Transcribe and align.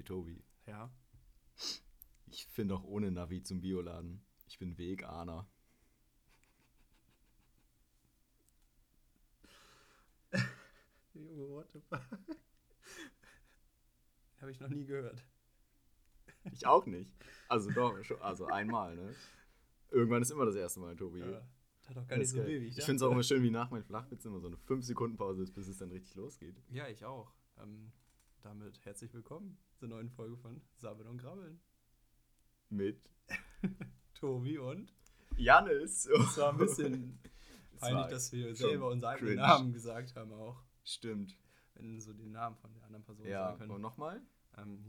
Hey 0.00 0.04
Tobi, 0.06 0.42
Ja. 0.66 0.90
ich 2.26 2.46
finde 2.46 2.74
auch 2.74 2.84
ohne 2.84 3.10
Navi 3.10 3.42
zum 3.42 3.60
Bioladen. 3.60 4.24
Ich 4.46 4.58
bin 4.58 4.78
Veganer. 4.78 5.46
What 11.12 11.70
the 11.72 11.80
fuck? 11.80 12.00
Habe 14.40 14.50
ich 14.50 14.58
noch 14.60 14.70
nie 14.70 14.86
gehört. 14.86 15.22
Ich 16.50 16.66
auch 16.66 16.86
nicht. 16.86 17.14
Also 17.50 17.70
doch, 17.70 18.02
schon- 18.02 18.22
also 18.22 18.46
einmal, 18.46 18.96
ne? 18.96 19.14
Irgendwann 19.90 20.22
ist 20.22 20.30
immer 20.30 20.46
das 20.46 20.54
erste 20.54 20.80
Mal, 20.80 20.96
Tobi. 20.96 21.18
Ja. 21.18 21.46
Das 21.80 21.90
hat 21.90 21.96
doch 21.98 22.06
gar 22.08 22.16
nicht 22.16 22.30
so 22.30 22.38
geil. 22.38 22.48
Ich 22.62 22.78
ich 22.78 22.84
finde 22.86 22.96
es 22.96 23.02
auch 23.02 23.12
immer 23.12 23.22
schön, 23.22 23.42
wie 23.42 23.50
nach 23.50 23.70
meinen 23.70 23.84
Flachwitzen 23.84 24.30
immer 24.30 24.40
so 24.40 24.46
eine 24.46 24.56
5-Sekunden-Pause 24.56 25.42
ist, 25.42 25.52
bis 25.52 25.68
es 25.68 25.76
dann 25.76 25.90
richtig 25.90 26.14
losgeht. 26.14 26.56
Ja, 26.70 26.88
ich 26.88 27.04
auch. 27.04 27.34
Ähm, 27.58 27.92
damit 28.40 28.82
herzlich 28.86 29.12
willkommen 29.12 29.58
zur 29.80 29.88
neuen 29.88 30.10
Folge 30.10 30.36
von 30.36 30.60
Sabbeln 30.76 31.08
und 31.08 31.16
Grabbeln. 31.16 31.58
Mit 32.68 33.00
Tobi 34.14 34.58
und 34.58 34.92
Janis. 35.38 36.04
es 36.04 36.36
war 36.36 36.50
ein 36.52 36.58
bisschen 36.58 37.18
peinlich, 37.80 38.06
dass 38.08 38.30
wir 38.30 38.54
selber 38.54 38.90
unsere 38.90 39.12
eigenen. 39.12 39.36
Namen 39.36 39.72
gesagt 39.72 40.14
haben 40.16 40.34
auch. 40.34 40.62
Stimmt. 40.84 41.34
Wenn 41.76 41.98
so 41.98 42.12
den 42.12 42.30
Namen 42.32 42.56
von 42.56 42.74
der 42.74 42.84
anderen 42.84 43.04
Person 43.04 43.26
Ja, 43.26 43.46
sagen 43.46 43.58
können. 43.60 43.70
und 43.70 43.80
nochmal? 43.80 44.20
Ähm, 44.58 44.84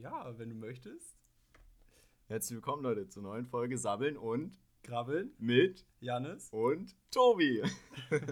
ja, 0.00 0.36
wenn 0.38 0.48
du 0.50 0.56
möchtest. 0.56 1.16
Herzlich 2.26 2.56
willkommen, 2.56 2.82
Leute, 2.82 3.08
zur 3.08 3.22
neuen 3.22 3.46
Folge 3.46 3.78
Sabbeln 3.78 4.16
und 4.16 4.58
Grabbeln, 4.82 5.30
mit 5.38 5.86
Janis. 6.00 6.48
und 6.50 6.96
Tobi. 7.12 7.62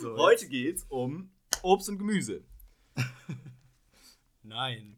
So, 0.00 0.16
Heute 0.16 0.48
geht's 0.48 0.84
um 0.88 1.30
Obst 1.62 1.88
und 1.90 1.98
Gemüse. 1.98 2.42
Nein, 4.48 4.96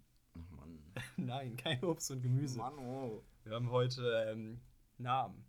Mann. 0.56 0.78
nein, 1.16 1.56
kein 1.56 1.82
Obst 1.82 2.10
und 2.12 2.23
Gemüse. 2.23 2.56
Mann, 2.59 2.79
oh. 2.79 3.23
Wir 3.43 3.54
haben 3.54 3.70
heute 3.70 4.26
ähm, 4.29 4.60
Namen. 4.98 5.45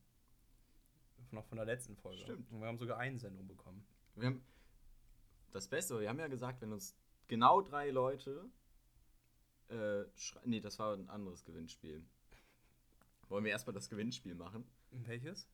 Noch 1.29 1.45
von 1.45 1.57
der 1.57 1.65
letzten 1.65 1.95
Folge. 1.95 2.23
Stimmt. 2.23 2.51
Und 2.51 2.61
wir 2.61 2.67
haben 2.67 2.79
sogar 2.79 2.97
Einsendung 2.97 3.47
bekommen. 3.47 3.85
Wir 4.15 4.27
haben 4.27 4.43
das 5.51 5.67
Beste, 5.67 5.99
wir 5.99 6.09
haben 6.09 6.19
ja 6.19 6.27
gesagt, 6.27 6.61
wenn 6.61 6.73
uns 6.73 6.95
genau 7.27 7.61
drei 7.61 7.91
Leute. 7.91 8.49
Äh, 9.69 10.03
nee, 10.45 10.59
das 10.59 10.79
war 10.79 10.95
ein 10.95 11.07
anderes 11.09 11.45
Gewinnspiel. 11.45 12.03
Wollen 13.29 13.45
wir 13.45 13.51
erstmal 13.51 13.73
das 13.75 13.87
Gewinnspiel 13.87 14.33
machen? 14.35 14.65
Welches? 14.89 15.47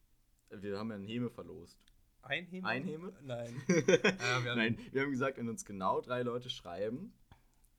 Wir 0.50 0.80
haben 0.80 0.90
ja 0.90 0.96
einen 0.96 1.06
Heme 1.06 1.30
verlost. 1.30 1.78
Einheme? 2.22 2.66
Einheme? 2.68 3.14
Nein. 3.24 3.62
Ja, 3.68 4.44
wir 4.44 4.52
haben- 4.52 4.58
Nein, 4.58 4.80
wir 4.94 5.02
haben 5.04 5.12
gesagt, 5.12 5.38
wenn 5.38 5.50
uns 5.50 5.66
genau 5.66 6.00
drei 6.02 6.24
Leute 6.24 6.50
schreiben, 6.50 7.14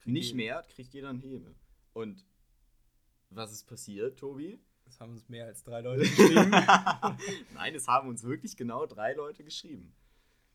nicht 0.09 0.35
mehr, 0.35 0.63
kriegt 0.69 0.93
jeder 0.95 1.11
einen 1.11 1.21
Heme. 1.21 1.55
Und 1.93 2.25
was 3.31 3.53
ist 3.53 3.65
passiert, 3.65 4.19
Tobi? 4.19 4.59
Es 4.87 5.01
haben 5.01 5.13
uns 5.13 5.29
mehr 5.29 5.47
als 5.47 5.63
drei 5.63 5.81
Leute 5.83 6.03
geschrieben. 6.03 6.51
Nein, 7.55 7.75
es 7.75 7.87
haben 7.87 8.09
uns 8.09 8.23
wirklich 8.23 8.57
genau 8.57 8.87
drei 8.87 9.13
Leute 9.13 9.45
geschrieben. 9.45 9.95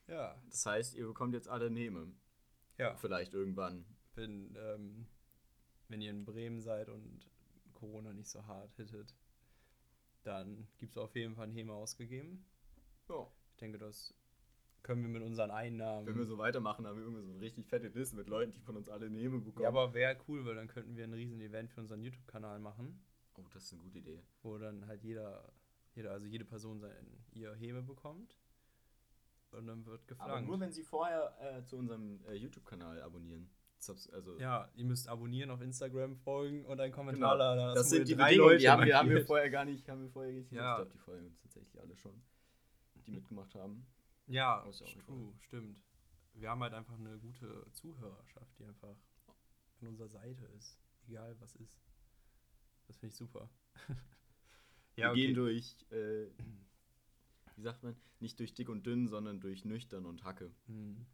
ja. 0.07 0.35
Das 0.49 0.65
heißt, 0.65 0.95
ihr 0.95 1.05
bekommt 1.05 1.33
jetzt 1.33 1.47
alle 1.47 1.67
einen 1.67 1.75
Heme. 1.75 2.11
Ja. 2.77 2.95
Vielleicht 2.95 3.33
irgendwann. 3.33 3.85
Wenn, 4.15 4.55
ähm, 4.55 5.07
wenn 5.87 6.01
ihr 6.01 6.09
in 6.09 6.25
Bremen 6.25 6.61
seid 6.61 6.89
und 6.89 7.29
Corona 7.73 8.13
nicht 8.13 8.29
so 8.29 8.45
hart 8.47 8.73
hittet, 8.75 9.15
dann 10.23 10.67
gibt 10.77 10.93
es 10.93 10.97
auf 10.97 11.15
jeden 11.15 11.35
Fall 11.35 11.45
einen 11.45 11.53
Hema 11.53 11.73
ausgegeben. 11.73 12.45
Ja. 13.09 13.27
Ich 13.51 13.57
denke, 13.57 13.77
das 13.77 14.15
können 14.83 15.01
wir 15.01 15.09
mit 15.09 15.23
unseren 15.23 15.49
Einnahmen. 15.49 16.05
Wenn 16.05 16.17
wir 16.17 16.25
so 16.25 16.37
weitermachen, 16.37 16.85
haben 16.85 16.97
wir 16.97 17.03
irgendwie 17.03 17.23
so 17.23 17.31
eine 17.31 17.41
richtig 17.41 17.67
fette 17.67 17.87
Liste 17.87 18.15
mit 18.17 18.27
Leuten, 18.27 18.51
die 18.51 18.59
von 18.59 18.75
uns 18.75 18.89
alle 18.89 19.05
einen 19.07 19.15
Heme 19.15 19.39
bekommen. 19.39 19.63
ja, 19.63 19.69
aber 19.69 19.93
wäre 19.93 20.17
cool, 20.27 20.45
weil 20.45 20.55
dann 20.55 20.67
könnten 20.67 20.95
wir 20.95 21.05
ein 21.05 21.13
riesen 21.13 21.39
Event 21.41 21.71
für 21.71 21.81
unseren 21.81 22.01
YouTube-Kanal 22.01 22.59
machen. 22.59 23.01
oh, 23.37 23.45
das 23.53 23.63
ist 23.63 23.73
eine 23.73 23.81
gute 23.81 23.99
Idee. 23.99 24.21
wo 24.41 24.57
dann 24.57 24.85
halt 24.85 25.01
jeder, 25.03 25.51
jeder 25.95 26.11
also 26.11 26.27
jede 26.27 26.45
Person 26.45 26.79
sein, 26.79 26.91
ihr 27.31 27.53
Heme 27.55 27.81
bekommt. 27.81 28.37
Und 29.51 29.67
dann 29.67 29.85
wird 29.85 30.01
Aber 30.01 30.15
geflankt. 30.25 30.47
nur, 30.47 30.59
wenn 30.59 30.71
sie 30.71 30.83
vorher 30.83 31.33
äh, 31.39 31.63
zu 31.63 31.77
unserem 31.77 32.19
äh, 32.25 32.33
YouTube-Kanal 32.33 33.01
abonnieren. 33.01 33.49
Also, 34.13 34.39
ja, 34.39 34.69
ihr 34.75 34.85
müsst 34.85 35.09
abonnieren, 35.09 35.51
auf 35.51 35.59
Instagram 35.59 36.15
folgen 36.15 36.63
und 36.65 36.79
einen 36.79 36.91
genau. 36.91 36.95
Kommentar 36.95 37.37
da 37.37 37.53
lassen, 37.53 37.75
Das 37.75 37.89
sind 37.89 38.07
die 38.07 38.15
drei 38.15 38.33
Leute 38.33 38.59
die 38.59 38.69
haben 38.69 38.85
wir, 38.85 38.97
haben 38.97 39.09
wir 39.09 39.25
vorher 39.25 39.49
gar 39.49 39.65
nicht, 39.65 39.87
haben 39.89 40.03
wir 40.03 40.09
vorher 40.09 40.31
nicht 40.31 40.49
Ja. 40.53 40.71
Ich 40.71 40.75
glaube, 40.77 40.91
die 40.91 40.97
folgen 40.99 41.25
uns 41.25 41.41
tatsächlich 41.41 41.81
alle 41.81 41.95
schon, 41.97 42.21
die 43.05 43.11
mitgemacht 43.11 43.53
haben. 43.55 43.85
Ja, 44.27 44.63
ja 44.63 44.69
egal. 44.69 45.03
true, 45.05 45.33
stimmt. 45.41 45.81
Wir 46.33 46.49
haben 46.49 46.61
halt 46.61 46.73
einfach 46.73 46.97
eine 46.97 47.19
gute 47.19 47.67
Zuhörerschaft, 47.73 48.57
die 48.57 48.65
einfach 48.65 48.97
an 49.81 49.87
unserer 49.87 50.09
Seite 50.09 50.45
ist. 50.45 50.79
Egal 51.07 51.35
was 51.39 51.55
ist. 51.55 51.79
Das 52.87 52.97
finde 52.97 53.11
ich 53.11 53.17
super. 53.17 53.49
wir 54.95 55.13
gehen 55.13 55.35
durch, 55.35 55.85
äh, 55.91 56.27
wie 57.55 57.61
sagt 57.61 57.83
man, 57.83 57.95
nicht 58.19 58.39
durch 58.39 58.53
dick 58.53 58.69
und 58.69 58.85
dünn, 58.85 59.07
sondern 59.07 59.41
durch 59.41 59.65
nüchtern 59.65 60.05
und 60.05 60.23
Hacke. 60.23 60.53
Hm. 60.65 61.05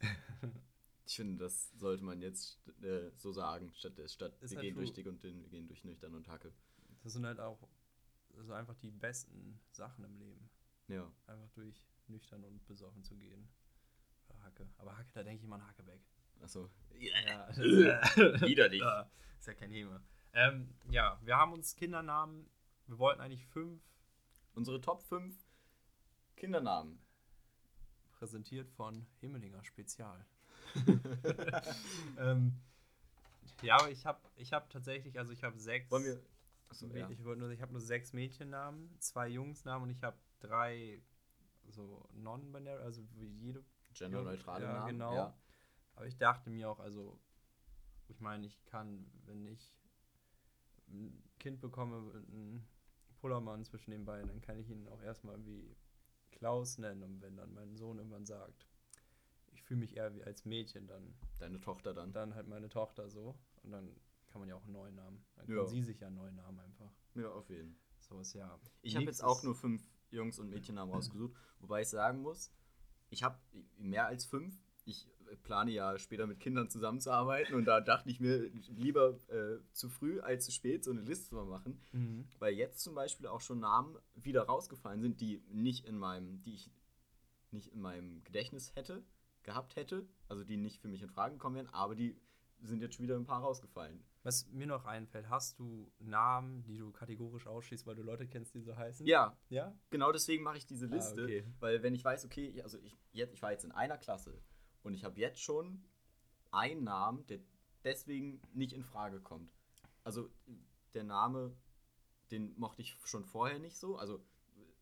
Ich 1.04 1.16
finde, 1.16 1.44
das 1.44 1.72
sollte 1.72 2.04
man 2.04 2.22
jetzt 2.22 2.60
äh, 2.80 3.10
so 3.16 3.32
sagen, 3.32 3.72
statt, 3.74 4.00
statt 4.06 4.40
Ist 4.40 4.52
wir 4.52 4.58
halt 4.58 4.66
gehen 4.66 4.74
durch 4.76 4.90
true. 4.90 4.94
dick 4.94 5.06
und 5.08 5.22
dünn, 5.22 5.42
wir 5.42 5.48
gehen 5.50 5.66
durch 5.66 5.84
nüchtern 5.84 6.14
und 6.14 6.28
Hacke. 6.28 6.54
Das 7.02 7.12
sind 7.12 7.26
halt 7.26 7.40
auch 7.40 7.68
also 8.36 8.52
einfach 8.52 8.76
die 8.76 8.90
besten 8.90 9.60
Sachen 9.72 10.04
im 10.04 10.16
Leben. 10.16 10.50
Ja. 10.88 11.12
Einfach 11.26 11.50
durch 11.50 11.86
nüchtern 12.12 12.44
und 12.44 12.64
besoffen 12.66 13.02
zu 13.02 13.16
gehen. 13.16 13.48
Oder 14.28 14.42
Hacke. 14.44 14.68
Aber 14.78 14.96
Hacke, 14.96 15.10
da 15.14 15.22
denke 15.22 15.38
ich 15.38 15.44
immer 15.44 15.56
an 15.56 15.66
Hackebeck. 15.66 16.00
Achso. 16.42 16.70
Ja. 16.98 17.48
Widerlich. 17.56 18.82
Ist 19.38 19.46
ja 19.48 19.54
kein 19.54 19.70
Heme. 19.70 20.00
Ähm, 20.34 20.74
ja, 20.88 21.18
wir 21.22 21.36
haben 21.36 21.52
uns 21.52 21.74
Kindernamen, 21.74 22.48
wir 22.86 22.98
wollten 22.98 23.20
eigentlich 23.20 23.46
fünf, 23.48 23.82
Unsere 24.54 24.80
Top 24.80 25.02
5 25.02 25.34
Kindernamen. 26.36 26.98
präsentiert 28.12 28.68
von 28.70 29.06
Himmelinger 29.20 29.64
Spezial. 29.64 30.26
ähm, 32.18 32.60
ja, 33.62 33.76
aber 33.76 33.90
ich 33.90 34.04
habe 34.06 34.20
ich 34.36 34.52
hab 34.52 34.70
tatsächlich, 34.70 35.18
also 35.18 35.32
ich 35.32 35.42
habe 35.42 35.58
sechs. 35.58 35.90
Wollen 35.90 36.04
wir. 36.04 36.22
Achso, 36.68 36.86
ja. 36.86 37.08
Ich 37.10 37.18
nur, 37.18 37.50
ich 37.50 37.62
habe 37.62 37.72
nur 37.72 37.80
sechs 37.80 38.12
Mädchennamen, 38.12 38.94
zwei 39.00 39.28
Jungsnamen 39.28 39.84
und 39.84 39.90
ich 39.90 40.02
habe 40.02 40.16
drei 40.40 41.02
so 41.70 42.08
non-binary, 42.12 42.82
also 42.82 43.02
wie 43.14 43.26
jede. 43.26 43.64
Genderneutrale 43.94 44.64
ja, 44.64 44.72
Namen. 44.72 44.88
genau. 44.92 45.14
Ja. 45.14 45.38
Aber 45.94 46.06
ich 46.06 46.16
dachte 46.16 46.48
mir 46.50 46.70
auch, 46.70 46.80
also 46.80 47.20
ich 48.08 48.20
meine, 48.20 48.46
ich 48.46 48.64
kann, 48.64 49.06
wenn 49.26 49.46
ich 49.46 49.76
ein 50.88 51.22
Kind 51.38 51.60
bekomme, 51.60 51.96
einen 52.14 52.66
Pullermann 53.20 53.64
zwischen 53.64 53.90
den 53.90 54.04
Beinen, 54.06 54.28
dann 54.28 54.40
kann 54.40 54.58
ich 54.58 54.68
ihn 54.70 54.88
auch 54.88 55.02
erstmal 55.02 55.34
irgendwie 55.34 55.76
Klaus 56.30 56.78
nennen 56.78 57.02
und 57.02 57.20
wenn 57.20 57.36
dann 57.36 57.52
mein 57.52 57.76
Sohn 57.76 57.98
irgendwann 57.98 58.24
sagt, 58.24 58.66
ich 59.52 59.62
fühle 59.62 59.80
mich 59.80 59.96
eher 59.96 60.14
wie 60.14 60.24
als 60.24 60.44
Mädchen, 60.46 60.86
dann 60.86 61.14
Deine 61.38 61.60
Tochter 61.60 61.92
dann. 61.92 62.12
dann 62.12 62.34
halt 62.34 62.48
meine 62.48 62.68
Tochter 62.70 63.10
so 63.10 63.38
und 63.62 63.72
dann 63.72 63.94
kann 64.28 64.40
man 64.40 64.48
ja 64.48 64.56
auch 64.56 64.64
einen 64.64 64.72
neuen 64.72 64.94
Namen. 64.94 65.22
Dann 65.36 65.46
kann 65.46 65.56
Ja. 65.56 65.66
sie 65.66 65.82
sich 65.82 66.00
ja 66.00 66.06
einen 66.06 66.16
neuen 66.16 66.34
Namen 66.36 66.58
einfach. 66.60 66.90
Ja, 67.14 67.28
auf 67.30 67.48
jeden 67.50 67.74
Fall. 67.74 67.82
So 68.00 68.20
ist 68.20 68.32
ja. 68.32 68.58
Ich 68.80 68.96
habe 68.96 69.04
jetzt 69.04 69.22
auch 69.22 69.42
nur 69.42 69.54
fünf 69.54 69.86
Jungs- 70.12 70.38
und 70.38 70.50
Mädchennamen 70.50 70.94
rausgesucht, 70.94 71.34
wobei 71.60 71.82
ich 71.82 71.88
sagen 71.88 72.20
muss, 72.22 72.52
ich 73.10 73.22
habe 73.22 73.38
mehr 73.76 74.06
als 74.06 74.24
fünf. 74.24 74.54
Ich 74.84 75.08
plane 75.44 75.70
ja 75.70 75.96
später 75.98 76.26
mit 76.26 76.40
Kindern 76.40 76.68
zusammenzuarbeiten 76.68 77.54
und 77.54 77.64
da 77.64 77.80
dachte 77.80 78.10
ich 78.10 78.20
mir 78.20 78.50
lieber 78.68 79.18
äh, 79.28 79.58
zu 79.72 79.88
früh 79.88 80.20
als 80.20 80.44
zu 80.44 80.52
spät 80.52 80.84
so 80.84 80.90
eine 80.90 81.00
Liste 81.00 81.30
zu 81.30 81.36
machen, 81.44 81.80
Mhm. 81.92 82.26
weil 82.38 82.54
jetzt 82.54 82.80
zum 82.80 82.94
Beispiel 82.94 83.26
auch 83.26 83.40
schon 83.40 83.60
Namen 83.60 83.96
wieder 84.14 84.42
rausgefallen 84.42 85.00
sind, 85.00 85.20
die 85.20 85.42
nicht 85.48 85.86
in 85.86 85.96
meinem, 85.96 86.42
die 86.42 86.54
ich 86.54 86.70
nicht 87.50 87.68
in 87.68 87.80
meinem 87.80 88.22
Gedächtnis 88.24 88.74
hätte, 88.74 89.02
gehabt 89.42 89.76
hätte, 89.76 90.06
also 90.28 90.44
die 90.44 90.56
nicht 90.56 90.80
für 90.80 90.88
mich 90.88 91.02
in 91.02 91.08
Frage 91.10 91.34
gekommen 91.34 91.56
wären, 91.56 91.68
aber 91.70 91.94
die 91.94 92.20
sind 92.60 92.80
jetzt 92.82 92.94
schon 92.96 93.04
wieder 93.04 93.16
ein 93.16 93.24
paar 93.26 93.40
rausgefallen. 93.40 94.02
Was 94.24 94.46
mir 94.50 94.66
noch 94.68 94.84
einfällt, 94.84 95.28
hast 95.28 95.58
du 95.58 95.90
Namen, 95.98 96.62
die 96.62 96.78
du 96.78 96.92
kategorisch 96.92 97.46
ausschließt, 97.46 97.86
weil 97.86 97.96
du 97.96 98.02
Leute 98.02 98.28
kennst, 98.28 98.54
die 98.54 98.60
so 98.60 98.76
heißen? 98.76 99.04
Ja, 99.06 99.36
Ja? 99.48 99.76
Genau 99.90 100.12
deswegen 100.12 100.44
mache 100.44 100.58
ich 100.58 100.66
diese 100.66 100.86
Ah, 100.86 100.90
Liste, 100.94 101.24
okay. 101.24 101.44
weil 101.58 101.82
wenn 101.82 101.94
ich 101.94 102.04
weiß, 102.04 102.24
okay, 102.24 102.46
ich- 102.46 102.62
also 102.62 102.78
ich, 102.78 102.96
jetzt, 103.12 103.34
ich 103.34 103.42
war 103.42 103.50
jetzt 103.50 103.64
in 103.64 103.72
einer 103.72 103.98
Klasse 103.98 104.40
und 104.84 104.94
ich 104.94 105.04
habe 105.04 105.18
jetzt 105.18 105.40
schon 105.40 105.82
einen 106.52 106.84
Namen, 106.84 107.26
der 107.26 107.40
deswegen 107.82 108.40
nicht 108.52 108.72
in 108.74 108.84
Frage 108.84 109.20
kommt. 109.20 109.52
Also 110.04 110.30
der 110.94 111.04
Name, 111.04 111.56
den 112.30 112.56
mochte 112.58 112.82
ich 112.82 112.96
schon 113.04 113.24
vorher 113.24 113.58
nicht 113.58 113.76
so, 113.76 113.96
also 113.96 114.24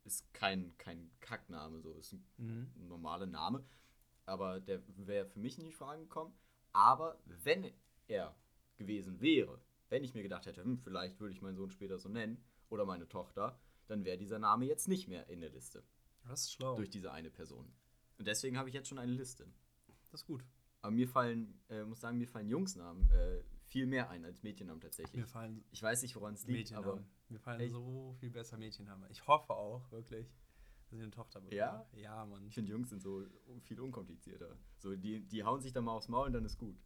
ist 0.04 0.32
kein, 0.34 0.76
kein 0.76 1.10
Kackname, 1.20 1.80
so 1.80 1.92
ist 1.94 2.12
ein 2.12 2.24
Mhm. 2.36 2.70
normaler 2.88 3.26
Name, 3.26 3.64
aber 4.26 4.60
der 4.60 4.82
wäre 4.98 5.24
für 5.26 5.38
mich 5.38 5.56
nicht 5.56 5.66
in 5.68 5.72
Frage 5.72 6.02
gekommen. 6.02 6.34
Aber 6.72 7.18
wenn 7.24 7.72
er 8.06 8.34
gewesen 8.80 9.20
wäre, 9.20 9.60
wenn 9.90 10.02
ich 10.02 10.14
mir 10.14 10.22
gedacht 10.22 10.46
hätte, 10.46 10.64
hm, 10.64 10.78
vielleicht 10.78 11.20
würde 11.20 11.32
ich 11.32 11.42
meinen 11.42 11.56
Sohn 11.56 11.70
später 11.70 11.98
so 11.98 12.08
nennen 12.08 12.42
oder 12.68 12.84
meine 12.84 13.08
Tochter, 13.08 13.60
dann 13.86 14.04
wäre 14.04 14.18
dieser 14.18 14.38
Name 14.38 14.64
jetzt 14.64 14.88
nicht 14.88 15.06
mehr 15.08 15.28
in 15.28 15.40
der 15.40 15.50
Liste 15.50 15.84
Das 16.26 16.42
ist 16.42 16.52
schlau. 16.54 16.76
durch 16.76 16.90
diese 16.90 17.12
eine 17.12 17.30
Person. 17.30 17.72
Und 18.18 18.26
deswegen 18.26 18.58
habe 18.58 18.68
ich 18.68 18.74
jetzt 18.74 18.88
schon 18.88 18.98
eine 18.98 19.12
Liste. 19.12 19.46
Das 20.10 20.20
ist 20.22 20.26
gut. 20.26 20.44
Aber 20.82 20.92
mir 20.92 21.08
fallen, 21.08 21.60
äh, 21.68 21.84
muss 21.84 22.00
sagen, 22.00 22.18
mir 22.18 22.28
fallen 22.28 22.48
Jungsnamen 22.48 23.10
äh, 23.10 23.42
viel 23.66 23.86
mehr 23.86 24.10
ein 24.10 24.24
als 24.24 24.42
Mädchennamen 24.42 24.80
tatsächlich. 24.80 25.14
Mir 25.16 25.26
fallen 25.26 25.62
Ich 25.70 25.82
weiß 25.82 26.02
nicht, 26.02 26.16
woran 26.16 26.34
es 26.34 26.46
liegt, 26.46 26.72
aber. 26.72 27.02
Mir 27.28 27.38
fallen 27.38 27.60
Echt? 27.60 27.72
so 27.72 28.14
viel 28.18 28.30
besser 28.30 28.56
Mädchennamen. 28.56 29.08
Ich 29.10 29.26
hoffe 29.26 29.52
auch, 29.54 29.90
wirklich, 29.92 30.26
dass 30.84 30.92
ich 30.92 31.00
eine 31.00 31.10
Tochter 31.10 31.40
bekomme. 31.40 31.56
Ja? 31.56 31.86
Ja, 31.92 32.26
Mann. 32.26 32.44
ich 32.46 32.54
finde 32.54 32.72
Jungs 32.72 32.88
sind 32.90 33.02
so 33.02 33.24
viel 33.62 33.78
unkomplizierter. 33.80 34.56
So, 34.78 34.96
die, 34.96 35.20
die 35.20 35.44
hauen 35.44 35.60
sich 35.60 35.72
dann 35.72 35.84
mal 35.84 35.92
aufs 35.92 36.08
Maul 36.08 36.26
und 36.26 36.32
dann 36.32 36.44
ist 36.44 36.58
gut. 36.58 36.76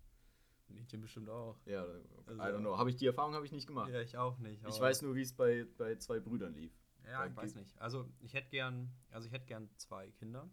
Mädchen 0.74 1.00
bestimmt 1.00 1.28
auch. 1.28 1.58
Ja, 1.66 1.82
Also- 2.26 2.40
I 2.40 2.44
don't 2.46 2.60
know. 2.60 2.76
Habe 2.78 2.90
ich 2.90 2.96
die 2.96 3.06
Erfahrung 3.06 3.34
habe 3.34 3.44
ich 3.46 3.52
nicht 3.52 3.66
gemacht. 3.66 3.90
Ja, 3.90 4.00
ich 4.00 4.16
auch 4.16 4.38
nicht. 4.38 4.62
ich 4.66 4.80
weiß 4.80 5.02
nur, 5.02 5.14
wie 5.14 5.22
es 5.22 5.32
bei, 5.34 5.66
bei 5.78 5.96
zwei 5.96 6.20
Brüdern 6.20 6.54
lief. 6.54 6.72
Ja, 7.04 7.20
Da 7.20 7.26
ich 7.26 7.36
weiß 7.36 7.54
nicht. 7.54 7.78
Also 7.78 8.08
ich 8.20 8.32
hätte 8.34 8.48
gern, 8.50 8.90
also 9.10 9.26
ich 9.26 9.32
hätte 9.32 9.46
gern 9.46 9.68
zwei 9.76 10.10
Kinder. 10.12 10.48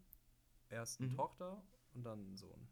Erst 0.69 0.99
eine 1.01 1.09
Mhm. 1.09 1.15
Tochter 1.15 1.63
und 1.93 2.03
dann 2.03 2.19
einen 2.19 2.37
Sohn. 2.37 2.67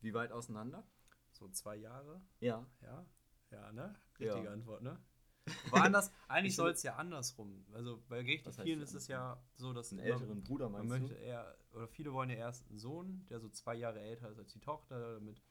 Wie 0.00 0.12
weit 0.14 0.32
auseinander? 0.32 0.86
So 1.32 1.48
zwei 1.48 1.76
Jahre. 1.76 2.20
Ja. 2.40 2.66
Ja. 2.82 3.06
Ja, 3.50 3.72
ne? 3.72 3.94
Ja. 4.18 4.32
Richtige 4.32 4.50
Antwort, 4.50 4.82
ne? 4.82 4.98
Aber 5.72 5.84
anders, 5.84 6.10
eigentlich 6.28 6.52
Ich 6.52 6.56
soll 6.56 6.70
es 6.70 6.82
ja 6.82 6.96
andersrum. 6.96 7.66
Also 7.72 8.02
bei 8.08 8.20
richtig 8.22 8.54
vielen 8.62 8.80
ist 8.80 8.94
es 8.94 9.08
ja 9.08 9.42
so, 9.56 9.72
dass 9.72 9.90
Einen 9.92 10.00
älteren 10.00 10.42
Bruder 10.42 10.68
man 10.70 10.86
meinst 10.88 11.02
möchte 11.08 11.14
du? 11.16 11.20
eher, 11.20 11.56
oder 11.72 11.86
viele 11.86 12.12
wollen 12.12 12.30
ja 12.30 12.36
erst 12.36 12.66
einen 12.70 12.78
Sohn, 12.78 13.26
der 13.28 13.40
so 13.40 13.48
zwei 13.50 13.74
Jahre 13.74 14.00
älter 14.00 14.30
ist 14.30 14.38
als 14.38 14.52
die 14.52 14.60
Tochter, 14.60 15.14
damit 15.14 15.42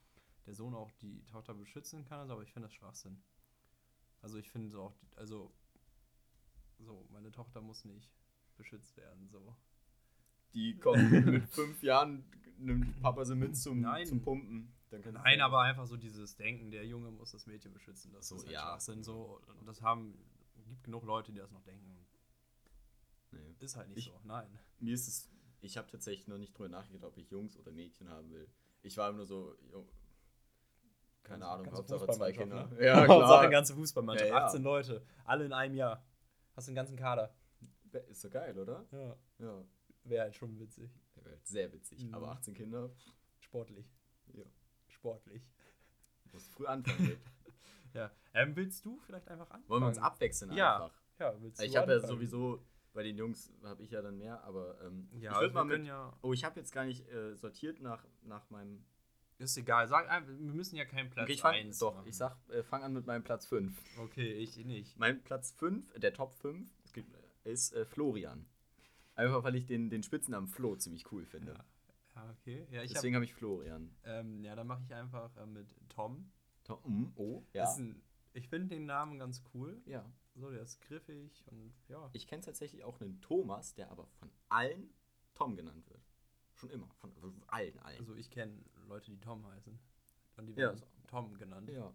der 0.45 0.53
Sohn 0.53 0.73
auch 0.75 0.91
die 1.01 1.23
Tochter 1.25 1.53
beschützen 1.53 2.05
kann. 2.05 2.19
Also, 2.19 2.33
aber 2.33 2.43
ich 2.43 2.51
finde 2.51 2.67
das 2.67 2.73
Schwachsinn. 2.75 3.21
Also 4.21 4.37
ich 4.37 4.49
finde 4.49 4.69
so 4.69 4.81
auch, 4.83 4.93
die- 4.95 5.17
also 5.17 5.51
so, 6.79 7.05
meine 7.11 7.31
Tochter 7.31 7.61
muss 7.61 7.85
nicht 7.85 8.09
beschützt 8.57 8.95
werden, 8.97 9.27
so. 9.29 9.55
Die 10.53 10.77
kommen 10.77 11.09
mit 11.43 11.49
fünf 11.49 11.81
Jahren, 11.83 12.23
nimmt 12.57 12.99
Papa 13.01 13.25
sie 13.25 13.35
mit 13.35 13.57
zum, 13.57 13.81
Nein. 13.81 14.05
zum 14.05 14.21
Pumpen. 14.21 14.71
Nein, 15.11 15.41
aber 15.41 15.61
einfach 15.61 15.87
so 15.87 15.97
dieses 15.97 16.35
Denken, 16.35 16.69
der 16.69 16.85
Junge 16.85 17.09
muss 17.09 17.31
das 17.31 17.47
Mädchen 17.47 17.73
beschützen, 17.73 18.13
das 18.13 18.27
So, 18.27 18.35
ist 18.35 18.43
halt 18.43 18.53
ja. 18.53 18.61
Schwachsinn, 18.61 19.01
so. 19.03 19.41
Und 19.59 19.65
das 19.65 19.81
haben, 19.81 20.13
gibt 20.67 20.83
genug 20.83 21.03
Leute, 21.03 21.31
die 21.31 21.39
das 21.39 21.51
noch 21.51 21.63
denken. 21.63 22.05
Nee. 23.31 23.55
Ist 23.59 23.75
halt 23.75 23.89
nicht 23.89 23.97
Ich- 23.97 24.05
so, 24.05 24.19
nein. 24.23 24.47
Mir 24.79 24.93
ist 24.93 25.07
es, 25.07 25.29
ich 25.61 25.77
habe 25.77 25.89
tatsächlich 25.89 26.27
noch 26.27 26.37
nicht 26.37 26.53
drüber 26.55 26.69
nachgedacht, 26.69 27.03
ob 27.05 27.17
ich 27.17 27.31
Jungs 27.31 27.57
oder 27.57 27.71
Mädchen 27.71 28.07
haben 28.09 28.29
will. 28.29 28.47
Ich 28.83 28.95
war 28.97 29.09
immer 29.09 29.17
nur 29.19 29.25
so, 29.25 29.55
keine 31.23 31.45
Ahnung, 31.47 31.71
Hauptsache 31.71 32.07
zwei 32.09 32.31
Kinder. 32.31 32.67
ne? 32.67 32.85
Ja, 32.85 32.95
Hauptsache 33.07 33.39
klar. 33.39 33.49
ganze 33.49 33.73
Fußballmannschaft, 33.75 34.29
Ja, 34.29 34.37
ja. 34.37 34.45
18 34.45 34.63
Leute, 34.63 35.05
alle 35.25 35.45
in 35.45 35.53
einem 35.53 35.75
Jahr. 35.75 36.03
Hast 36.55 36.67
einen 36.67 36.75
ganzen 36.75 36.95
Kader. 36.97 37.33
Ist 38.09 38.23
doch 38.25 38.29
geil, 38.29 38.57
oder? 38.57 38.85
Ja, 38.91 39.15
Ja. 39.39 39.63
wäre 40.03 40.23
halt 40.23 40.35
schon 40.35 40.59
witzig. 40.59 40.91
Wäre 41.15 41.37
Sehr 41.43 41.71
witzig. 41.71 42.03
Mhm. 42.05 42.13
Aber 42.13 42.29
18 42.31 42.53
Kinder, 42.53 42.89
Sportlich. 43.39 43.85
ja. 44.33 44.43
Sportlich. 44.87 45.43
Muss 46.31 46.47
früh 46.49 46.65
anfangen. 46.65 47.17
Ja. 47.93 48.09
Ähm, 48.33 48.55
willst 48.55 48.83
du 48.85 48.97
vielleicht 49.05 49.27
einfach 49.27 49.45
anfangen? 49.51 49.69
Wollen 49.69 49.83
wir 49.83 49.87
uns 49.89 49.99
abwechseln 49.99 50.51
Ja. 50.53 50.77
einfach? 50.85 50.99
Ja, 51.19 51.39
willst 51.39 51.61
du 51.61 51.63
Ich 51.65 51.77
habe 51.77 51.91
ja 51.91 51.99
sowieso, 51.99 52.65
bei 52.91 53.03
den 53.03 53.15
Jungs 53.17 53.53
habe 53.63 53.83
ich 53.83 53.91
ja 53.91 54.01
dann 54.01 54.17
mehr, 54.17 54.43
aber 54.45 54.81
ähm, 54.81 55.07
Ja, 55.19 55.33
ich 55.33 55.39
würde 55.41 55.53
mal 55.53 55.63
mit. 55.63 55.85
ja. 55.85 56.11
Oh, 56.23 56.33
ich 56.33 56.43
habe 56.43 56.59
jetzt 56.59 56.71
gar 56.71 56.85
nicht 56.85 57.07
äh, 57.09 57.35
sortiert 57.35 57.79
nach, 57.81 58.03
nach 58.23 58.49
meinem. 58.49 58.83
Ist 59.43 59.57
egal, 59.57 59.87
sag 59.87 60.09
einfach, 60.09 60.29
wir 60.29 60.53
müssen 60.53 60.75
ja 60.75 60.85
keinen 60.85 61.09
Platz 61.09 61.25
Okay, 61.25 61.33
ich 61.33 61.41
fang, 61.41 61.55
1 61.55 61.79
doch, 61.79 61.95
machen. 61.95 62.07
ich 62.07 62.15
sag, 62.15 62.37
äh, 62.49 62.63
fang 62.63 62.83
an 62.83 62.93
mit 62.93 63.05
meinem 63.05 63.23
Platz 63.23 63.45
5. 63.47 63.77
Okay, 63.99 64.31
ich 64.33 64.57
nicht. 64.57 64.97
Mein 64.97 65.21
Platz 65.21 65.51
5, 65.51 65.99
der 65.99 66.13
Top 66.13 66.33
5, 66.35 66.69
es 66.85 66.93
gibt, 66.93 67.13
ist 67.43 67.73
äh, 67.73 67.85
Florian. 67.85 68.45
Einfach 69.15 69.43
weil 69.43 69.55
ich 69.55 69.65
den, 69.65 69.89
den 69.89 70.01
Spitznamen 70.01 70.47
Flo 70.47 70.75
ziemlich 70.75 71.11
cool 71.11 71.25
finde. 71.25 71.53
Ja, 71.53 71.65
ja 72.15 72.35
okay. 72.39 72.67
Ja, 72.71 72.81
hab, 72.81 72.87
Deswegen 72.87 73.15
habe 73.15 73.25
ich 73.25 73.33
Florian. 73.33 73.93
ähm, 74.05 74.43
ja, 74.43 74.55
dann 74.55 74.67
mache 74.67 74.81
ich 74.83 74.93
einfach 74.93 75.35
äh, 75.37 75.45
mit 75.45 75.67
Tom. 75.89 76.31
To 76.63 76.79
mm, 76.85 77.11
oh, 77.15 77.43
ja. 77.53 77.69
Ein, 77.75 78.01
ich 78.33 78.47
finde 78.47 78.75
den 78.75 78.85
Namen 78.85 79.19
ganz 79.19 79.43
cool. 79.53 79.81
ja. 79.85 80.05
So, 80.35 80.49
der 80.49 80.63
ist 80.63 80.81
griffig 80.81 81.43
und 81.45 81.73
ja. 81.89 82.09
Ich 82.13 82.25
kenne 82.25 82.41
tatsächlich 82.41 82.83
auch 82.83 82.99
einen 83.01 83.21
Thomas, 83.21 83.75
der 83.75 83.91
aber 83.91 84.07
von 84.07 84.31
allen 84.49 84.91
Tom 85.35 85.55
genannt 85.55 85.87
wird. 85.89 86.01
Schon 86.55 86.71
immer. 86.71 86.89
Von 86.95 87.11
allen, 87.47 87.77
allen. 87.79 87.99
Also 87.99 88.15
ich 88.15 88.31
kenne 88.31 88.57
Leute, 88.87 89.11
die 89.11 89.19
Tom 89.19 89.45
heißen. 89.47 89.79
Und 90.37 90.45
die 90.47 90.53
Ja. 90.53 90.69
werden 90.69 90.81
Tom 91.07 91.37
genannt. 91.37 91.69
ja. 91.69 91.93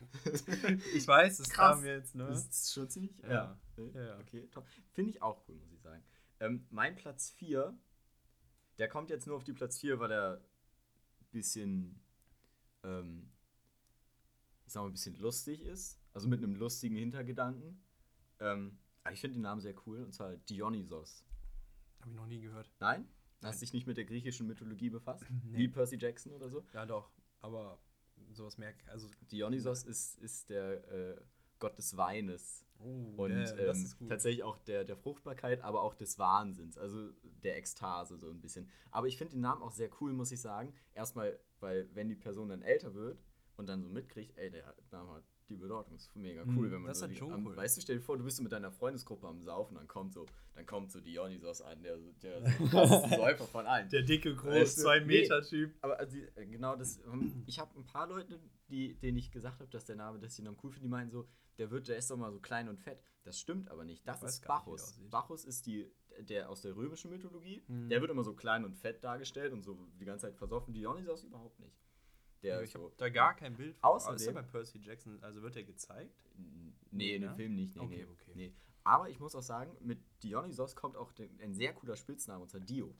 Ich 0.94 1.06
weiß, 1.08 1.38
das 1.38 1.48
Krass. 1.48 1.76
kam 1.76 1.84
jetzt, 1.84 2.14
ne? 2.14 2.26
Das 2.26 2.46
ist 2.46 2.72
schon 2.72 2.88
ziemlich. 2.88 3.16
Ja. 3.22 3.58
Ja, 3.76 4.00
ja. 4.00 4.18
Okay, 4.20 4.46
top. 4.48 4.66
Finde 4.92 5.10
ich 5.10 5.22
auch 5.22 5.42
cool, 5.48 5.56
muss 5.56 5.72
ich 5.72 5.80
sagen. 5.80 6.04
Ähm, 6.40 6.66
mein 6.70 6.94
Platz 6.94 7.30
4, 7.30 7.76
der 8.78 8.88
kommt 8.88 9.10
jetzt 9.10 9.26
nur 9.26 9.36
auf 9.36 9.42
die 9.44 9.52
Platz 9.52 9.78
4, 9.78 9.98
weil 9.98 10.12
er 10.12 10.34
ein 11.20 11.26
bisschen, 11.32 12.00
ähm, 12.84 13.32
ich 14.66 14.72
sag 14.72 14.82
mal, 14.82 14.88
ein 14.88 14.92
bisschen 14.92 15.16
lustig 15.16 15.62
ist. 15.62 15.98
Also 16.12 16.28
mit 16.28 16.42
einem 16.42 16.54
lustigen 16.54 16.96
Hintergedanken. 16.96 17.84
Ähm, 18.40 18.78
aber 19.02 19.14
ich 19.14 19.20
finde 19.20 19.34
den 19.34 19.42
Namen 19.42 19.60
sehr 19.60 19.74
cool, 19.86 20.02
und 20.04 20.12
zwar 20.12 20.36
Dionysos. 20.36 21.24
Habe 22.00 22.10
ich 22.10 22.16
noch 22.16 22.26
nie 22.26 22.40
gehört. 22.40 22.70
Nein? 22.78 23.08
Hast 23.42 23.62
dich 23.62 23.72
nicht 23.72 23.86
mit 23.86 23.96
der 23.96 24.04
griechischen 24.04 24.46
Mythologie 24.46 24.90
befasst? 24.90 25.24
Nee. 25.44 25.58
Wie 25.58 25.68
Percy 25.68 25.96
Jackson 25.96 26.32
oder 26.32 26.48
so? 26.48 26.64
Ja, 26.74 26.84
doch. 26.86 27.10
Aber 27.40 27.78
sowas 28.32 28.58
merke 28.58 28.90
also 28.90 29.08
Dionysos 29.30 29.84
ist, 29.84 30.18
ist 30.18 30.50
der 30.50 30.88
äh, 30.90 31.20
Gott 31.58 31.78
des 31.78 31.96
Weines. 31.96 32.64
oh, 32.80 33.14
Und 33.16 33.30
das 33.32 33.96
ähm, 34.00 34.08
tatsächlich 34.08 34.42
auch 34.42 34.58
der, 34.58 34.84
der 34.84 34.96
Fruchtbarkeit, 34.96 35.60
aber 35.62 35.82
auch 35.82 35.94
des 35.94 36.18
Wahnsinns, 36.18 36.78
also 36.78 37.10
der 37.42 37.56
Ekstase 37.56 38.16
so 38.18 38.30
ein 38.30 38.40
bisschen. 38.40 38.68
Aber 38.90 39.06
ich 39.06 39.16
finde 39.16 39.32
den 39.32 39.40
Namen 39.40 39.62
auch 39.62 39.72
sehr 39.72 39.90
cool, 40.00 40.12
muss 40.12 40.32
ich 40.32 40.40
sagen. 40.40 40.74
Erstmal, 40.94 41.38
weil 41.60 41.88
wenn 41.94 42.08
die 42.08 42.16
Person 42.16 42.48
dann 42.48 42.62
älter 42.62 42.94
wird 42.94 43.22
und 43.56 43.68
dann 43.68 43.82
so 43.82 43.88
mitkriegt, 43.88 44.36
ey, 44.36 44.50
der 44.50 44.74
Name 44.90 45.12
hat 45.12 45.24
die 45.48 45.56
Bedeutung, 45.56 45.96
ist 45.96 46.14
mega 46.14 46.42
cool, 46.42 46.68
Mhm, 46.68 46.72
wenn 46.72 46.80
man 46.82 46.88
das 46.88 46.98
so 47.00 47.06
ist 47.06 47.12
die, 47.12 47.16
schon 47.16 47.32
am, 47.32 47.46
cool. 47.46 47.56
Weißt 47.56 47.76
du, 47.76 47.80
stell 47.80 47.96
dir 47.96 48.02
vor, 48.02 48.18
du 48.18 48.24
bist 48.24 48.36
so 48.36 48.42
mit 48.42 48.52
deiner 48.52 48.70
Freundesgruppe 48.70 49.26
am 49.26 49.42
Saufen, 49.42 49.76
dann 49.76 49.88
kommt 49.88 50.12
so, 50.12 50.26
dann 50.54 50.66
kommt 50.66 50.92
so 50.92 51.00
Dionysos 51.00 51.62
an, 51.62 51.82
der, 51.82 51.96
der, 52.22 52.40
der 52.40 52.52
krasseste 52.52 53.16
Säufer 53.16 53.46
von 53.46 53.66
allen. 53.66 53.88
Der 53.88 54.02
dicke, 54.02 54.36
Weißt 54.44 54.78
du, 54.78 54.82
zwei 54.82 55.00
nee. 55.00 55.06
Meter 55.20 55.42
Typ. 55.42 55.74
Aber 55.80 55.98
also, 55.98 56.16
genau 56.36 56.76
das, 56.76 56.98
ähm, 57.06 57.42
ich 57.46 57.58
habe 57.58 57.78
ein 57.78 57.86
paar 57.86 58.08
Leute, 58.08 58.38
die, 58.68 58.94
denen 58.94 59.18
ich 59.18 59.30
gesagt 59.30 59.60
habe, 59.60 59.70
dass 59.70 59.84
der 59.84 59.96
Name, 59.96 60.18
sie 60.28 60.42
ihn 60.42 60.56
cool 60.62 60.70
finden, 60.70 60.84
die 60.84 60.90
meinen 60.90 61.10
so, 61.10 61.26
der 61.58 61.70
wird, 61.70 61.88
der 61.88 61.96
ist 61.96 62.10
doch 62.10 62.16
mal 62.16 62.30
so 62.32 62.38
klein 62.38 62.68
und 62.68 62.78
fett. 62.78 63.02
Das 63.24 63.38
stimmt 63.38 63.70
aber 63.70 63.84
nicht. 63.84 64.06
Das 64.06 64.22
Ich 64.22 64.28
ist 64.28 64.42
gar 64.42 64.58
nicht, 64.58 64.66
Bacchus. 64.66 65.00
Bacchus 65.10 65.44
ist 65.44 65.66
die, 65.66 65.90
der 66.20 66.48
aus 66.50 66.62
der 66.62 66.76
römischen 66.76 67.10
Mythologie. 67.10 67.62
Mhm. 67.66 67.88
Der 67.88 68.00
wird 68.00 68.10
immer 68.10 68.24
so 68.24 68.34
klein 68.34 68.64
und 68.64 68.76
fett 68.76 69.02
dargestellt 69.02 69.52
und 69.52 69.62
so 69.62 69.76
die 70.00 70.04
ganze 70.04 70.26
Zeit 70.26 70.36
versoffen. 70.36 70.72
Dionysos 70.72 71.24
überhaupt 71.24 71.58
nicht. 71.60 71.76
Der 72.42 72.60
ist 72.60 72.68
ich 72.68 72.72
so. 72.72 72.84
habe 72.84 72.94
da 72.96 73.08
gar 73.08 73.34
kein 73.34 73.56
Bild 73.56 73.76
vor. 73.78 73.90
Außerdem- 73.96 74.16
ist 74.16 74.26
ja 74.26 74.32
bei 74.32 74.42
Percy 74.42 74.78
Jackson, 74.78 75.22
also 75.22 75.42
wird 75.42 75.56
er 75.56 75.64
gezeigt? 75.64 76.14
Nee, 76.90 77.16
in 77.16 77.22
dem? 77.22 77.34
Film 77.34 77.54
nicht. 77.54 77.74
Nee, 77.76 77.82
Okay, 77.82 77.96
nee, 77.96 78.04
okay. 78.06 78.32
nee. 78.34 78.54
Aber 78.84 79.08
ich 79.10 79.18
muss 79.20 79.34
auch 79.34 79.42
sagen, 79.42 79.76
mit 79.80 79.98
Dionysos 80.22 80.74
kommt 80.76 80.96
auch 80.96 81.12
ein 81.40 81.52
sehr 81.54 81.74
cooler 81.74 81.96
Spitzname, 81.96 82.42
und 82.42 82.48
zwar 82.50 82.60
Dio. 82.60 82.94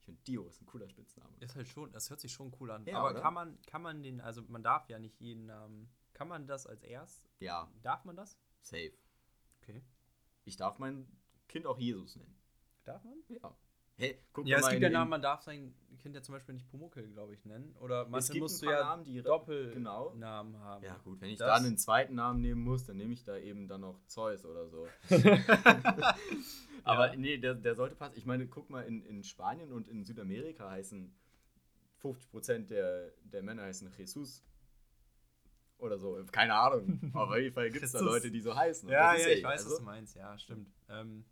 Ich 0.00 0.04
finde, 0.04 0.20
Dio 0.22 0.46
ist 0.48 0.60
ein 0.60 0.66
cooler 0.66 0.88
Spitzname. 0.88 1.30
Ist 1.40 1.54
halt 1.56 1.66
schon, 1.68 1.90
das 1.92 2.10
hört 2.10 2.20
sich 2.20 2.32
schon 2.32 2.52
cool 2.60 2.70
an. 2.70 2.84
Ja, 2.84 2.98
aber 2.98 3.10
oder? 3.12 3.20
kann 3.22 3.32
man, 3.32 3.62
kann 3.62 3.80
man 3.80 4.02
den, 4.02 4.20
also 4.20 4.42
man 4.48 4.62
darf 4.62 4.88
ja 4.90 4.98
nicht 4.98 5.18
jeden 5.20 5.46
Namen, 5.46 5.88
kann 6.12 6.28
man 6.28 6.46
das 6.46 6.66
als 6.66 6.82
erst? 6.82 7.24
Ja, 7.38 7.70
Darf 7.82 8.04
man 8.04 8.16
das? 8.16 8.38
safe. 8.60 8.92
Okay. 9.62 9.82
Ich 10.44 10.56
darf 10.56 10.78
mein 10.78 11.06
Kind 11.48 11.66
auch 11.66 11.78
Jesus 11.78 12.16
nennen. 12.16 12.36
Darf 12.84 13.02
man? 13.04 13.22
Ja. 13.28 13.56
Hey, 13.96 14.18
guck 14.32 14.46
Ja, 14.46 14.56
doch 14.56 14.60
es 14.60 14.66
mal 14.66 14.70
gibt 14.72 14.82
ja 14.82 14.90
Namen, 14.90 15.10
man 15.10 15.22
darf 15.22 15.42
sein 15.42 15.72
Kind 16.02 16.14
ja 16.16 16.20
zum 16.22 16.34
Beispiel 16.34 16.54
nicht 16.54 16.68
Pumuckel, 16.68 17.08
glaube 17.12 17.32
ich, 17.32 17.44
nennen. 17.46 17.74
Oder 17.80 18.04
gibt 18.04 18.40
musst 18.40 18.60
du 18.62 18.66
ja 18.66 18.80
Namen, 18.84 19.04
die 19.04 19.22
Doppelnamen 19.22 20.52
genau. 20.52 20.64
haben. 20.64 20.84
Ja, 20.84 20.98
gut, 21.04 21.20
wenn 21.20 21.30
ich 21.30 21.38
Das- 21.38 21.46
da 21.48 21.54
einen 21.66 21.78
zweiten 21.78 22.14
Namen 22.16 22.40
nehmen 22.42 22.60
muss, 22.62 22.84
dann 22.84 22.96
nehme 22.98 23.12
ich 23.14 23.24
da 23.24 23.36
eben 23.38 23.68
dann 23.68 23.80
noch 23.82 23.98
Zeus 24.06 24.44
oder 24.44 24.68
so. 24.68 24.86
Aber 26.84 27.10
Ja. 27.12 27.16
nee, 27.16 27.38
der, 27.38 27.54
der 27.54 27.74
sollte 27.74 27.94
passen. 27.94 28.14
Ich 28.18 28.26
meine, 28.26 28.46
guck 28.46 28.68
mal, 28.68 28.82
in, 28.82 29.02
in 29.06 29.22
Spanien 29.24 29.72
und 29.72 29.88
in 29.88 30.04
Südamerika 30.04 30.68
heißen 30.70 31.10
50% 32.02 32.66
der, 32.68 33.12
der 33.22 33.42
Männer 33.42 33.62
heißen 33.62 33.90
Jesus. 33.96 34.44
Oder 35.78 35.98
so. 35.98 36.22
Keine 36.30 36.54
Ahnung. 36.54 37.00
Aber 37.14 37.30
auf 37.30 37.36
jeden 37.36 37.54
Fall 37.54 37.70
gibt 37.70 37.84
es 37.84 37.92
da. 37.92 38.00
Leute, 38.00 38.30
die 38.30 38.40
so 38.40 38.54
heißen. 38.54 38.86
Und 38.88 38.92
Ja, 38.92 39.12
das 39.12 39.22
ist 39.22 39.26
ja, 39.28 39.32
ich 39.34 39.44
weiß, 39.44 39.60
also, 39.60 39.70
was 39.70 39.78
du 39.78 39.84
meinst. 39.84 40.16
Ja, 40.16 40.38
stimmt. 40.38 40.68
Ähm, 40.90 41.24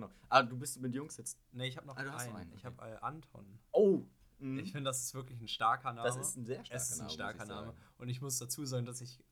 Genau. 0.00 0.12
Ah, 0.28 0.42
du 0.42 0.58
bist 0.58 0.80
mit 0.80 0.94
Jungs 0.94 1.16
jetzt. 1.16 1.38
ne, 1.52 1.66
ich 1.66 1.76
habe 1.76 1.86
noch 1.86 1.96
Ah, 1.96 2.00
einen. 2.16 2.36
einen, 2.36 2.52
Ich 2.54 2.64
habe 2.64 2.82
äh, 2.82 2.96
Anton. 3.00 3.58
Oh! 3.72 4.04
mhm. 4.38 4.58
Ich 4.60 4.72
finde, 4.72 4.88
das 4.90 5.02
ist 5.04 5.14
wirklich 5.14 5.40
ein 5.40 5.48
starker 5.48 5.92
Name. 5.92 6.06
das 6.06 6.16
ist 6.16 6.36
ein 6.36 6.44
sehr 6.46 6.64
starker 6.64 6.76
es 6.76 6.90
ist 6.90 6.96
ein 7.00 7.06
Name, 7.06 7.10
starker 7.10 7.44
Name. 7.46 7.66
sagen. 7.68 7.78
Und 7.98 8.08
ich 8.08 8.20
muss 8.20 8.38
dazu 8.38 8.64
sagen, 8.64 8.86
dass 8.86 9.00
ich 9.00 9.22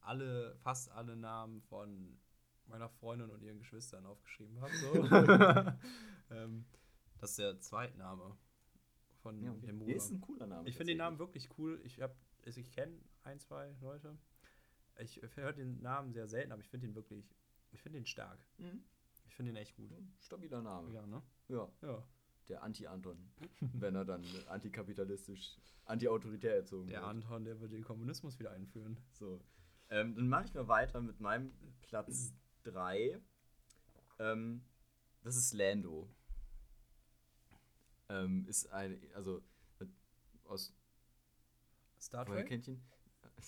alle, 0.00 0.56
fast 0.62 0.90
alle 0.90 1.16
Namen 1.16 1.62
von 1.62 2.18
meiner 2.66 2.88
Freundin 2.88 3.30
und 3.30 3.42
ihren 3.42 3.58
Geschwistern 3.58 4.04
aufgeschrieben 4.06 4.60
habe. 4.60 4.72
So. 4.76 4.94
ähm, 6.34 6.64
das 7.18 7.30
ist 7.30 7.38
der 7.38 7.60
Zweitname 7.60 8.36
von 9.22 9.40
Ja, 9.42 9.52
ihrem. 9.62 9.78
Bruder. 9.78 9.94
Ist 9.94 10.10
ein 10.10 10.20
cooler 10.20 10.46
Name. 10.46 10.68
Ich 10.68 10.76
finde 10.76 10.92
den 10.92 10.98
Namen 10.98 11.18
wirklich 11.18 11.48
cool. 11.58 11.80
Ich 11.84 12.00
habe, 12.00 12.14
also 12.44 12.60
ich 12.60 12.70
kenne 12.72 12.98
ein, 13.24 13.38
zwei 13.40 13.74
Leute. 13.80 14.16
Ich 14.98 15.20
höre 15.36 15.52
den 15.52 15.80
Namen 15.80 16.12
sehr 16.12 16.28
selten, 16.28 16.52
aber 16.52 16.60
ich 16.60 16.68
finde 16.68 16.86
ihn 16.86 16.94
wirklich, 16.94 17.34
ich 17.70 17.80
finde 17.80 17.98
ihn 17.98 18.06
stark. 18.06 18.38
Mhm. 18.58 18.82
Ich 19.32 19.36
finde 19.36 19.52
ihn 19.52 19.56
echt 19.56 19.74
gut. 19.74 19.90
Stabiler 20.20 20.60
Name. 20.60 20.92
Ja, 20.92 21.06
ne? 21.06 21.22
Ja. 21.48 21.66
Ja. 21.80 22.06
der 22.50 22.62
Anti-Anton, 22.62 23.16
wenn 23.60 23.94
er 23.94 24.04
dann 24.04 24.22
antikapitalistisch, 24.48 25.56
anti-autoritär 25.86 26.54
erzogen 26.54 26.88
Der 26.88 27.00
wird. 27.00 27.08
Anton, 27.08 27.44
der 27.44 27.58
wird 27.58 27.72
den 27.72 27.82
Kommunismus 27.82 28.38
wieder 28.38 28.50
einführen. 28.50 28.98
So. 29.10 29.40
Ähm, 29.88 30.14
dann 30.16 30.28
mache 30.28 30.44
ich 30.44 30.52
mal 30.52 30.68
weiter 30.68 31.00
mit 31.00 31.18
meinem 31.18 31.50
Platz 31.80 32.34
3. 32.64 33.18
Ähm, 34.18 34.62
das 35.22 35.36
ist 35.36 35.54
Lando. 35.54 36.10
Ähm, 38.10 38.44
ist 38.46 38.70
ein, 38.70 39.00
also 39.14 39.40
aus 40.44 40.74
Star 41.98 42.26
Trek? 42.26 42.48
kennt 42.48 42.68
ihn? 42.68 42.82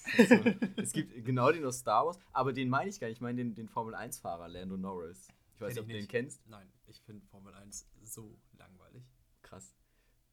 Es 0.76 0.92
gibt 0.94 1.24
genau 1.26 1.52
den 1.52 1.66
aus 1.66 1.80
Star 1.80 2.06
Wars, 2.06 2.18
aber 2.32 2.54
den 2.54 2.70
meine 2.70 2.88
ich 2.88 2.98
gar 2.98 3.08
nicht. 3.08 3.18
Ich 3.18 3.20
meine 3.20 3.36
den, 3.36 3.54
den 3.54 3.68
Formel 3.68 3.94
1-Fahrer, 3.94 4.48
Lando 4.48 4.78
Norris. 4.78 5.28
Ich 5.54 5.60
weiß 5.60 5.74
nicht, 5.74 5.82
ob 5.82 5.88
ich 5.88 5.94
du 5.94 6.00
den 6.00 6.08
kennst. 6.08 6.46
Nein, 6.46 6.70
ich 6.86 7.00
finde 7.02 7.24
Formel 7.26 7.54
1 7.54 7.86
so 8.02 8.38
langweilig. 8.52 9.04
Krass. 9.42 9.74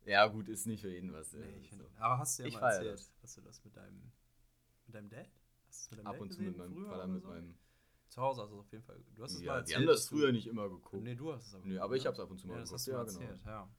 Ja, 0.05 0.25
gut, 0.27 0.49
ist 0.49 0.65
nicht 0.65 0.81
für 0.81 0.89
jeden 0.91 1.13
was. 1.13 1.33
äh, 1.33 1.39
Nee, 1.39 1.57
ich 1.59 1.69
find, 1.69 1.81
so. 1.81 1.87
Aber 1.97 2.17
hast 2.17 2.39
du 2.39 2.43
ja 2.43 2.49
Ich 2.49 2.59
mal 2.59 2.71
erzählt, 2.71 2.93
das. 2.93 3.13
dass 3.21 3.35
du 3.35 3.41
das 3.41 3.63
mit 3.63 3.75
deinem 3.75 4.11
mit 4.87 4.95
deinem 4.95 5.09
Dad? 5.09 5.29
Hast 5.67 5.91
du 5.91 5.95
das 5.95 5.97
mit 5.97 5.99
deinem 5.99 6.07
Ab 6.07 6.13
Dad 6.13 6.21
und 6.21 6.33
zu 6.33 6.41
mit 6.41 6.57
meinem 6.57 6.85
Vater, 6.85 7.07
mit 7.07 7.21
so? 7.21 7.27
meinem. 7.29 7.57
Zu 8.09 8.21
Hause 8.21 8.41
hast 8.41 8.49
du 8.51 8.55
es 8.55 8.59
auf 8.61 8.71
jeden 8.71 8.83
Fall. 8.83 9.03
Du 9.15 9.23
hast 9.23 9.31
es 9.33 9.37
mal 9.39 9.45
Ja, 9.45 9.57
erzählt. 9.57 9.69
wir 9.69 9.75
haben 9.77 9.87
das 9.93 10.09
früher 10.09 10.31
nicht 10.31 10.47
immer 10.47 10.69
geguckt. 10.69 11.03
Nee, 11.03 11.15
du 11.15 11.31
hast 11.31 11.47
es 11.47 11.53
aber. 11.53 11.63
Geguckt, 11.63 11.81
aber 11.81 11.95
ich 11.95 12.03
ne? 12.03 12.07
hab's 12.09 12.19
ab 12.19 12.31
und 12.31 12.37
zu 12.39 12.47
mal 12.47 12.53
ja, 12.55 12.59
das 12.61 12.69
geguckt, 12.69 12.79
hast 12.79 12.87
du 12.87 12.91
ja, 12.91 12.97
mal 12.97 13.05
genau. 13.05 13.19
erzählt, 13.21 13.45
ja. 13.45 13.69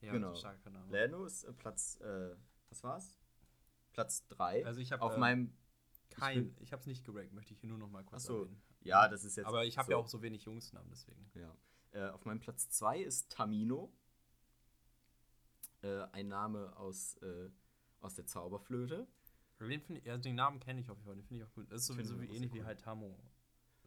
Ja, 0.00 0.12
Genau. 0.12 0.32
Name. 0.70 0.86
Lando 0.90 1.24
ist 1.24 1.44
äh, 1.44 1.52
Platz, 1.52 2.00
äh, 2.00 2.36
was 2.68 2.82
war's? 2.82 3.18
Platz 3.92 4.26
3. 4.28 4.66
Also 4.66 4.80
ich 4.80 4.92
habe 4.92 5.02
Auf 5.02 5.14
ähm, 5.14 5.20
meinem. 5.20 5.56
kein, 6.10 6.54
ich 6.60 6.72
habe 6.72 6.80
es 6.80 6.86
nicht 6.86 7.04
gerankt, 7.04 7.32
möchte 7.32 7.52
ich 7.54 7.60
hier 7.60 7.68
nur 7.68 7.78
noch 7.78 7.88
mal 7.90 8.02
kurz 8.04 8.24
Ach 8.24 8.26
so, 8.26 8.42
erwähnen. 8.42 8.62
Ja, 8.84 9.08
das 9.08 9.24
ist 9.24 9.36
jetzt. 9.36 9.46
Aber 9.46 9.64
ich 9.64 9.76
habe 9.78 9.86
so. 9.86 9.92
ja 9.92 9.98
auch 9.98 10.08
so 10.08 10.22
wenig 10.22 10.44
Jungsnamen, 10.44 10.88
deswegen. 10.90 11.30
Ja. 11.34 11.56
Äh, 11.92 12.10
auf 12.10 12.24
meinem 12.24 12.40
Platz 12.40 12.68
2 12.70 13.00
ist 13.00 13.30
Tamino. 13.30 13.92
Äh, 15.82 16.06
ein 16.12 16.28
Name 16.28 16.76
aus, 16.76 17.16
äh, 17.16 17.50
aus 18.00 18.14
der 18.14 18.26
Zauberflöte. 18.26 19.06
Den, 19.60 19.70
ich, 19.70 20.10
also 20.10 20.22
den 20.22 20.34
Namen 20.34 20.60
kenne 20.60 20.80
ich 20.80 20.90
auf 20.90 20.96
jeden 20.98 21.06
Fall, 21.06 21.14
den 21.14 21.24
finde 21.24 21.44
ich 21.44 21.48
auch 21.48 21.54
gut. 21.54 21.70
Das 21.70 21.82
ist 21.82 21.86
sowieso 21.86 22.14
den 22.14 22.22
wie 22.22 22.26
ähnlich 22.26 22.50
sehr 22.50 22.54
wie 22.54 22.58
cool. 22.60 22.66
halt 22.66 22.80
Tamo. 22.80 23.18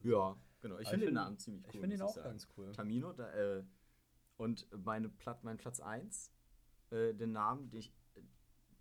Ja, 0.03 0.35
genau. 0.61 0.79
Ich 0.79 0.87
finde 0.87 1.05
den 1.05 1.09
find- 1.09 1.15
Namen 1.15 1.37
ziemlich 1.37 1.63
cool. 1.65 1.71
Ich 1.73 1.79
finde 1.79 1.95
ihn 1.95 2.01
muss 2.01 2.11
auch 2.11 2.15
sagen. 2.15 2.29
ganz 2.29 2.47
cool. 2.57 2.71
Tamino, 2.71 3.13
da, 3.13 3.31
äh, 3.33 3.63
und 4.37 4.67
meine 4.85 5.09
Plat 5.09 5.43
mein 5.43 5.57
Platz 5.57 5.79
1, 5.79 6.31
äh, 6.91 7.13
den 7.13 7.31
Namen, 7.31 7.69
den, 7.69 7.79
ich, 7.79 7.93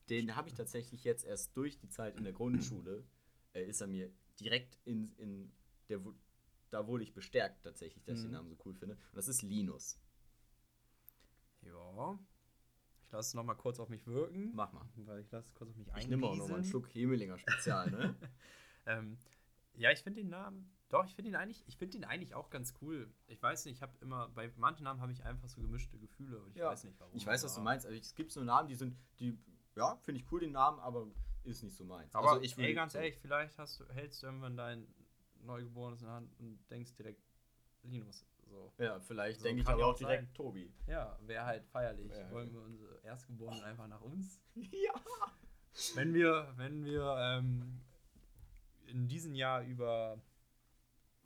den 0.08 0.36
habe 0.36 0.48
ich 0.48 0.54
tatsächlich 0.54 1.04
jetzt 1.04 1.24
erst 1.24 1.56
durch 1.56 1.78
die 1.78 1.88
Zeit 1.88 2.16
in 2.16 2.24
der 2.24 2.32
Grundschule, 2.32 3.04
äh, 3.52 3.64
ist 3.66 3.80
er 3.80 3.88
mir 3.88 4.10
direkt 4.38 4.78
in, 4.84 5.12
in 5.16 5.52
der, 5.88 6.00
da 6.70 6.86
wurde 6.86 7.04
ich 7.04 7.12
bestärkt 7.14 7.62
tatsächlich, 7.64 8.04
dass 8.04 8.16
ich 8.18 8.22
den 8.24 8.30
Mhm. 8.30 8.36
Namen 8.36 8.48
so 8.48 8.56
cool 8.64 8.74
finde. 8.74 8.94
Und 8.94 9.16
das 9.16 9.28
ist 9.28 9.42
Linus. 9.42 9.98
Ja. 11.62 12.18
Ich 13.06 13.12
lasse 13.12 13.28
es 13.28 13.34
noch 13.34 13.44
mal 13.44 13.54
kurz 13.54 13.78
auf 13.78 13.88
mich 13.88 14.06
wirken. 14.06 14.50
Mach 14.54 14.72
mal. 14.72 14.88
Weil 14.96 15.20
ich 15.20 15.30
lasse 15.30 15.48
es 15.48 15.54
kurz 15.54 15.70
auf 15.70 15.76
mich 15.76 15.88
Ich 15.96 16.08
nehme 16.08 16.26
auch 16.26 16.36
noch 16.36 16.48
mal 16.48 16.56
einen. 16.56 16.64
Schluck 16.64 16.88
Hemelinger 16.92 17.38
Spezial, 17.38 17.90
ne? 17.90 18.14
Ähm, 18.88 19.18
ja, 19.74 19.90
ich 19.90 19.98
finde 19.98 20.20
den 20.20 20.28
Namen. 20.28 20.70
Doch, 20.90 21.04
ich 21.06 21.14
finde 21.16 21.30
ihn 21.30 21.34
eigentlich, 21.34 21.64
ich 21.66 21.76
finde 21.76 21.96
ihn 21.96 22.04
eigentlich 22.04 22.34
auch 22.36 22.50
ganz 22.50 22.72
cool. 22.80 23.12
Ich 23.26 23.42
weiß 23.42 23.64
nicht, 23.64 23.74
ich 23.74 23.82
habe 23.82 23.98
immer, 24.00 24.28
bei 24.28 24.48
manchen 24.56 24.84
Namen 24.84 25.00
habe 25.00 25.10
ich 25.10 25.24
einfach 25.24 25.48
so 25.48 25.60
gemischte 25.60 25.98
Gefühle 25.98 26.38
und 26.40 26.50
ich 26.50 26.58
Ja, 26.58 26.68
weiß 26.70 26.84
nicht 26.84 27.00
warum. 27.00 27.12
Ich 27.16 27.26
weiß, 27.26 27.42
was 27.42 27.56
du 27.56 27.62
meinst. 27.62 27.84
Also, 27.84 27.98
es 27.98 28.14
gibt 28.14 28.30
so 28.30 28.44
Namen, 28.44 28.68
die 28.68 28.76
sind, 28.76 28.96
die, 29.18 29.36
ja, 29.74 29.96
finde 30.02 30.20
ich 30.20 30.30
cool, 30.30 30.38
den 30.38 30.52
Namen, 30.52 30.78
aber 30.78 31.08
ist 31.42 31.64
nicht 31.64 31.76
so 31.76 31.84
meins. 31.84 32.14
Aber 32.14 32.30
also 32.30 32.42
ich 32.42 32.56
ey, 32.58 32.74
ganz 32.74 32.94
ehrlich, 32.94 33.18
vielleicht 33.18 33.58
hast 33.58 33.80
du, 33.80 33.88
hältst 33.88 34.22
du 34.22 34.26
irgendwann 34.28 34.56
dein 34.56 34.86
Neugeborenes 35.46 36.00
in 36.00 36.06
der 36.06 36.14
Hand 36.14 36.30
und 36.38 36.58
denkst 36.70 36.94
direkt 36.94 37.22
Linus. 37.82 38.26
So. 38.48 38.72
Ja, 38.78 39.00
vielleicht 39.00 39.40
So 39.40 39.44
denke 39.44 39.62
ich 39.62 39.68
aber 39.68 39.86
auch 39.86 39.92
auch 39.94 39.98
direkt 39.98 40.26
sein. 40.26 40.34
Tobi. 40.34 40.72
Ja, 40.86 41.18
wäre 41.22 41.44
halt 41.44 41.64
feierlich. 41.66 42.12
Ja, 42.12 42.30
Wollen 42.30 42.52
wir 42.52 42.60
unsere 42.62 42.98
Erstgeborenen 43.02 43.62
einfach 43.64 43.88
nach 43.88 44.00
uns? 44.00 44.40
ja. 44.54 44.94
Wenn 45.94 46.14
wir, 46.14 46.52
wenn 46.56 46.84
wir 46.84 47.16
ähm, 47.18 47.80
in 48.86 49.08
diesem 49.08 49.34
Jahr 49.34 49.62
über 49.64 50.20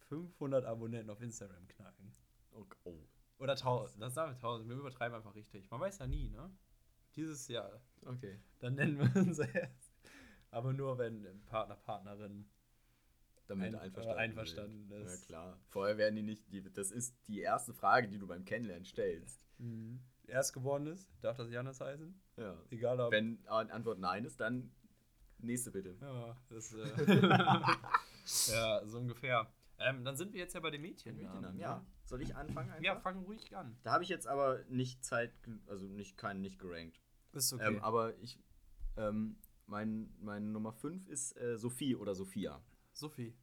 500 0.08 0.64
Abonnenten 0.64 1.10
auf 1.10 1.20
Instagram 1.20 1.66
knacken. 1.68 2.12
Oh, 2.52 2.64
oh. 2.84 2.98
Oder 3.38 3.52
1000, 3.52 4.02
das 4.02 4.14
sagen 4.14 4.32
wir 4.32 4.36
1000, 4.36 4.68
wir 4.68 4.76
übertreiben 4.76 5.16
einfach 5.16 5.34
richtig. 5.34 5.70
Man 5.70 5.80
weiß 5.80 5.98
ja 5.98 6.06
nie, 6.06 6.28
ne? 6.30 6.50
Dieses 7.16 7.48
Jahr, 7.48 7.80
Okay. 8.04 8.40
dann 8.58 8.74
nennen 8.74 8.98
wir 8.98 9.20
uns 9.20 9.38
erst. 9.54 9.92
Aber 10.50 10.72
nur, 10.72 10.98
wenn 10.98 11.42
Partner, 11.46 11.76
Partnerin 11.76 12.48
Damit 13.50 13.74
Ein- 13.74 13.80
einverstanden, 13.80 14.18
äh, 14.18 14.22
einverstanden 14.22 14.86
sind. 14.88 15.02
ist. 15.02 15.20
Ja, 15.22 15.26
klar. 15.26 15.58
Vorher 15.66 15.98
werden 15.98 16.14
die 16.14 16.22
nicht, 16.22 16.52
die, 16.52 16.62
das 16.72 16.90
ist 16.92 17.16
die 17.26 17.40
erste 17.40 17.74
Frage, 17.74 18.06
die 18.08 18.18
du 18.18 18.26
beim 18.28 18.44
Kennenlernen 18.44 18.84
stellst. 18.84 19.44
Erstgeborenes, 20.26 21.10
darf 21.20 21.36
das 21.36 21.50
Janis 21.50 21.80
heißen? 21.80 22.14
Ja. 22.36 22.56
Egal 22.70 23.00
ob. 23.00 23.10
Wenn 23.12 23.44
An- 23.48 23.70
Antwort 23.70 23.98
nein 23.98 24.24
ist, 24.24 24.38
dann 24.40 24.70
nächste 25.38 25.70
bitte. 25.72 25.96
Ja, 26.00 26.36
das, 26.48 26.72
äh, 26.72 26.86
ja, 28.52 28.86
so 28.86 28.98
ungefähr. 28.98 29.52
Ähm, 29.78 30.04
dann 30.04 30.16
sind 30.16 30.32
wir 30.32 30.40
jetzt 30.40 30.54
ja 30.54 30.60
bei 30.60 30.70
den 30.70 30.82
Mädchen. 30.82 31.16
Mädchennamen, 31.16 31.58
ja. 31.58 31.84
Soll 32.04 32.22
ich 32.22 32.36
anfangen 32.36 32.70
einfach? 32.70 32.84
Ja, 32.84 32.96
fang 33.00 33.18
ruhig 33.24 33.56
an. 33.56 33.76
Da 33.82 33.92
habe 33.92 34.04
ich 34.04 34.10
jetzt 34.10 34.26
aber 34.26 34.62
nicht 34.68 35.04
Zeit, 35.04 35.32
also 35.66 35.86
nicht 35.88 36.16
keinen 36.18 36.40
nicht 36.40 36.58
gerankt. 36.58 37.00
Ist 37.32 37.52
okay. 37.52 37.66
Ähm, 37.66 37.82
aber 37.82 38.16
ich, 38.18 38.38
ähm, 38.96 39.36
mein, 39.66 40.12
mein 40.20 40.52
Nummer 40.52 40.72
5 40.72 41.08
ist 41.08 41.36
äh, 41.36 41.56
Sophie 41.56 41.96
oder 41.96 42.14
Sophia. 42.14 42.62
Sophie. 42.92 43.34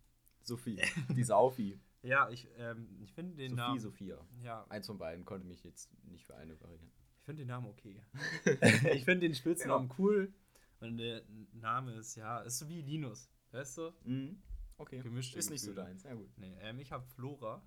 Sophie. 0.48 0.82
die 1.10 1.24
Saufi. 1.24 1.80
Ja, 2.04 2.30
ich, 2.30 2.48
ähm, 2.58 2.88
ich 3.02 3.12
finde 3.14 3.36
den 3.36 3.50
Sophie, 3.50 3.62
Namen. 3.62 3.80
Sophia. 3.80 4.28
Ja, 4.42 4.66
Eins 4.70 4.88
von 4.88 4.98
beiden 4.98 5.26
konnte 5.26 5.46
mich 5.46 5.64
jetzt 5.64 5.92
nicht 6.06 6.26
für 6.26 6.36
eine 6.36 6.60
variieren. 6.62 6.92
ich 7.20 7.26
finde 7.26 7.42
den 7.44 7.48
Namen 7.50 7.68
okay. 7.68 8.02
ich 8.94 9.04
finde 9.04 9.28
den 9.28 9.36
Spitznamen 9.36 9.92
cool. 9.98 10.34
Und 10.80 10.98
der 10.98 11.24
Name 11.54 11.94
ist 11.96 12.16
ja, 12.16 12.40
ist 12.42 12.60
so 12.60 12.70
wie 12.70 12.82
Linus. 12.82 13.30
Weißt 13.52 13.78
du? 13.80 13.92
Mhm. 14.04 14.42
Okay. 14.78 15.00
Gemischte 15.02 15.40
ist 15.40 15.50
nicht 15.50 15.62
so 15.62 15.74
deins. 15.74 16.04
Ja, 16.04 16.14
gut. 16.14 16.30
Nee, 16.38 16.56
ähm, 16.62 16.80
ich 16.80 16.92
habe 16.92 17.04
Flora. 17.04 17.62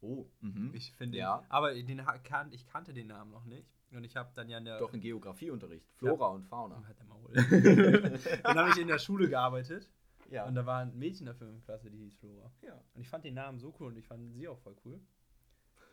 Oh. 0.00 0.26
Mhm. 0.40 0.70
Ich 0.74 0.92
finde 0.92 1.16
Ja. 1.16 1.42
aber 1.48 1.74
den 1.74 2.04
kan 2.24 2.52
ich 2.52 2.66
kannte 2.66 2.92
den 2.92 3.06
Namen 3.06 3.30
noch 3.30 3.46
nicht. 3.46 3.72
Und 3.90 4.04
ich 4.04 4.16
habe 4.16 4.30
dann 4.34 4.48
ja 4.48 4.58
in 4.58 4.64
der 4.64 4.78
Doch 4.78 4.92
in 4.92 5.00
Geografieunterricht. 5.00 5.88
Flora 5.96 6.28
und 6.28 6.44
Fauna. 6.44 6.84
Halt 6.86 6.98
dann 8.44 8.58
habe 8.58 8.70
ich 8.70 8.76
in 8.76 8.88
der 8.88 8.98
Schule 8.98 9.28
gearbeitet 9.28 9.88
Ja. 10.30 10.46
und 10.46 10.54
da 10.54 10.64
war 10.66 10.80
ein 10.80 10.96
Mädchen 10.98 11.20
in 11.20 11.26
der 11.26 11.34
Filmklasse, 11.34 11.90
die 11.90 11.98
hieß 11.98 12.14
Flora. 12.16 12.50
ja. 12.62 12.80
Und 12.94 13.00
ich 13.00 13.08
fand 13.08 13.24
den 13.24 13.34
Namen 13.34 13.58
so 13.58 13.74
cool 13.78 13.88
und 13.88 13.96
ich 13.96 14.06
fand 14.06 14.32
sie 14.32 14.48
auch 14.48 14.58
voll 14.58 14.76
cool. 14.84 15.00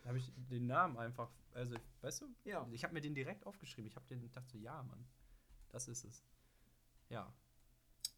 Da 0.03 0.09
habe 0.09 0.17
ich 0.17 0.31
den 0.49 0.65
Namen 0.67 0.97
einfach, 0.97 1.29
also, 1.53 1.75
weißt 2.01 2.21
du, 2.21 2.27
Ja. 2.45 2.67
ich 2.71 2.83
habe 2.83 2.93
mir 2.93 3.01
den 3.01 3.13
direkt 3.13 3.45
aufgeschrieben. 3.45 3.87
Ich 3.87 3.95
habe 3.95 4.07
den 4.07 4.31
dachte 4.31 4.49
so, 4.49 4.57
ja, 4.57 4.81
Mann, 4.83 5.05
das 5.69 5.87
ist 5.87 6.03
es. 6.05 6.25
Ja. 7.09 7.33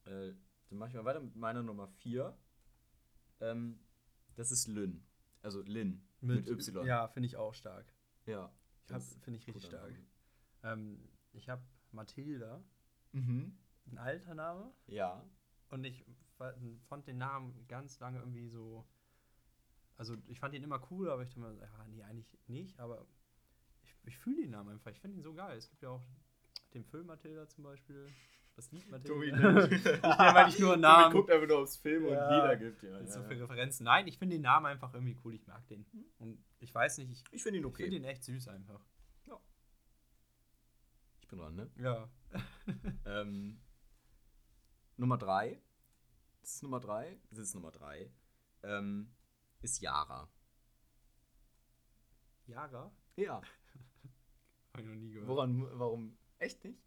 Äh, 0.05 0.33
dann 0.69 0.77
mache 0.79 0.89
ich 0.89 0.95
mal 0.95 1.05
weiter 1.05 1.19
mit 1.19 1.35
meiner 1.35 1.61
Nummer 1.63 1.87
4. 1.87 2.37
Ähm, 3.41 3.79
das 4.35 4.51
ist 4.51 4.67
Lynn. 4.67 5.05
Also 5.41 5.61
Lynn. 5.63 6.07
Mit, 6.21 6.47
Y. 6.47 6.85
Ja, 6.85 7.07
finde 7.09 7.27
ich 7.27 7.35
auch 7.35 7.53
stark. 7.53 7.91
Ja. 8.25 8.51
Finde 8.85 9.37
ich 9.39 9.47
richtig 9.47 9.65
stark. 9.65 9.91
Ähm, 10.63 11.09
ich 11.33 11.49
habe 11.49 11.61
Mathilda, 11.91 12.63
Mhm. 13.11 13.57
ein 13.87 13.97
alter 13.97 14.33
Name. 14.35 14.73
Ja. 14.87 15.23
Und 15.73 15.83
ich 15.85 16.05
fa- 16.37 16.53
fand 16.87 17.07
den 17.07 17.17
Namen 17.17 17.65
ganz 17.67 17.99
lange 17.99 18.19
irgendwie 18.19 18.47
so. 18.47 18.85
Also, 19.97 20.15
ich 20.27 20.39
fand 20.39 20.53
ihn 20.53 20.63
immer 20.63 20.81
cool, 20.91 21.09
aber 21.09 21.23
ich 21.23 21.29
dachte 21.29 21.39
mir, 21.41 21.53
ja, 21.59 21.85
nee, 21.87 22.03
eigentlich 22.03 22.37
nicht. 22.47 22.79
Aber 22.79 23.05
ich, 23.83 23.95
ich 24.05 24.17
fühle 24.17 24.41
den 24.43 24.51
Namen 24.51 24.69
einfach. 24.69 24.91
Ich 24.91 24.99
finde 24.99 25.17
ihn 25.17 25.23
so 25.23 25.33
geil. 25.33 25.57
Es 25.57 25.69
gibt 25.69 25.81
ja 25.81 25.89
auch 25.89 26.03
den 26.73 26.83
Film 26.83 27.07
Mathilda 27.07 27.47
zum 27.47 27.63
Beispiel. 27.63 28.07
Das 28.55 28.71
Lied 28.71 28.87
Mathilda. 28.91 29.13
Tobi, 29.15 29.25
ich 29.75 29.83
nenne 29.83 30.03
aber 30.19 30.45
nicht 30.45 30.59
nur 30.59 30.69
Tobi 30.73 30.81
Namen. 30.81 31.11
guckt 31.13 31.31
einfach 31.31 31.47
nur 31.47 31.59
aufs 31.59 31.77
Film 31.77 32.05
Ja. 32.05 32.09
und 32.27 32.33
Lieder 32.35 32.55
gibt. 32.57 32.83
Ja, 32.83 33.05
So 33.07 33.21
ja. 33.21 33.27
viele 33.27 33.41
Referenzen. 33.43 33.83
Nein, 33.85 34.07
ich 34.07 34.19
finde 34.19 34.35
den 34.35 34.43
Namen 34.43 34.67
einfach 34.67 34.93
irgendwie 34.93 35.17
cool. 35.23 35.33
Ich 35.33 35.47
mag 35.47 35.65
den. 35.67 35.85
Und 36.19 36.43
ich 36.59 36.73
weiß 36.73 36.99
nicht, 36.99 37.11
ich, 37.11 37.23
Ich 37.31 37.41
finde 37.41 37.57
ihn 37.57 37.63
ich 37.63 37.67
okay. 37.67 37.83
finde 37.83 37.99
den 37.99 38.05
echt 38.05 38.23
süß 38.23 38.47
einfach. 38.49 38.85
ich 41.21 41.27
bin 41.29 41.39
dran, 41.39 41.55
ne? 41.55 41.69
Ja. 41.77 42.09
Ähm, 43.05 43.59
Nummer 44.97 45.17
3. 45.17 45.59
Das 46.41 46.55
ist 46.55 46.63
Nummer 46.63 46.79
3. 46.79 47.17
Das 47.29 47.39
ist 47.39 47.53
Nummer 47.55 47.71
3. 47.71 48.09
Ähm, 48.63 49.11
ist 49.61 49.81
Yara. 49.81 50.27
Yara? 52.47 52.91
Ja. 53.15 53.41
Habe 54.73 54.81
ich 54.83 54.87
noch 54.87 54.95
nie 54.95 55.11
gehört. 55.11 55.27
Woran, 55.27 55.79
warum? 55.79 56.17
Echt 56.39 56.63
nicht? 56.63 56.79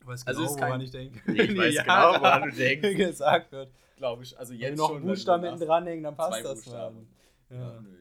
Du 0.00 0.06
weißt 0.06 0.26
Also 0.26 0.40
genau, 0.40 0.50
ist 0.52 0.58
kein- 0.58 0.68
woran 0.68 0.80
ich 0.80 0.90
denke. 0.90 1.32
Nee, 1.32 1.42
ich 1.42 1.50
weiß 1.58 1.74
Yara 1.74 2.10
genau, 2.12 2.20
woran 2.24 2.50
du 2.50 2.56
denkst. 2.56 2.96
gesagt 2.96 3.52
wird. 3.52 3.72
Glaube 3.96 4.22
ich. 4.22 4.38
Also 4.38 4.52
Wenn 4.54 4.60
jetzt 4.60 4.72
du 4.78 4.82
noch 4.82 4.88
schon, 4.88 4.96
einen 4.96 5.02
wenn 5.04 5.08
du 5.08 5.14
Buchstaben 5.14 5.44
hinten 5.44 5.60
dranhängen, 5.66 6.04
dann 6.04 6.16
passt 6.16 6.32
Zwei 6.32 6.42
das. 6.42 6.66
Mann. 6.66 7.06
Ja. 7.50 7.56
Ja. 7.56 7.80
nö. 7.80 7.96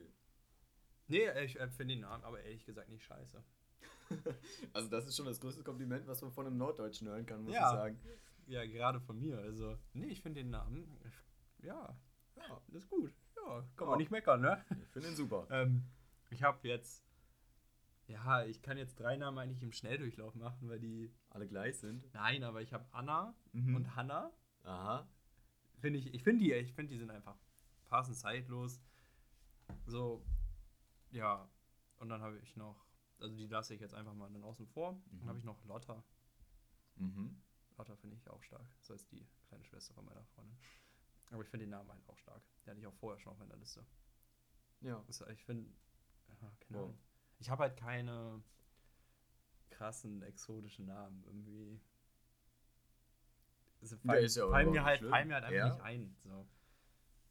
Nee, 1.08 1.44
ich 1.44 1.60
äh, 1.60 1.68
finde 1.70 1.96
den 1.96 2.02
Namen 2.02 2.24
aber 2.24 2.40
ehrlich 2.42 2.64
gesagt 2.66 2.90
nicht 2.90 3.04
scheiße. 3.04 3.44
Also 4.74 4.90
das 4.90 5.08
ist 5.08 5.16
schon 5.18 5.26
das 5.26 5.40
größte 5.40 5.64
Kompliment, 5.64 6.08
was 6.08 6.22
man 6.22 6.32
von 6.32 6.46
einem 6.48 6.58
Norddeutschen 6.58 7.08
hören 7.08 7.26
kann, 7.26 7.44
muss 7.44 7.54
Ja. 7.54 7.70
ich 7.72 7.76
sagen. 7.80 8.00
Ja, 8.50 8.66
gerade 8.66 9.00
von 9.00 9.20
mir. 9.20 9.38
Also, 9.38 9.78
nee, 9.94 10.08
ich 10.08 10.22
finde 10.22 10.42
den 10.42 10.50
Namen, 10.50 10.88
ja, 11.62 11.96
Ja, 12.36 12.62
das 12.68 12.84
ist 12.84 12.90
gut. 12.90 13.14
Ja, 13.36 13.62
kann 13.76 13.86
Ja. 13.86 13.90
man 13.92 13.98
nicht 14.00 14.12
meckern, 14.12 14.42
ne? 14.42 14.66
ich 14.82 14.90
finde 14.90 15.10
ihn 15.10 15.16
super. 15.16 15.48
Ähm, 15.52 15.84
ich 16.32 16.44
habe 16.44 16.68
jetzt 16.68 17.04
Ja, 18.08 18.44
ich 18.44 18.62
kann 18.64 18.76
jetzt 18.78 19.00
drei 19.00 19.18
Namen 19.18 19.38
eigentlich 19.38 19.62
im 19.62 19.72
Schnelldurchlauf 19.72 20.34
machen, 20.34 20.68
weil 20.68 20.80
die. 20.80 21.14
Alle 21.30 21.48
gleich 21.48 21.78
sind. 21.78 22.12
Nein, 22.14 22.44
aber 22.44 22.62
ich 22.62 22.74
habe 22.74 22.86
Anna 22.92 23.36
Mhm. 23.52 23.76
und 23.76 23.96
Hannah. 23.96 24.32
Aha. 24.64 25.08
Finde 25.80 26.00
ich, 26.00 26.12
ich 26.14 26.24
finde 26.24 26.44
die, 26.44 26.52
ich 26.54 26.74
finde 26.74 26.92
die 26.94 26.98
sind 26.98 27.12
einfach 27.12 27.38
passend 27.86 28.18
zeitlos. 28.18 28.82
So, 29.86 30.26
ja. 31.12 31.48
Und 31.98 32.10
dann 32.10 32.22
habe 32.22 32.40
ich 32.40 32.56
noch, 32.56 32.84
also 33.20 33.36
die 33.36 33.46
lasse 33.48 33.76
ich 33.76 33.82
jetzt 33.82 33.94
einfach 33.94 34.14
mal 34.16 34.30
dann 34.32 34.44
außen 34.44 34.66
vor. 34.68 35.00
Dann 35.12 35.20
Mhm. 35.20 35.28
habe 35.28 35.38
ich 35.38 35.46
noch 35.46 35.64
Lotta. 35.66 36.04
Mhm. 36.96 37.40
Lotta 37.80 37.96
finde 37.96 38.16
ich 38.18 38.30
auch 38.30 38.44
stark. 38.44 38.68
Das 38.80 38.90
heißt 38.90 39.12
die 39.12 39.26
kleine 39.48 39.64
Schwester 39.64 39.94
von 39.94 40.06
meiner 40.06 40.24
Freundin. 40.36 40.58
Aber 41.32 41.42
ich 41.44 41.50
finde 41.50 41.66
den 41.66 41.72
Namen 41.72 41.90
halt 41.90 42.08
auch 42.08 42.18
stark. 42.18 42.42
Den 42.66 42.72
hatte 42.72 42.80
ich 42.82 42.88
auch 42.88 42.94
vorher 42.96 43.20
schon 43.20 43.32
auf 43.32 43.38
meiner 43.40 43.56
Liste. 43.56 43.86
Ja. 44.82 45.02
Das, 45.08 45.22
ich 45.22 45.44
finde, 45.46 45.70
ja, 46.28 46.52
keine 46.60 46.80
Wow. 46.80 46.86
Ahnung. 46.90 47.00
Ich 47.40 47.50
habe 47.50 47.64
halt 47.64 47.78
keine 47.78 48.44
krassen 49.70 50.22
exotischen 50.24 50.86
Namen 50.88 51.24
irgendwie. 51.24 51.80
Also 53.82 53.96
fallen, 53.98 54.26
ist 54.26 54.36
ja 54.36 54.44
auch 54.46 54.50
fallen, 54.52 54.72
mir 54.72 54.84
halt, 54.84 55.00
fallen 55.02 55.28
mir 55.30 55.36
halt 55.36 55.46
einfach 55.46 55.56
Ja. 55.58 55.70
nicht 55.70 55.82
ein. 55.82 56.16
So. 56.20 56.48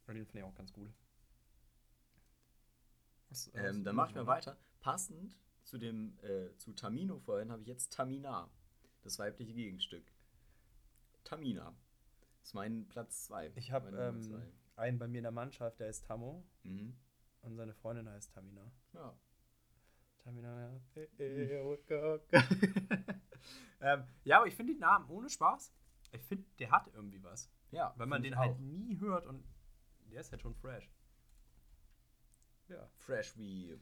Und 0.07 0.15
den 0.15 0.25
finde 0.25 0.39
ich 0.39 0.43
auch 0.45 0.55
ganz 0.55 0.73
cool. 0.77 0.91
Was- 3.29 3.53
was- 3.53 3.75
Ähm, 3.75 3.83
dann 3.83 3.95
mache 3.95 4.09
ich 4.09 4.15
mal 4.15 4.25
weiter. 4.25 4.57
Passend 4.79 5.37
zu 5.63 5.77
dem, 5.77 6.17
äh, 6.23 6.55
zu 6.57 6.73
Tamino 6.73 7.19
vorhin 7.19 7.51
habe 7.51 7.61
ich 7.61 7.67
jetzt 7.67 7.93
Tamina. 7.93 8.49
Das 9.03 9.19
weibliche 9.19 9.53
Gegenstück. 9.53 10.11
Tamina. 11.29 11.75
Das 12.39 12.49
ist 12.49 12.53
mein 12.53 12.87
Platz 12.87 13.25
2. 13.25 13.51
Ich 13.55 13.71
habe 13.71 13.89
ähm, 13.95 14.41
einen 14.75 14.97
bei 14.97 15.07
mir 15.07 15.19
in 15.19 15.23
der 15.23 15.31
Mannschaft, 15.31 15.79
der 15.79 15.89
ist 15.89 16.05
Tammo 16.07 16.43
Mhm. 16.63 16.95
und 17.41 17.55
seine 17.55 17.73
Freundin 17.73 18.09
heißt 18.09 18.33
Tamina. 18.33 18.71
Ja. 18.93 19.13
Tamina, 20.23 20.59
ja. 20.61 20.81
Hey, 21.17 21.61
oh 21.61 21.77
ähm, 23.81 24.03
ja, 24.23 24.37
aber 24.37 24.47
ich 24.47 24.55
finde 24.55 24.73
den 24.73 24.79
Namen 24.79 25.09
ohne 25.09 25.29
Spaß. 25.29 25.73
Ich 26.11 26.21
finde, 26.23 26.45
der 26.57 26.71
hat 26.71 26.89
irgendwie 26.93 27.21
was. 27.23 27.51
ja. 27.71 27.93
Weil 27.97 28.07
man 28.07 28.23
den 28.23 28.35
halt 28.37 28.53
auch. 28.53 28.59
nie 28.59 28.99
hört 28.99 29.25
und 29.27 29.43
der 30.11 30.21
ist 30.21 30.31
halt 30.31 30.41
schon 30.41 30.55
fresh. 30.55 30.89
Ja. 32.67 32.87
fresh 32.97 33.37
wie 33.37 33.79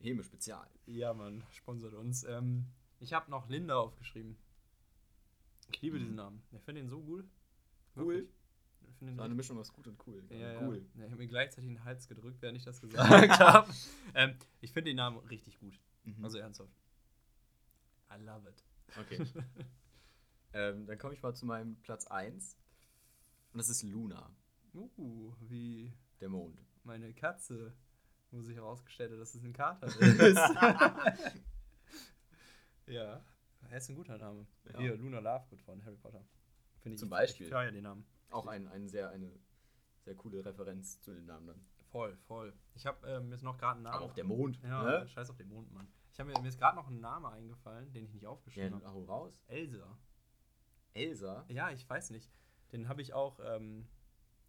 Heme 0.00 0.22
Spezial. 0.22 0.68
Ja, 0.86 1.12
man, 1.14 1.44
sponsert 1.50 1.94
uns. 1.94 2.24
Ähm, 2.24 2.66
ich 3.00 3.12
habe 3.12 3.30
noch 3.30 3.48
Linda 3.48 3.76
aufgeschrieben. 3.76 4.36
Ich 5.72 5.80
liebe 5.82 5.96
Mhm. 5.96 6.00
diesen 6.02 6.14
Namen. 6.16 6.42
Ich 6.52 6.62
finde 6.62 6.80
ihn 6.82 6.88
so 6.88 6.98
cool. 7.06 7.24
Cool? 7.96 8.28
Ich 8.88 8.94
finde 8.98 9.14
So 9.16 9.22
eine 9.22 9.34
Mischung 9.34 9.58
aus 9.58 9.72
gut 9.72 9.86
und 9.86 9.98
cool. 10.06 10.22
Ja, 10.30 10.52
ja. 10.52 10.60
Cool. 10.66 10.84
Ja, 10.96 11.04
ich 11.06 11.10
habe 11.10 11.22
mir 11.22 11.28
gleichzeitig 11.28 11.68
den 11.70 11.84
Hals 11.84 12.06
gedrückt, 12.08 12.40
während 12.42 12.58
ich 12.58 12.64
das 12.64 12.80
gesagt 12.80 13.38
habe. 13.40 13.72
Ähm, 14.14 14.36
ich 14.60 14.72
finde 14.72 14.90
den 14.90 14.96
Namen 14.96 15.18
richtig 15.28 15.58
gut. 15.58 15.78
Mhm. 16.04 16.24
Also 16.24 16.38
ernsthaft. 16.38 16.72
I 18.10 18.22
love 18.22 18.48
it. 18.48 18.62
okay. 19.00 19.26
ähm, 20.52 20.86
dann 20.86 20.98
komme 20.98 21.14
ich 21.14 21.22
mal 21.22 21.34
zu 21.34 21.46
meinem 21.46 21.76
Platz 21.82 22.06
1. 22.06 22.56
Und 23.52 23.58
das 23.58 23.68
ist 23.68 23.82
Luna, 23.82 24.30
Uh, 24.74 25.32
wie 25.40 25.92
der 26.20 26.28
Mond. 26.28 26.58
meine 26.82 27.14
Katze, 27.14 27.72
wo 28.32 28.42
sich 28.42 28.56
herausgestellt 28.56 29.12
hat, 29.12 29.18
dass 29.20 29.34
es 29.36 29.42
ein 29.44 29.52
Kater 29.52 29.86
ist. 30.00 31.36
ja, 32.88 33.24
er 33.74 33.78
ist 33.78 33.88
ein 33.90 33.96
guter 33.96 34.16
Name. 34.18 34.46
Ja. 34.72 34.78
Hier, 34.78 34.96
Luna 34.96 35.18
Lovegood 35.18 35.60
von 35.62 35.84
Harry 35.84 35.96
Potter. 35.96 36.24
Finde 36.80 36.94
ich 36.94 37.00
Zum 37.00 37.10
Beispiel. 37.10 37.46
Ich 37.46 37.52
feiere 37.52 37.72
den 37.72 37.82
Namen. 37.82 38.06
Auch 38.30 38.46
ein, 38.46 38.68
ein 38.68 38.88
sehr, 38.88 39.10
eine 39.10 39.32
sehr 40.04 40.14
coole 40.14 40.44
Referenz 40.44 41.00
zu 41.00 41.12
den 41.12 41.26
Namen 41.26 41.48
dann. 41.48 41.66
Voll, 41.90 42.16
voll. 42.28 42.56
Ich 42.74 42.86
habe 42.86 43.04
ähm, 43.08 43.32
jetzt 43.32 43.42
noch 43.42 43.58
gerade 43.58 43.74
einen 43.74 43.82
Namen. 43.82 43.96
Aber 43.96 44.04
auch 44.04 44.12
der 44.14 44.22
Mond. 44.24 44.60
Ja, 44.62 45.00
ne? 45.00 45.08
scheiß 45.08 45.28
auf 45.28 45.36
den 45.36 45.48
Mond, 45.48 45.72
Mann. 45.72 45.88
Ich 46.12 46.20
habe 46.20 46.30
mir, 46.30 46.40
mir 46.40 46.46
ist 46.48 46.58
gerade 46.58 46.76
noch 46.76 46.88
ein 46.88 47.00
Name 47.00 47.30
eingefallen, 47.30 47.92
den 47.92 48.04
ich 48.04 48.12
nicht 48.12 48.22
Ja, 48.22 48.28
aufgeschrieben 48.28 48.74
habe. 48.74 48.86
hau 48.92 49.02
raus. 49.04 49.42
Elsa. 49.48 49.98
Elsa. 50.92 51.44
Ja, 51.48 51.70
ich 51.70 51.88
weiß 51.88 52.10
nicht. 52.10 52.30
Den 52.70 52.88
habe 52.88 53.02
ich 53.02 53.12
auch, 53.12 53.40
ähm, 53.42 53.88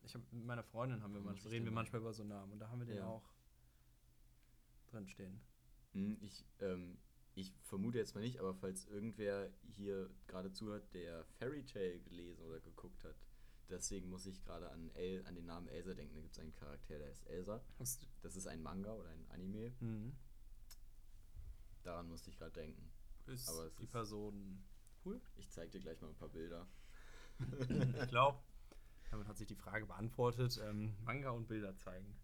ich 0.03 0.13
hab, 0.13 0.21
mit 0.31 0.45
meiner 0.45 0.63
Freundin 0.63 1.01
haben 1.01 1.13
wir 1.13 1.19
muss 1.21 1.29
manchmal, 1.31 1.51
reden 1.51 1.65
den 1.65 1.71
wir 1.71 1.75
mal- 1.75 1.81
manchmal 1.81 2.01
über 2.01 2.13
so 2.13 2.23
Namen 2.23 2.51
und 2.51 2.59
da 2.59 2.69
haben 2.69 2.79
wir 2.79 2.85
den 2.85 2.97
Ja. 2.97 3.07
auch 3.07 3.27
drin 4.87 5.07
stehen. 5.07 5.41
Hm, 5.93 6.17
ich, 6.21 6.45
ähm, 6.59 6.99
ich 7.35 7.53
vermute 7.63 7.97
jetzt 7.97 8.15
mal 8.15 8.21
nicht, 8.21 8.39
aber 8.39 8.53
falls 8.55 8.85
irgendwer 8.87 9.49
hier 9.67 10.09
gerade 10.27 10.51
zuhört, 10.51 10.93
der 10.93 11.25
Fairy 11.37 11.63
Tale 11.65 11.99
gelesen 11.99 12.43
oder 12.45 12.59
geguckt 12.61 13.03
hat, 13.03 13.15
deswegen 13.69 14.09
muss 14.09 14.25
ich 14.25 14.41
gerade 14.43 14.69
an, 14.71 14.89
El, 14.95 15.25
an 15.25 15.35
den 15.35 15.45
Namen 15.45 15.67
Elsa 15.67 15.93
denken. 15.93 16.15
Da 16.15 16.21
gibt 16.21 16.33
es 16.33 16.39
einen 16.39 16.53
Charakter, 16.55 16.97
der 16.97 17.11
ist 17.11 17.27
Elsa. 17.27 17.61
Das 18.21 18.35
ist 18.35 18.47
ein 18.47 18.61
Manga 18.61 18.93
oder 18.93 19.09
ein 19.09 19.25
Anime. 19.31 19.73
Mhm. 19.81 20.15
Daran 21.83 22.07
musste 22.07 22.29
ich 22.29 22.37
gerade 22.37 22.53
denken. 22.53 22.89
Ist 23.27 23.49
Aber 23.49 23.69
die 23.71 23.83
ist- 23.83 23.91
Person 23.91 24.63
cool? 25.05 25.21
Ich 25.35 25.49
zeige 25.49 25.71
dir 25.71 25.79
gleich 25.81 25.99
mal 26.01 26.07
ein 26.09 26.15
paar 26.15 26.29
Bilder. 26.29 26.67
ich 28.01 28.07
glaube, 28.09 28.39
damit 29.11 29.27
hat 29.27 29.37
sich 29.37 29.47
die 29.47 29.55
Frage 29.55 29.85
beantwortet. 29.85 30.59
Ähm, 30.63 30.95
Manga 31.03 31.29
und 31.31 31.47
Bilder 31.47 31.75
zeigen. 31.75 32.15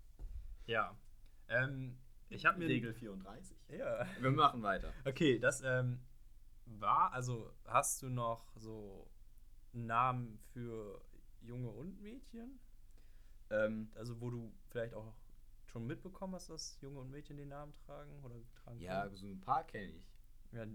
Ja. 0.68 0.98
Ähm, 1.50 1.98
ich 2.32 2.46
habe 2.46 2.60
mir. 2.60 2.68
Regel 2.68 2.94
34. 2.94 3.58
Ja. 3.70 4.06
Wir 4.20 4.32
machen 4.32 4.64
weiter. 4.64 4.94
Okay, 5.06 5.40
das 5.40 5.62
ähm, 5.64 6.00
war, 6.66 7.14
also 7.14 7.52
hast 7.66 8.02
du 8.02 8.10
noch 8.10 8.52
so 8.56 9.10
Namen 9.74 10.40
für 10.54 11.02
Junge 11.42 11.70
und 11.70 12.02
Mädchen? 12.02 12.60
Ähm, 13.50 13.90
Also 13.96 14.20
wo 14.22 14.30
du 14.30 14.54
vielleicht 14.70 14.94
auch 14.94 15.14
schon 15.66 15.86
mitbekommen 15.88 16.36
hast, 16.36 16.50
dass 16.50 16.80
Junge 16.82 17.00
und 17.00 17.10
Mädchen 17.12 17.38
den 17.38 17.50
Namen 17.50 17.74
tragen 17.86 18.12
oder 18.24 18.36
tragen 18.64 18.80
ja, 18.80 19.04
können? 19.04 19.16
so 19.16 19.28
ein 19.28 19.40
paar 19.40 19.66
kenne 19.66 19.92
ich. 19.94 20.10
ja. 20.52 20.66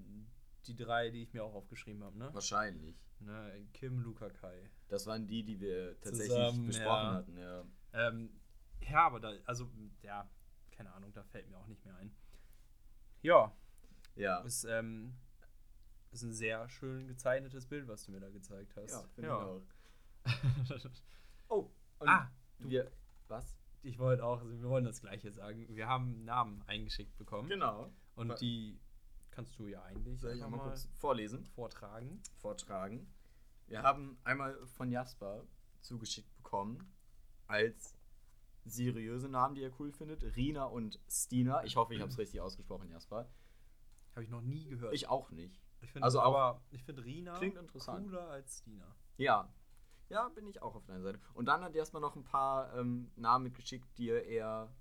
Die 0.67 0.75
drei, 0.75 1.11
die 1.11 1.23
ich 1.23 1.33
mir 1.33 1.45
auch 1.45 1.55
aufgeschrieben 1.55 2.03
habe, 2.03 2.19
ne? 2.19 2.29
Wahrscheinlich. 2.35 2.97
ne? 3.21 3.69
Kim, 3.73 4.01
Luca, 4.01 4.29
Kai. 4.31 4.69
Das 4.89 5.07
waren 5.07 5.25
die, 5.29 5.45
die 5.45 5.61
wir 5.61 6.01
tatsächlich 6.01 6.37
Zusammen, 6.37 6.67
besprochen 6.67 7.07
ja. 7.07 7.15
hatten, 7.15 7.39
ja. 7.39 7.65
Ähm, 7.93 8.31
ja, 8.81 9.07
aber 9.07 9.21
da, 9.21 9.33
also, 9.45 9.71
ja, 10.03 10.29
keine 10.77 10.93
Ahnung, 10.93 11.13
da 11.13 11.23
fällt 11.25 11.49
mir 11.49 11.57
auch 11.59 11.67
nicht 11.67 11.85
mehr 11.85 11.97
ein. 11.97 12.15
Ja, 13.23 13.53
Ja. 14.15 14.39
ist, 14.41 14.65
ähm, 14.65 15.15
ist 16.13 16.23
ein 16.23 16.33
sehr 16.33 16.69
schön 16.69 17.07
gezeichnetes 17.09 17.67
Bild, 17.67 17.89
was 17.89 18.05
du 18.05 18.13
mir 18.13 18.21
da 18.21 18.31
gezeigt 18.31 18.75
hast. 18.77 18.93
Ja, 18.93 19.03
finde 19.15 19.29
ich 19.29 19.35
auch. 19.35 19.63
oh, 21.49 21.71
Und 21.99 22.09
ah, 22.09 22.31
du, 22.59 22.69
wir. 22.71 22.91
Was? 23.29 23.57
ich 23.83 23.99
wollte 23.99 24.25
auch, 24.25 24.41
also 24.41 24.61
wir 24.61 24.69
wollen 24.69 24.85
das 24.85 25.01
Gleiche 25.01 25.31
sagen. 25.33 25.67
Wir 25.75 25.87
haben 25.89 26.25
Namen 26.25 26.63
eingeschickt 26.67 27.17
bekommen. 27.19 27.49
Genau. 27.49 27.91
Und 28.17 28.29
Wa- 28.31 28.35
die 28.35 28.79
kannst 29.31 29.59
du 29.59 29.67
ja 29.67 29.83
eigentlich 29.85 30.21
Soll 30.21 30.35
ich 30.35 30.41
mal 30.41 30.49
mal 30.51 30.59
kurz 30.59 30.89
vorlesen? 30.97 31.45
vortragen. 31.47 32.21
Vortragen. 32.39 33.07
Wir 33.69 33.83
haben 33.83 34.17
einmal 34.25 34.57
von 34.67 34.91
Jasper 34.91 35.45
zugeschickt 35.81 36.35
bekommen, 36.37 36.93
als 37.49 37.96
seriöse 38.67 39.29
Namen, 39.29 39.55
die 39.55 39.63
er 39.63 39.73
cool 39.81 39.93
findet. 39.93 40.37
Rina 40.37 40.65
und 40.65 41.01
Stina. 41.09 41.65
Ich 41.65 41.77
hoffe, 41.77 41.95
ich 41.95 42.01
habe 42.01 42.11
es 42.11 42.19
richtig 42.19 42.41
ausgesprochen, 42.41 42.91
Jasper. 42.91 43.31
Habe 44.15 44.25
ich 44.25 44.31
noch 44.31 44.43
nie 44.43 44.67
gehört. 44.67 44.95
Ich 44.95 45.09
auch 45.09 45.31
nicht. 45.31 45.63
Ich 45.81 45.93
finde 45.93 46.05
also 46.05 46.21
aber, 46.21 46.63
ich 46.71 46.83
finde 46.83 47.05
Rina 47.05 47.37
Klingt 47.39 47.57
interessant. 47.57 48.07
cooler 48.07 48.29
als 48.29 48.59
Stina. 48.59 48.95
Ja. 49.19 49.53
Ja, 50.09 50.29
bin 50.29 50.47
ich 50.47 50.63
auch 50.63 50.75
auf 50.75 50.85
deiner 50.87 51.03
Seite. 51.03 51.21
Und 51.35 51.47
dann 51.47 51.63
hat 51.63 51.75
Jasper 51.75 52.01
noch 52.01 52.17
ein 52.17 52.25
paar 52.25 52.75
ähm, 52.77 53.11
Namen 53.17 53.45
mitgeschickt, 53.45 53.87
die 53.99 54.09
er 54.11 54.25
eher 54.25 54.73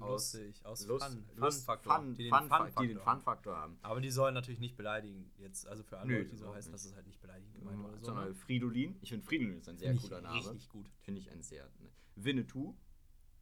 aus 0.00 0.32
Lustig, 0.32 0.64
aus 0.64 0.86
Lust, 0.86 1.04
Fun, 1.04 1.24
Fun-Faktor. 1.36 1.96
Fun, 1.96 2.14
die 2.14 2.24
den 2.24 2.32
Fun, 2.32 2.72
die 2.80 2.88
den 2.88 2.98
haben. 3.04 3.18
Fun-Faktor 3.18 3.56
haben. 3.56 3.78
Aber 3.82 4.00
die 4.00 4.10
sollen 4.10 4.34
natürlich 4.34 4.60
nicht 4.60 4.76
beleidigen. 4.76 5.30
Jetzt, 5.36 5.66
also 5.66 5.82
für 5.82 5.98
alle 5.98 6.08
Nö, 6.08 6.18
Leute, 6.18 6.30
die 6.30 6.36
so 6.36 6.46
heißen, 6.46 6.72
nicht. 6.72 6.74
das 6.74 6.86
ist 6.86 6.96
halt 6.96 7.06
nicht 7.06 7.20
beleidigend 7.20 7.54
gemeint 7.54 7.84
oder 7.84 7.98
so. 7.98 8.04
Sondern 8.06 8.28
ne? 8.28 8.34
Fridolin. 8.34 8.96
Ich 9.02 9.10
finde 9.10 9.26
Fridolin 9.26 9.58
ist 9.58 9.68
ein 9.68 9.76
sehr 9.76 9.88
Finde 9.88 10.02
ich 10.02 10.08
cooler 10.08 10.22
Name. 10.22 10.36
Richtig 10.38 10.68
gut. 10.70 10.90
Finde 11.00 11.20
ich 11.20 11.30
ein 11.30 11.42
sehr. 11.42 11.64
Ne. 11.78 11.90
Winnetou. 12.16 12.74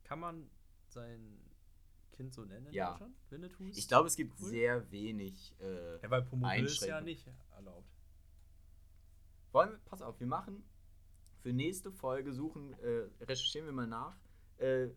Kann 0.04 0.20
man 0.20 0.50
sein 0.88 1.38
Kind 2.12 2.32
so 2.34 2.44
nennen 2.44 2.66
in 2.66 2.72
Ja. 2.74 2.90
Deutschland? 2.90 3.16
Winnetou 3.30 3.64
ist 3.64 3.78
Ich 3.78 3.88
glaube, 3.88 4.08
es 4.08 4.16
gibt 4.16 4.32
cool. 4.40 4.48
sehr 4.48 4.90
wenig. 4.90 5.54
Äh, 5.60 6.00
Ja, 6.02 6.10
weil 6.10 6.22
Pumuckl 6.22 6.64
ist 6.64 6.84
ja 6.84 7.00
nicht 7.00 7.26
erlaubt. 7.52 7.88
wollen 9.52 9.70
wir, 9.70 9.78
pass 9.84 10.02
auf, 10.02 10.18
wir 10.20 10.26
machen 10.26 10.62
für 11.40 11.52
nächste 11.52 11.90
Folge 11.90 12.32
suchen, 12.32 12.72
äh, 12.80 13.08
recherchieren 13.24 13.66
wir 13.66 13.72
mal 13.72 13.86
nach, 13.86 14.16
äh, 14.58 14.88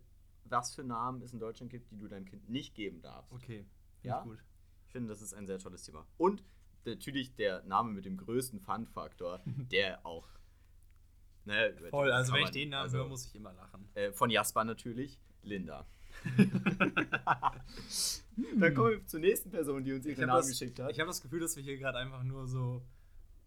was 0.46 0.76
für 0.76 0.84
Namen 0.84 1.22
es 1.22 1.32
in 1.34 1.40
Deutschland 1.40 1.72
gibt, 1.72 1.90
die 1.92 1.98
du 1.98 2.08
deinem 2.08 2.26
Kind 2.26 2.50
nicht 2.50 2.76
geben 2.76 3.02
darfst. 3.02 3.32
Okay, 3.32 3.66
Ja? 4.04 4.20
ich 4.20 4.24
gut. 4.26 4.44
Ich 4.88 4.92
finde, 4.92 5.10
das 5.10 5.22
ist 5.22 5.34
ein 5.34 5.48
sehr 5.48 5.58
tolles 5.60 5.84
Thema. 5.84 6.06
Und 6.18 6.44
natürlich 6.86 7.34
der 7.36 7.64
Name 7.64 7.92
mit 7.94 8.06
dem 8.06 8.18
größten 8.18 8.60
Fun-Faktor, 8.60 9.42
der 9.72 10.06
auch. 10.06 10.28
Ne, 11.46 11.74
Voll, 11.90 12.12
also 12.12 12.34
wenn 12.34 12.44
ich 12.44 12.52
den 12.52 12.70
Namen 12.70 12.84
also, 12.84 12.98
höre, 13.00 13.08
muss 13.10 13.26
ich 13.26 13.36
immer 13.36 13.52
lachen. 13.54 13.88
Äh, 13.96 14.12
von 14.14 14.30
Jasper 14.30 14.64
natürlich, 14.64 15.20
Linda. 15.44 15.86
Dann 18.58 18.74
kommen 18.74 18.92
wir 18.92 19.06
zur 19.08 19.20
nächsten 19.20 19.50
Person, 19.52 19.84
die 19.84 19.92
uns 19.94 20.06
ihren 20.06 20.28
Namen 20.28 20.40
das- 20.40 20.48
geschickt 20.50 20.80
hat. 20.80 20.92
Ich 20.92 21.00
habe 21.00 21.08
das 21.10 21.22
Gefühl, 21.22 21.42
dass 21.42 21.56
wir 21.56 21.64
hier 21.64 21.78
gerade 21.78 21.98
einfach 21.98 22.24
nur 22.24 22.48
so 22.48 22.82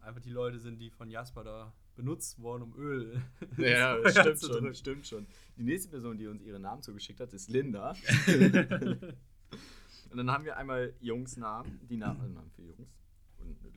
einfach 0.01 0.21
die 0.21 0.29
Leute 0.31 0.59
sind, 0.59 0.79
die 0.79 0.89
von 0.91 1.09
Jasper 1.09 1.43
da 1.43 1.73
benutzt 1.95 2.39
wurden, 2.39 2.63
um 2.63 2.75
Öl. 2.77 3.21
Ja, 3.57 3.97
stimmt 4.09 4.37
zu 4.39 4.47
schon, 4.47 4.57
drücken. 4.61 4.75
stimmt 4.75 5.07
schon. 5.07 5.27
Die 5.57 5.63
nächste 5.63 5.89
Person, 5.89 6.17
die 6.17 6.27
uns 6.27 6.41
ihren 6.43 6.61
Namen 6.61 6.81
zugeschickt 6.83 7.19
hat, 7.19 7.33
ist 7.33 7.49
Linda. 7.49 7.95
Und 10.09 10.17
dann 10.17 10.31
haben 10.31 10.45
wir 10.45 10.55
einmal 10.55 10.93
Jungsnamen, 11.01 11.79
die 11.89 11.97
Namen, 11.97 12.21
also 12.21 12.33
Namen 12.33 12.51
für 12.51 12.61
Jungs. 12.61 12.89
Und 13.39 13.57
für, 13.59 13.67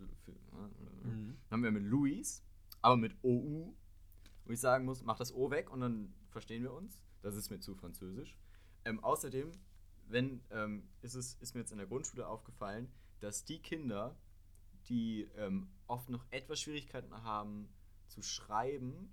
Mhm. 1.02 1.34
Dann 1.48 1.50
haben 1.50 1.62
wir 1.62 1.70
mit 1.70 1.84
Luis, 1.84 2.42
aber 2.82 2.96
mit 2.98 3.14
OU, 3.22 3.74
wo 4.50 4.52
ich 4.52 4.60
sagen 4.60 4.84
muss, 4.84 5.04
mach 5.04 5.16
das 5.16 5.32
O 5.32 5.52
weg 5.52 5.70
und 5.70 5.78
dann 5.78 6.12
verstehen 6.30 6.64
wir 6.64 6.72
uns. 6.72 7.04
Das 7.22 7.36
ist 7.36 7.50
mir 7.50 7.60
zu 7.60 7.76
französisch. 7.76 8.36
Ähm, 8.84 8.98
außerdem, 8.98 9.52
wenn, 10.08 10.42
ähm, 10.50 10.88
ist, 11.02 11.14
es, 11.14 11.34
ist 11.34 11.54
mir 11.54 11.60
jetzt 11.60 11.70
in 11.70 11.78
der 11.78 11.86
Grundschule 11.86 12.26
aufgefallen, 12.26 12.90
dass 13.20 13.44
die 13.44 13.62
Kinder, 13.62 14.18
die 14.88 15.30
ähm, 15.36 15.70
oft 15.86 16.10
noch 16.10 16.26
etwas 16.32 16.60
Schwierigkeiten 16.60 17.14
haben 17.22 17.72
zu 18.08 18.22
schreiben, 18.22 19.12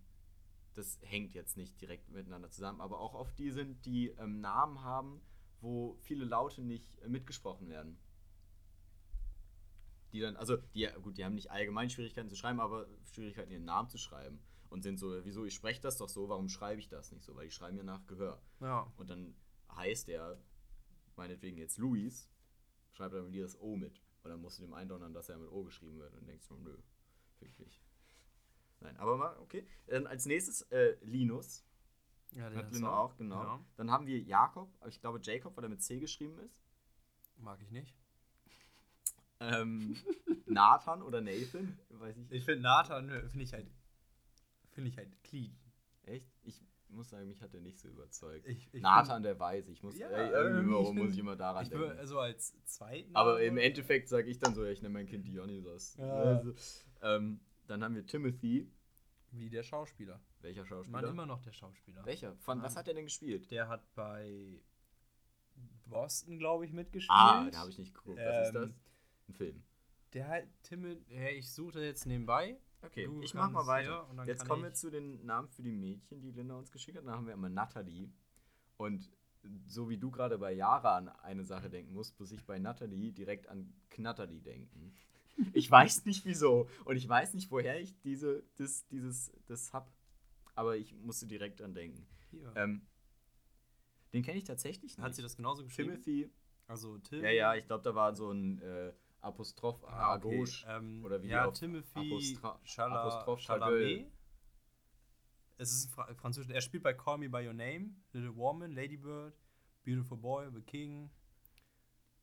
das 0.73 0.97
hängt 1.03 1.35
jetzt 1.35 1.55
nicht 1.55 1.79
direkt 1.81 2.09
miteinander 2.09 2.49
zusammen, 2.49 2.81
aber 2.81 2.99
auch 2.99 3.13
oft 3.13 3.37
die 3.37 3.51
sind, 3.51 3.85
die 3.85 4.07
ähm, 4.17 4.41
Namen 4.41 4.81
haben, 4.81 5.21
wo 5.61 5.99
viele 6.01 6.25
Laute 6.25 6.63
nicht 6.63 6.97
äh, 7.03 7.09
mitgesprochen 7.09 7.69
werden. 7.69 7.99
Die 10.13 10.19
dann, 10.19 10.35
also, 10.35 10.57
die, 10.73 10.89
gut, 11.03 11.19
die 11.19 11.25
haben 11.25 11.35
nicht 11.35 11.51
allgemein 11.51 11.91
Schwierigkeiten 11.91 12.29
zu 12.31 12.35
schreiben, 12.35 12.59
aber 12.59 12.87
Schwierigkeiten, 13.13 13.51
ihren 13.51 13.65
Namen 13.65 13.89
zu 13.89 13.99
schreiben. 13.99 14.39
Und 14.69 14.83
sind 14.83 14.97
so, 14.97 15.23
wieso, 15.23 15.45
ich 15.45 15.53
spreche 15.53 15.81
das 15.81 15.97
doch 15.97 16.09
so, 16.09 16.29
warum 16.29 16.49
schreibe 16.49 16.79
ich 16.79 16.89
das 16.89 17.11
nicht 17.11 17.23
so? 17.23 17.35
Weil 17.35 17.47
ich 17.47 17.53
schreibe 17.53 17.77
mir 17.77 17.83
nach 17.83 18.05
Gehör. 18.05 18.41
Ja. 18.59 18.91
Und 18.97 19.09
dann 19.09 19.35
heißt 19.75 20.09
er, 20.09 20.39
meinetwegen 21.15 21.57
jetzt 21.57 21.77
Luis, 21.77 22.29
schreibt 22.91 23.13
er 23.13 23.23
mit 23.23 23.33
dir 23.33 23.43
das 23.43 23.59
O 23.59 23.75
mit. 23.75 24.01
Und 24.23 24.31
dann 24.31 24.41
musst 24.41 24.59
du 24.59 24.63
dem 24.63 24.73
eindonnern, 24.73 25.13
dass 25.13 25.29
er 25.29 25.37
mit 25.37 25.49
O 25.49 25.63
geschrieben 25.63 25.99
wird. 25.99 26.13
Und 26.13 26.27
denkst 26.27 26.47
du, 26.47 26.55
nö, 26.57 26.77
wirklich. 27.39 27.81
Nein, 28.79 28.97
aber 28.97 29.17
mal, 29.17 29.37
okay. 29.39 29.65
Dann 29.87 30.07
als 30.07 30.25
nächstes 30.25 30.63
äh, 30.63 30.97
Linus. 31.01 31.63
Ja, 32.31 32.51
Hat 32.53 32.71
Lino 32.71 32.89
auch, 32.89 33.15
genau. 33.15 33.41
Ja. 33.41 33.65
Dann 33.77 33.89
haben 33.89 34.05
wir 34.05 34.19
Jakob, 34.19 34.69
aber 34.79 34.89
ich 34.89 34.99
glaube 34.99 35.19
Jacob, 35.21 35.55
weil 35.55 35.63
er 35.63 35.69
mit 35.69 35.81
C 35.81 35.99
geschrieben 35.99 36.37
ist. 36.39 36.59
Mag 37.37 37.61
ich 37.61 37.71
nicht. 37.71 37.95
Ähm, 39.39 39.95
Nathan 40.45 41.01
oder 41.01 41.21
Nathan, 41.21 41.77
weiß 41.89 42.17
ich. 42.17 42.31
Ich 42.31 42.45
finde 42.45 42.63
Nathan, 42.63 43.09
finde 43.29 43.43
ich 43.43 43.53
halt, 43.53 43.67
finde 44.77 44.91
ich 44.91 44.97
halt 44.97 45.23
clean. 45.23 45.57
Echt? 46.03 46.29
Ich 46.43 46.61
muss 46.89 47.09
sagen, 47.09 47.27
mich 47.27 47.41
hat 47.41 47.51
er 47.55 47.61
nicht 47.61 47.79
so 47.79 47.87
überzeugt. 47.89 48.45
Ich, 48.47 48.71
ich 48.71 48.81
Nathan, 48.83 49.23
der 49.23 49.39
weiß. 49.39 49.67
Ich 49.69 49.81
muss, 49.81 49.97
Ja, 49.97 50.07
ey, 50.09 50.27
ähm, 50.27 50.33
irgendwie 50.33 50.61
ich 50.61 50.67
muss 50.93 50.93
find- 50.93 51.11
ich 51.13 51.17
immer 51.17 51.35
daran 51.35 51.63
Ich 51.63 51.69
denken. 51.69 51.97
also 51.97 52.19
als 52.19 52.53
zweiten. 52.65 53.15
Aber 53.15 53.41
im 53.41 53.57
Endeffekt 53.57 54.07
sage 54.07 54.29
ich 54.29 54.37
dann 54.37 54.53
so, 54.53 54.63
ja, 54.63 54.69
ich 54.71 54.83
nenne 54.83 54.93
mein 54.93 55.07
Kind 55.07 55.27
Dionysos. 55.27 55.95
Ja. 55.97 56.13
Also, 56.13 56.53
ähm, 57.01 57.39
dann 57.65 57.83
haben 57.83 57.95
wir 57.95 58.05
Timothy. 58.05 58.71
Wie 59.31 59.49
der 59.49 59.63
Schauspieler. 59.63 60.21
Welcher 60.41 60.65
Schauspieler? 60.65 61.09
immer 61.09 61.25
noch 61.25 61.41
der 61.41 61.51
Schauspieler. 61.51 62.05
Welcher? 62.05 62.35
Von 62.37 62.61
was 62.61 62.73
Mann. 62.75 62.79
hat 62.79 62.87
er 62.87 62.93
denn 62.93 63.05
gespielt? 63.05 63.49
Der 63.51 63.67
hat 63.67 63.83
bei 63.95 64.61
Boston, 65.85 66.37
glaube 66.39 66.65
ich, 66.65 66.71
mitgespielt. 66.73 67.09
Ah, 67.11 67.49
da 67.51 67.57
habe 67.59 67.69
ich 67.71 67.77
nicht 67.79 67.93
geguckt. 67.95 68.19
Was 68.19 68.47
ist 68.49 68.55
Ähm, 68.55 68.61
das? 68.61 68.69
Ein 69.29 69.33
Film. 69.33 69.63
Der 70.13 70.27
halt 70.27 70.47
Timmy, 70.63 70.97
ja, 71.09 71.29
ich 71.29 71.51
suche 71.51 71.73
das 71.73 71.83
jetzt 71.83 72.05
nebenbei. 72.05 72.57
Okay, 72.81 73.05
du 73.05 73.21
ich 73.21 73.33
mach 73.33 73.49
mal 73.49 73.65
weiter. 73.65 74.07
ja, 74.15 74.23
Jetzt 74.25 74.47
kommen 74.47 74.63
wir 74.63 74.73
zu 74.73 74.89
den 74.89 75.25
Namen 75.25 75.47
für 75.49 75.63
die 75.63 75.71
Mädchen, 75.71 76.21
die 76.21 76.31
Linda 76.31 76.55
uns 76.55 76.71
geschickt 76.71 76.97
hat. 76.97 77.05
Dann 77.05 77.13
haben 77.15 77.27
wir 77.27 77.33
immer 77.33 77.49
Natalie. 77.49 78.09
Und 78.77 79.11
so 79.65 79.89
wie 79.89 79.97
du 79.97 80.11
gerade 80.11 80.37
bei 80.37 80.53
Yara 80.53 80.97
an 80.97 81.09
eine 81.09 81.43
Sache 81.43 81.69
denken 81.69 81.93
musst, 81.93 82.19
muss 82.19 82.31
ich 82.31 82.45
bei 82.45 82.59
Natalie 82.59 83.11
direkt 83.11 83.47
an 83.47 83.73
Knatterli 83.89 84.41
denken. 84.41 84.93
Ich 85.53 85.69
weiß 85.69 86.05
nicht 86.05 86.25
wieso. 86.25 86.67
Und 86.85 86.97
ich 86.97 87.07
weiß 87.07 87.33
nicht, 87.33 87.51
woher 87.51 87.79
ich 87.79 87.99
diese, 87.99 88.43
das, 88.55 88.87
dieses, 88.87 89.31
das 89.45 89.73
hab. 89.73 89.91
Aber 90.55 90.77
ich 90.77 90.93
musste 90.95 91.27
direkt 91.27 91.59
dran 91.59 91.73
denken. 91.73 92.07
Hier. 92.31 92.51
Ähm, 92.55 92.81
den 94.13 94.23
kenne 94.23 94.37
ich 94.37 94.43
tatsächlich 94.45 94.97
nicht. 94.97 95.03
hat 95.03 95.15
sie 95.15 95.21
das 95.21 95.35
genauso 95.35 95.63
geschrieben? 95.63 95.91
Timothy. 95.91 96.31
Also 96.67 96.97
Tim. 96.97 97.23
Ja, 97.23 97.29
ja, 97.29 97.55
ich 97.55 97.65
glaube, 97.65 97.83
da 97.83 97.95
war 97.95 98.15
so 98.15 98.31
ein 98.31 98.59
äh, 98.61 98.91
Apostroph 99.27 99.83
Ah, 99.85 100.15
okay. 100.15 100.45
Ähm, 100.67 101.03
Oder 101.05 101.21
wie 101.21 101.27
ja, 101.27 101.49
Timothy 101.51 102.37
Chala 102.63 103.01
Apostroph 103.01 103.41
Chalamet. 103.41 104.11
Es 105.57 105.71
ist 105.73 105.91
Fra 105.91 106.13
französisch. 106.13 106.53
Er 106.53 106.61
spielt 106.61 106.83
bei 106.83 106.93
Call 106.93 107.17
Me 107.17 107.29
By 107.29 107.47
Your 107.47 107.53
Name, 107.53 107.95
Little 108.11 108.35
Woman, 108.35 108.71
Lady 108.71 108.97
Bird, 108.97 109.33
Beautiful 109.83 110.17
Boy, 110.17 110.49
The 110.53 110.61
King. 110.61 111.09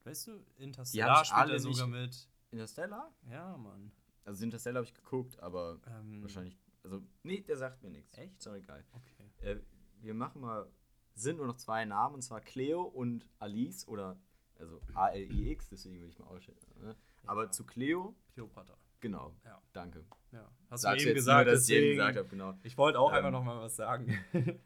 Weißt 0.04 0.28
du, 0.28 0.44
Interstellar 0.56 1.22
ich 1.22 1.28
spielt 1.28 1.40
alle 1.40 1.52
er 1.54 1.60
sogar 1.60 1.86
mit. 1.86 2.28
Interstellar? 2.50 3.12
Ja, 3.28 3.56
Mann. 3.56 3.90
Also 4.24 4.44
Interstellar 4.44 4.80
habe 4.80 4.86
ich 4.86 4.94
geguckt, 4.94 5.38
aber 5.40 5.80
Ähm, 5.86 6.22
wahrscheinlich. 6.22 6.56
Also, 6.84 7.02
nee, 7.22 7.40
der 7.40 7.56
sagt 7.56 7.82
mir 7.82 7.90
nichts. 7.90 8.16
Echt? 8.16 8.46
Doch 8.46 8.54
egal. 8.54 8.84
Okay. 8.92 9.30
Äh, 9.38 9.60
wir 10.00 10.14
machen 10.14 10.40
mal. 10.40 10.70
Sind 11.16 11.36
nur 11.36 11.46
noch 11.46 11.56
zwei 11.56 11.84
Namen, 11.84 12.16
und 12.16 12.22
zwar 12.22 12.40
Cleo 12.40 12.82
und 12.82 13.26
Alice 13.38 13.86
oder. 13.88 14.20
Also 14.58 14.80
A-L-I-X, 14.94 15.68
deswegen 15.70 16.00
will 16.00 16.08
ich 16.08 16.18
mal 16.18 16.26
ausstellen. 16.26 16.58
Ne? 16.80 16.96
Aber 17.26 17.44
Ja. 17.44 17.50
zu 17.50 17.64
Cleo, 17.64 18.14
Kleopatra. 18.34 18.76
genau. 19.00 19.34
Ja. 19.44 19.60
Danke. 19.72 20.04
Ja. 20.32 20.50
Hast 20.70 20.82
Sagst 20.82 21.04
du 21.04 21.08
eben 21.10 21.16
gesagt, 21.16 21.46
nur, 21.46 21.54
dass 21.54 21.68
ich 21.68 21.74
eben 21.74 21.80
deswegen- 21.82 21.96
gesagt 21.98 22.18
habe, 22.18 22.28
genau. 22.28 22.58
Ich 22.62 22.76
wollte 22.78 22.98
auch 23.00 23.10
Ähm, 23.10 23.16
einfach 23.18 23.30
noch 23.32 23.42
mal 23.44 23.60
was 23.60 23.76
sagen. 23.76 24.06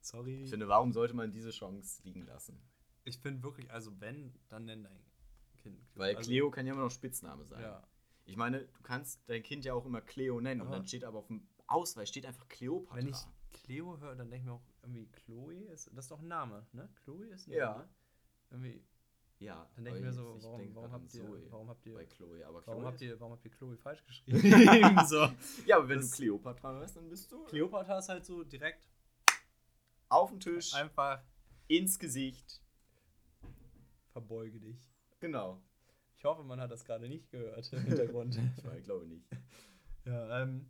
Sorry. 0.00 0.42
Ich 0.44 0.50
finde, 0.50 0.68
warum 0.68 0.92
sollte 0.92 1.14
man 1.14 1.30
diese 1.32 1.50
Chance 1.50 2.02
liegen 2.04 2.22
lassen? 2.26 2.58
Ich 3.04 3.18
finde 3.18 3.42
wirklich, 3.42 3.70
also 3.70 3.92
wenn, 4.00 4.32
dann 4.48 4.64
nenn 4.64 4.82
dein 4.82 4.98
Kind. 5.56 5.78
Weil 5.94 6.16
also, 6.16 6.28
Cleo 6.28 6.50
kann 6.50 6.66
ja 6.66 6.72
immer 6.72 6.82
noch 6.82 6.90
Spitzname 6.90 7.44
sein. 7.44 7.62
Ja. 7.62 7.82
Ich 8.24 8.36
meine, 8.36 8.60
du 8.66 8.82
kannst 8.82 9.20
dein 9.28 9.42
Kind 9.42 9.64
ja 9.64 9.74
auch 9.74 9.84
immer 9.84 10.00
Cleo 10.00 10.40
nennen 10.40 10.60
und 10.62 10.68
Aber- 10.68 10.76
dann 10.76 10.86
steht 10.86 11.04
aber 11.04 11.18
auf 11.18 11.26
dem 11.26 11.46
Ausweis 11.66 12.08
steht 12.08 12.26
einfach 12.26 12.48
Cleopatra. 12.48 12.96
Wenn 12.96 13.08
ich 13.08 13.16
Cleo 13.52 13.98
höre, 14.00 14.14
dann 14.16 14.30
denke 14.30 14.36
ich 14.38 14.44
mir 14.44 14.52
auch 14.52 14.62
irgendwie 14.82 15.06
Chloe 15.08 15.64
ist, 15.66 15.86
das 15.88 16.04
ist 16.06 16.10
doch 16.10 16.20
ein 16.20 16.28
Name, 16.28 16.66
ne? 16.72 16.88
Chloe 17.04 17.26
ist 17.26 17.46
ein 17.46 17.52
Ja. 17.52 17.88
Irgendwie, 18.50 18.82
ja, 19.38 19.68
dann 19.74 19.84
denke 19.84 20.00
ich 20.00 20.04
mir 20.04 20.12
so, 20.12 20.36
warum, 20.42 20.74
warum 20.74 20.92
habt 20.92 21.14
ihr, 21.14 21.50
warum 21.50 21.68
habt 21.68 21.86
ihr, 21.86 21.94
bei 21.94 22.04
Chloe, 22.06 22.44
aber 22.46 22.54
warum 22.66 22.80
Chloe 22.80 22.86
habt 22.86 22.96
ist- 22.96 23.02
ihr, 23.02 23.20
warum 23.20 23.32
habt 23.32 23.44
ihr 23.44 23.50
Chloe 23.50 23.76
falsch 23.76 24.04
geschrieben? 24.06 24.40
so. 25.06 25.28
Ja, 25.66 25.76
aber 25.78 25.88
wenn 25.88 25.98
Das- 25.98 26.10
du 26.10 26.16
Cleopatra 26.16 26.72
hörst, 26.74 26.96
dann 26.96 27.08
bist 27.08 27.30
du 27.32 27.44
Cleopatra 27.44 27.98
ist 27.98 28.08
halt 28.08 28.24
so 28.26 28.42
direkt 28.44 28.88
auf 30.08 30.30
den 30.30 30.40
Tisch, 30.40 30.74
einfach 30.74 31.22
ins 31.68 31.98
Gesicht. 31.98 32.60
verbeuge 34.12 34.58
dich. 34.60 34.90
Genau. 35.20 35.62
Ich 36.18 36.24
hoffe, 36.24 36.42
man 36.42 36.60
hat 36.60 36.70
das 36.70 36.84
gerade 36.84 37.08
nicht 37.08 37.30
gehört 37.30 37.72
im 37.72 37.80
Hintergrund. 37.82 38.36
Ich 38.58 38.64
meine, 38.64 38.82
glaube 38.82 39.06
nicht. 39.06 39.24
ja, 40.04 40.42
ähm, 40.42 40.66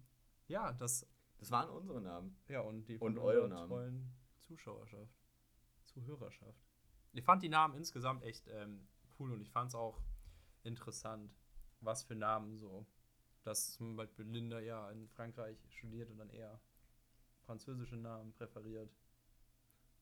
ja, 0.46 0.72
das, 0.72 1.06
Das 1.38 1.50
waren 1.50 1.70
unsere 1.70 2.00
Namen. 2.00 2.36
ja, 2.48 2.60
und 2.60 2.84
die 2.86 2.98
Und 2.98 3.14
von 3.14 3.22
eure 3.24 3.44
unserer 3.44 3.66
Namen. 3.66 4.12
Zuschauerschaft, 4.46 5.14
Zuhörerschaft. 5.86 6.69
Ich 7.12 7.24
fand 7.24 7.42
die 7.42 7.48
Namen 7.48 7.74
insgesamt 7.76 8.22
echt 8.22 8.46
ähm, 8.48 8.86
cool 9.18 9.32
und 9.32 9.40
ich 9.40 9.50
fand 9.50 9.68
es 9.68 9.74
auch 9.74 10.00
interessant, 10.62 11.32
was 11.80 12.04
für 12.04 12.14
Namen 12.14 12.58
so, 12.58 12.86
dass 13.42 13.72
zum 13.72 13.96
Beispiel 13.96 14.26
Linda 14.26 14.60
ja 14.60 14.90
in 14.90 15.08
Frankreich 15.08 15.58
studiert 15.70 16.10
und 16.10 16.18
dann 16.18 16.30
eher 16.30 16.60
französische 17.46 17.96
Namen 17.96 18.32
präferiert. 18.32 18.92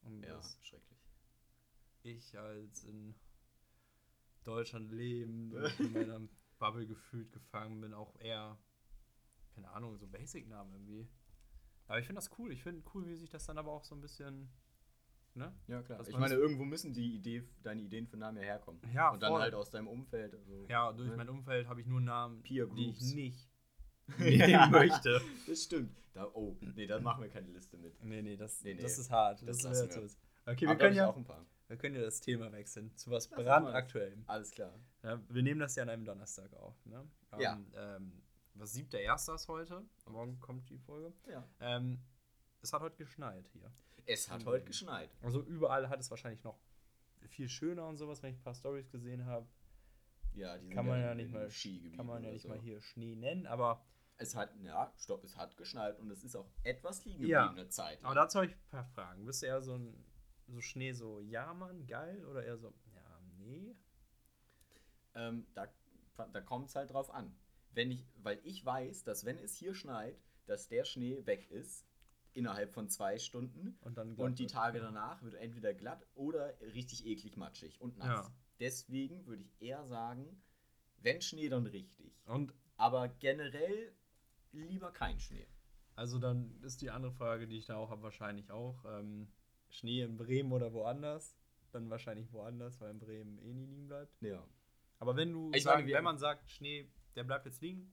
Und 0.02 0.22
Ja, 0.22 0.34
dass 0.34 0.58
schrecklich. 0.62 0.98
ich 2.02 2.36
als 2.38 2.84
in 2.84 3.14
Deutschland 4.44 4.90
lebend 4.90 5.54
und 5.54 5.80
in 5.80 5.92
meiner 5.92 6.20
Bubble 6.58 6.86
gefühlt 6.86 7.30
gefangen 7.32 7.80
bin, 7.80 7.94
auch 7.94 8.16
eher, 8.18 8.58
keine 9.54 9.70
Ahnung, 9.70 9.96
so 9.98 10.06
Basic-Namen 10.06 10.72
irgendwie. 10.72 11.08
Aber 11.86 11.98
ich 11.98 12.06
finde 12.06 12.18
das 12.20 12.36
cool. 12.38 12.52
Ich 12.52 12.62
finde 12.62 12.82
cool, 12.94 13.06
wie 13.06 13.16
sich 13.16 13.30
das 13.30 13.46
dann 13.46 13.58
aber 13.58 13.72
auch 13.72 13.84
so 13.84 13.94
ein 13.94 14.00
bisschen, 14.00 14.50
ne? 15.38 15.54
Ja, 15.68 15.82
klar. 15.82 15.98
Dass 15.98 16.08
Ich 16.08 16.16
meine, 16.16 16.34
das- 16.34 16.42
irgendwo 16.42 16.64
müssen 16.64 16.92
die 16.92 17.14
Idee, 17.14 17.42
deine 17.62 17.80
Ideen 17.82 18.06
für 18.06 18.16
Namen 18.16 18.36
ja 18.38 18.42
herkommen. 18.44 18.80
Ja, 18.92 19.10
Und 19.10 19.22
dann 19.22 19.30
voll. 19.32 19.40
halt 19.40 19.54
aus 19.54 19.70
deinem 19.70 19.88
Umfeld. 19.88 20.34
Also, 20.34 20.66
Ja, 20.68 20.92
durch 20.92 21.08
ne? 21.10 21.16
mein 21.16 21.28
Umfeld 21.28 21.66
habe 21.68 21.80
ich 21.80 21.86
nur 21.86 22.00
Namen, 22.00 22.42
Peer 22.42 22.66
die 22.66 22.90
ich 22.90 23.00
nicht 23.14 23.48
nehmen 24.18 24.70
möchte. 24.70 25.20
Das 25.46 25.62
stimmt. 25.64 25.96
Da, 26.12 26.26
oh, 26.34 26.56
nee, 26.74 26.86
da 26.86 26.98
machen 27.00 27.22
wir 27.22 27.30
keine 27.30 27.48
Liste 27.48 27.76
mit. 27.76 28.02
Nee, 28.02 28.22
nee, 28.22 28.36
das, 28.36 28.62
Nee, 28.64 28.74
nee. 28.74 28.82
das 28.82 28.98
ist 28.98 29.10
hart. 29.10 29.40
Das 29.46 29.58
ist 29.58 29.62
lassen 29.62 29.88
mir 29.88 29.94
wir. 29.94 30.52
Okay, 30.52 30.66
wir 30.66 30.76
können, 30.76 30.96
ja, 30.96 31.08
auch 31.08 31.16
ein 31.16 31.24
paar. 31.24 31.44
wir 31.68 31.76
können 31.76 31.94
ja 31.94 32.00
das 32.00 32.20
Thema 32.20 32.50
wechseln 32.50 32.96
zu 32.96 33.10
was 33.10 33.28
brandaktuellem. 33.28 34.24
Alles 34.26 34.50
klar. 34.50 34.74
Ja, 35.02 35.20
wir 35.28 35.42
nehmen 35.42 35.60
das 35.60 35.76
ja 35.76 35.82
an 35.82 35.90
einem 35.90 36.04
Donnerstag 36.04 36.52
auf. 36.54 36.74
Ne? 36.86 37.06
Ja. 37.38 37.52
Am, 37.52 37.66
Ähm, 37.76 38.22
was 38.54 38.72
siebter 38.72 38.98
erster 38.98 39.34
ist 39.34 39.46
heute. 39.46 39.84
Morgen 40.06 40.40
kommt 40.40 40.68
die 40.70 40.78
Folge. 40.78 41.12
Ja. 41.30 41.46
Ähm, 41.60 42.00
es 42.62 42.72
hat 42.72 42.80
heute 42.80 42.96
geschneit 42.96 43.46
hier. 43.52 43.70
Es 44.08 44.30
hat 44.30 44.40
Mhm. 44.40 44.46
heute 44.46 44.64
geschneit. 44.64 45.10
Also 45.22 45.42
überall 45.42 45.88
hat 45.90 46.00
es 46.00 46.10
wahrscheinlich 46.10 46.42
noch 46.42 46.58
viel 47.28 47.48
schöner 47.48 47.86
und 47.86 47.98
sowas, 47.98 48.22
wenn 48.22 48.30
ich 48.32 48.38
ein 48.38 48.42
paar 48.42 48.54
Stories 48.54 48.90
gesehen 48.90 49.26
habe. 49.26 49.46
Ja, 50.34 50.56
die 50.56 50.66
sind 50.66 50.74
Kann 50.74 50.86
man 50.86 51.00
ja 51.00 51.14
nicht 51.14 51.32
mal 51.32 51.48
Kann 51.96 52.06
man 52.06 52.24
ja 52.24 52.30
nicht 52.30 52.42
so. 52.42 52.48
mal 52.48 52.58
hier 52.58 52.80
Schnee 52.80 53.14
nennen, 53.14 53.46
aber, 53.46 53.84
Es 54.16 54.34
hat, 54.34 54.50
ja, 54.62 54.92
stopp, 54.98 55.22
es 55.24 55.36
hat 55.36 55.56
geschneit 55.56 55.98
und 56.00 56.10
es 56.10 56.24
ist 56.24 56.34
auch 56.36 56.48
etwas 56.64 57.04
liegen 57.04 57.26
Ja. 57.26 57.42
geblieben 57.42 57.60
eine 57.60 57.68
Zeit. 57.68 58.02
aber 58.04 58.14
dazu 58.14 58.38
habe 58.38 58.46
ich 58.46 58.54
ein 58.54 58.68
paar 58.70 58.84
Fragen. 58.86 59.24
Bist 59.26 59.42
du 59.42 59.46
eher 59.46 59.60
so 59.62 59.74
ein 59.74 60.04
so 60.46 60.60
Schnee 60.62 60.92
so, 60.92 61.20
ja 61.20 61.52
Mann, 61.54 61.86
geil 61.86 62.24
oder 62.24 62.42
eher 62.44 62.56
so, 62.56 62.72
ja, 62.94 63.20
nee? 63.36 63.76
ähm, 65.14 65.46
da 65.54 65.68
da 66.32 66.40
kommt 66.40 66.68
es 66.68 66.74
halt 66.74 66.90
drauf 66.90 67.10
an. 67.14 67.36
Wenn 67.72 67.90
ich, 67.92 68.04
weil 68.22 68.40
ich 68.42 68.64
weiß, 68.64 69.04
dass 69.04 69.24
wenn 69.24 69.38
es 69.38 69.54
hier 69.54 69.74
schneit, 69.74 70.18
dass 70.46 70.66
der 70.68 70.84
Schnee 70.84 71.24
weg 71.26 71.48
ist, 71.50 71.86
innerhalb 72.38 72.72
von 72.72 72.88
zwei 72.88 73.18
Stunden. 73.18 73.76
Und 73.80 73.98
dann 73.98 74.14
Und 74.14 74.38
die 74.38 74.44
wird. 74.44 74.52
Tage 74.52 74.80
danach 74.80 75.22
wird 75.22 75.34
entweder 75.34 75.74
glatt 75.74 76.06
oder 76.14 76.54
richtig 76.60 77.04
eklig 77.06 77.36
matschig 77.36 77.80
und 77.80 77.98
nass. 77.98 78.26
Ja. 78.28 78.32
Deswegen 78.60 79.26
würde 79.26 79.42
ich 79.42 79.60
eher 79.60 79.84
sagen, 79.86 80.40
wenn 81.00 81.20
Schnee, 81.20 81.48
dann 81.48 81.66
richtig. 81.66 82.12
Und 82.26 82.54
Aber 82.76 83.08
generell 83.08 83.92
lieber 84.52 84.90
kein 84.92 85.18
Schnee. 85.20 85.46
also 85.94 86.18
dann 86.18 86.60
ist 86.62 86.80
die 86.80 86.90
andere 86.90 87.12
Frage, 87.12 87.46
die 87.46 87.58
ich 87.58 87.66
da 87.66 87.76
auch 87.76 87.90
habe, 87.90 88.02
wahrscheinlich 88.02 88.50
auch. 88.50 88.84
Ähm, 88.86 89.28
Schnee 89.70 90.02
in 90.02 90.16
Bremen 90.16 90.52
oder 90.52 90.72
woanders? 90.72 91.36
Dann 91.72 91.90
wahrscheinlich 91.90 92.32
woanders, 92.32 92.80
weil 92.80 92.90
in 92.92 92.98
Bremen 92.98 93.38
eh 93.38 93.52
nie 93.52 93.66
liegen 93.66 93.86
bleibt. 93.88 94.20
Ja. 94.22 94.42
Aber 94.98 95.16
wenn 95.16 95.32
du 95.32 95.50
Ich 95.54 95.62
sagen, 95.64 95.82
meine, 95.82 95.92
wenn 95.94 96.04
man 96.04 96.18
sagt, 96.18 96.50
Schnee, 96.50 96.88
der 97.14 97.24
bleibt 97.24 97.44
jetzt 97.46 97.60
liegen, 97.60 97.92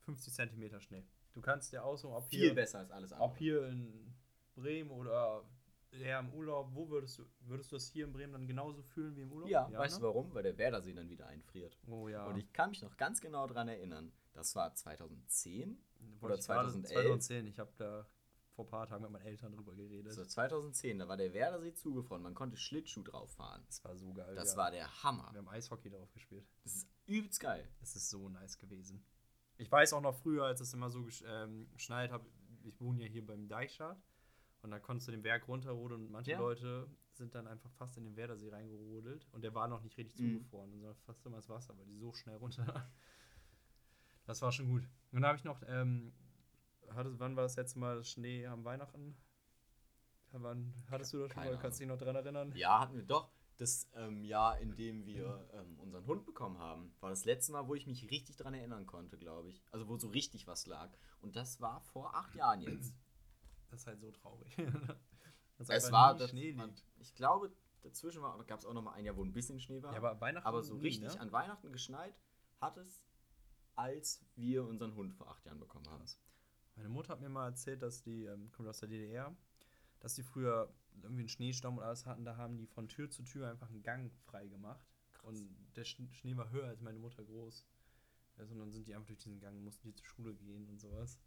50 0.00 0.32
Zentimeter 0.34 0.80
Schnee. 0.80 1.04
Du 1.32 1.40
kannst 1.40 1.72
dir 1.72 1.84
aussuchen, 1.84 2.14
ob 2.14 2.28
Viel 2.28 2.40
hier, 2.40 2.54
besser 2.54 2.80
als 2.80 2.90
alles 2.90 3.12
andere. 3.12 3.30
ob 3.30 3.36
hier 3.38 3.66
in 3.68 4.14
Bremen 4.54 4.90
oder 4.90 5.44
eher 5.92 6.20
im 6.20 6.32
Urlaub, 6.32 6.70
wo 6.72 6.88
würdest 6.88 7.18
du, 7.18 7.26
würdest 7.40 7.72
du 7.72 7.76
das 7.76 7.88
hier 7.88 8.04
in 8.04 8.12
Bremen 8.12 8.32
dann 8.32 8.46
genauso 8.46 8.82
fühlen 8.82 9.16
wie 9.16 9.22
im 9.22 9.32
Urlaub? 9.32 9.48
ja, 9.50 9.70
weißt 9.72 9.98
du 9.98 10.02
ne? 10.02 10.06
warum? 10.06 10.34
Weil 10.34 10.42
der 10.42 10.58
Werdersee 10.58 10.92
dann 10.92 11.08
wieder 11.08 11.26
einfriert. 11.26 11.78
Oh 11.86 12.08
ja. 12.08 12.26
Und 12.26 12.36
ich 12.36 12.52
kann 12.52 12.70
mich 12.70 12.82
noch 12.82 12.96
ganz 12.96 13.20
genau 13.20 13.46
daran 13.46 13.68
erinnern. 13.68 14.12
Das 14.32 14.54
war 14.54 14.74
2010. 14.74 15.78
Wollte 16.20 16.24
oder 16.24 16.34
ich 16.34 16.46
gerade- 16.46 16.68
2011. 16.68 16.92
2010, 16.92 17.46
ich 17.46 17.58
habe 17.58 17.72
da 17.76 18.06
vor 18.52 18.64
ein 18.64 18.68
paar 18.68 18.86
Tagen 18.86 19.02
mit 19.02 19.12
meinen 19.12 19.26
Eltern 19.26 19.52
drüber 19.52 19.74
geredet. 19.74 20.08
Also 20.08 20.24
2010, 20.24 20.98
da 20.98 21.08
war 21.08 21.16
der 21.16 21.32
Werdersee 21.32 21.74
zugefroren. 21.74 22.22
Man 22.22 22.34
konnte 22.34 22.56
Schlittschuh 22.56 23.02
drauf 23.02 23.30
fahren. 23.32 23.62
Das 23.66 23.82
war 23.84 23.96
so 23.96 24.12
geil. 24.12 24.34
Das 24.34 24.52
ja. 24.52 24.56
war 24.58 24.70
der 24.70 25.02
Hammer. 25.02 25.28
Wir 25.32 25.38
haben 25.38 25.48
Eishockey 25.48 25.90
darauf 25.90 26.12
gespielt. 26.12 26.46
Das 26.64 26.74
ist 26.76 26.88
übelst 27.06 27.40
geil. 27.40 27.68
Es 27.80 27.96
ist 27.96 28.10
so 28.10 28.28
nice 28.28 28.58
gewesen. 28.58 29.04
Ich 29.60 29.70
weiß 29.70 29.92
auch 29.92 30.00
noch 30.00 30.14
früher, 30.14 30.44
als 30.46 30.60
es 30.60 30.72
immer 30.72 30.88
so 30.88 31.06
ähm, 31.26 31.68
geschneit 31.74 32.10
hat, 32.10 32.22
ich 32.64 32.80
wohne 32.80 33.02
ja 33.02 33.06
hier 33.08 33.24
beim 33.26 33.46
Deichstart 33.46 34.02
und 34.62 34.70
da 34.70 34.78
konntest 34.78 35.08
du 35.08 35.12
den 35.12 35.20
Berg 35.22 35.46
runterrodeln 35.48 36.06
und 36.06 36.10
manche 36.10 36.30
Ja. 36.30 36.38
Leute 36.38 36.88
sind 37.12 37.34
dann 37.34 37.46
einfach 37.46 37.70
fast 37.72 37.98
in 37.98 38.04
den 38.04 38.16
Werdersee 38.16 38.48
reingerodelt 38.48 39.26
und 39.32 39.42
der 39.42 39.54
war 39.54 39.68
noch 39.68 39.82
nicht 39.82 39.98
richtig 39.98 40.18
Mhm. 40.18 40.38
zugefroren, 40.38 40.70
sondern 40.70 40.94
fast 41.04 41.26
immer 41.26 41.36
das 41.36 41.48
Wasser, 41.50 41.76
weil 41.76 41.84
die 41.84 41.98
so 41.98 42.12
schnell 42.14 42.36
runter. 42.36 42.64
Das 44.26 44.42
war 44.42 44.52
schon 44.52 44.68
gut. 44.68 44.84
Und 45.12 45.22
dann 45.22 45.26
habe 45.26 45.38
ich 45.38 45.44
noch, 45.44 45.60
ähm, 45.66 46.12
hattest, 46.94 47.18
wann 47.18 47.34
war 47.34 47.42
das 47.42 47.56
letzte 47.56 47.80
Mal 47.80 48.04
Schnee 48.04 48.46
am 48.46 48.64
Weihnachten? 48.64 49.16
Wann, 50.30 50.72
hattest 50.88 51.12
du 51.12 51.18
das 51.18 51.32
schon 51.32 51.42
mal? 51.42 51.58
Kannst 51.58 51.80
du 51.80 51.82
dich 51.82 51.88
noch 51.88 51.98
dran 51.98 52.14
erinnern? 52.14 52.52
Ja, 52.54 52.78
hatten 52.80 52.94
wir 52.94 53.02
doch. 53.02 53.32
Das 53.60 53.90
ähm, 53.92 54.24
Jahr, 54.24 54.58
in 54.58 54.74
dem 54.74 55.04
wir 55.04 55.46
ähm, 55.52 55.78
unseren 55.80 56.06
Hund 56.06 56.24
bekommen 56.24 56.56
haben, 56.56 56.94
war 57.00 57.10
das 57.10 57.26
letzte 57.26 57.52
Mal, 57.52 57.68
wo 57.68 57.74
ich 57.74 57.86
mich 57.86 58.10
richtig 58.10 58.36
dran 58.36 58.54
erinnern 58.54 58.86
konnte, 58.86 59.18
glaube 59.18 59.50
ich. 59.50 59.62
Also 59.70 59.86
wo 59.86 59.98
so 59.98 60.08
richtig 60.08 60.46
was 60.46 60.66
lag. 60.66 60.90
Und 61.20 61.36
das 61.36 61.60
war 61.60 61.82
vor 61.82 62.14
acht 62.14 62.34
Jahren 62.34 62.62
jetzt. 62.62 62.94
Das 63.68 63.80
ist 63.80 63.86
halt 63.86 64.00
so 64.00 64.10
traurig. 64.10 64.56
Es 65.68 65.92
war, 65.92 66.16
das, 66.16 66.30
Schnee 66.30 66.54
man, 66.54 66.74
ich 67.00 67.14
glaube, 67.14 67.52
dazwischen 67.82 68.22
gab 68.46 68.60
es 68.60 68.64
auch 68.64 68.72
noch 68.72 68.80
mal 68.80 68.92
ein 68.92 69.04
Jahr, 69.04 69.14
wo 69.18 69.22
ein 69.22 69.34
bisschen 69.34 69.60
Schnee 69.60 69.82
war. 69.82 69.92
Ja, 69.92 69.98
aber 69.98 70.18
Weihnachten 70.18 70.46
aber 70.46 70.62
so 70.62 70.76
nie, 70.76 70.84
richtig 70.84 71.14
ne? 71.14 71.20
an 71.20 71.32
Weihnachten 71.32 71.70
geschneit 71.70 72.18
hat 72.62 72.78
es, 72.78 73.04
als 73.76 74.24
wir 74.36 74.64
unseren 74.64 74.94
Hund 74.94 75.12
vor 75.12 75.28
acht 75.28 75.44
Jahren 75.44 75.60
bekommen 75.60 75.86
haben. 75.90 76.02
Meine 76.76 76.88
Mutter 76.88 77.10
hat 77.10 77.20
mir 77.20 77.28
mal 77.28 77.48
erzählt, 77.48 77.82
dass 77.82 78.02
die, 78.02 78.24
ähm, 78.24 78.50
kommt 78.52 78.70
aus 78.70 78.80
der 78.80 78.88
DDR, 78.88 79.36
dass 79.98 80.14
die 80.14 80.22
früher 80.22 80.72
irgendwie 81.02 81.22
einen 81.22 81.28
Schneesturm 81.28 81.78
und 81.78 81.84
alles 81.84 82.06
hatten, 82.06 82.24
da 82.24 82.36
haben 82.36 82.56
die 82.56 82.66
von 82.66 82.88
Tür 82.88 83.10
zu 83.10 83.22
Tür 83.22 83.50
einfach 83.50 83.68
einen 83.70 83.82
Gang 83.82 84.12
frei 84.26 84.46
gemacht. 84.48 84.86
Und 85.22 85.48
der 85.76 85.84
Sch- 85.84 86.10
Schnee 86.12 86.36
war 86.36 86.50
höher 86.50 86.66
als 86.68 86.80
meine 86.80 86.98
Mutter 86.98 87.22
groß. 87.24 87.66
Also, 88.36 88.54
und 88.54 88.60
dann 88.60 88.70
sind 88.70 88.86
die 88.86 88.94
einfach 88.94 89.08
durch 89.08 89.18
diesen 89.18 89.38
Gang, 89.38 89.62
mussten 89.62 89.88
die 89.88 89.94
zur 89.94 90.06
Schule 90.06 90.34
gehen 90.34 90.66
und 90.68 90.78
sowas. 90.80 91.18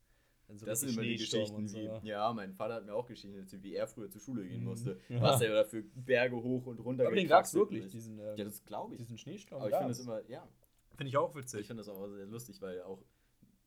Dann 0.47 0.57
so 0.57 0.65
Das 0.65 0.79
sind 0.81 0.89
immer 0.89 1.03
die 1.03 1.15
Geschichten, 1.15 1.55
und 1.55 1.71
wie, 1.73 2.07
ja, 2.07 2.33
mein 2.33 2.53
Vater 2.53 2.73
hat 2.75 2.85
mir 2.85 2.93
auch 2.93 3.05
Geschichten 3.07 3.37
erzählt, 3.37 3.63
wie 3.63 3.75
er 3.75 3.87
früher 3.87 4.09
zur 4.09 4.19
Schule 4.19 4.45
gehen 4.47 4.59
Mhm. 4.61 4.65
musste. 4.65 4.99
Ja. 5.09 5.21
Was 5.21 5.41
er 5.41 5.53
dafür 5.53 5.83
Berge 5.95 6.35
hoch 6.35 6.65
und 6.65 6.79
runter 6.79 7.05
Aber 7.05 7.15
den 7.15 7.27
gab 7.27 7.45
es 7.45 7.53
wirklich, 7.53 7.87
diesen, 7.87 8.19
äh, 8.19 8.35
Ja, 8.35 8.43
das 8.45 8.63
glaube 8.65 8.95
ich. 8.95 9.01
diesen 9.01 9.17
Schneesturm. 9.17 9.61
Aber 9.61 9.69
ich 9.69 9.75
finde 9.75 9.89
das 9.91 9.99
immer, 9.99 10.27
ja, 10.29 10.47
Finde 10.95 11.09
ich 11.09 11.17
auch 11.17 11.29
ich 11.31 11.35
witzig. 11.35 11.67
finde 11.67 11.81
das 11.81 11.89
auch 11.89 12.07
sehr 12.07 12.25
lustig, 12.25 12.61
weil 12.61 12.81
auch 12.83 13.03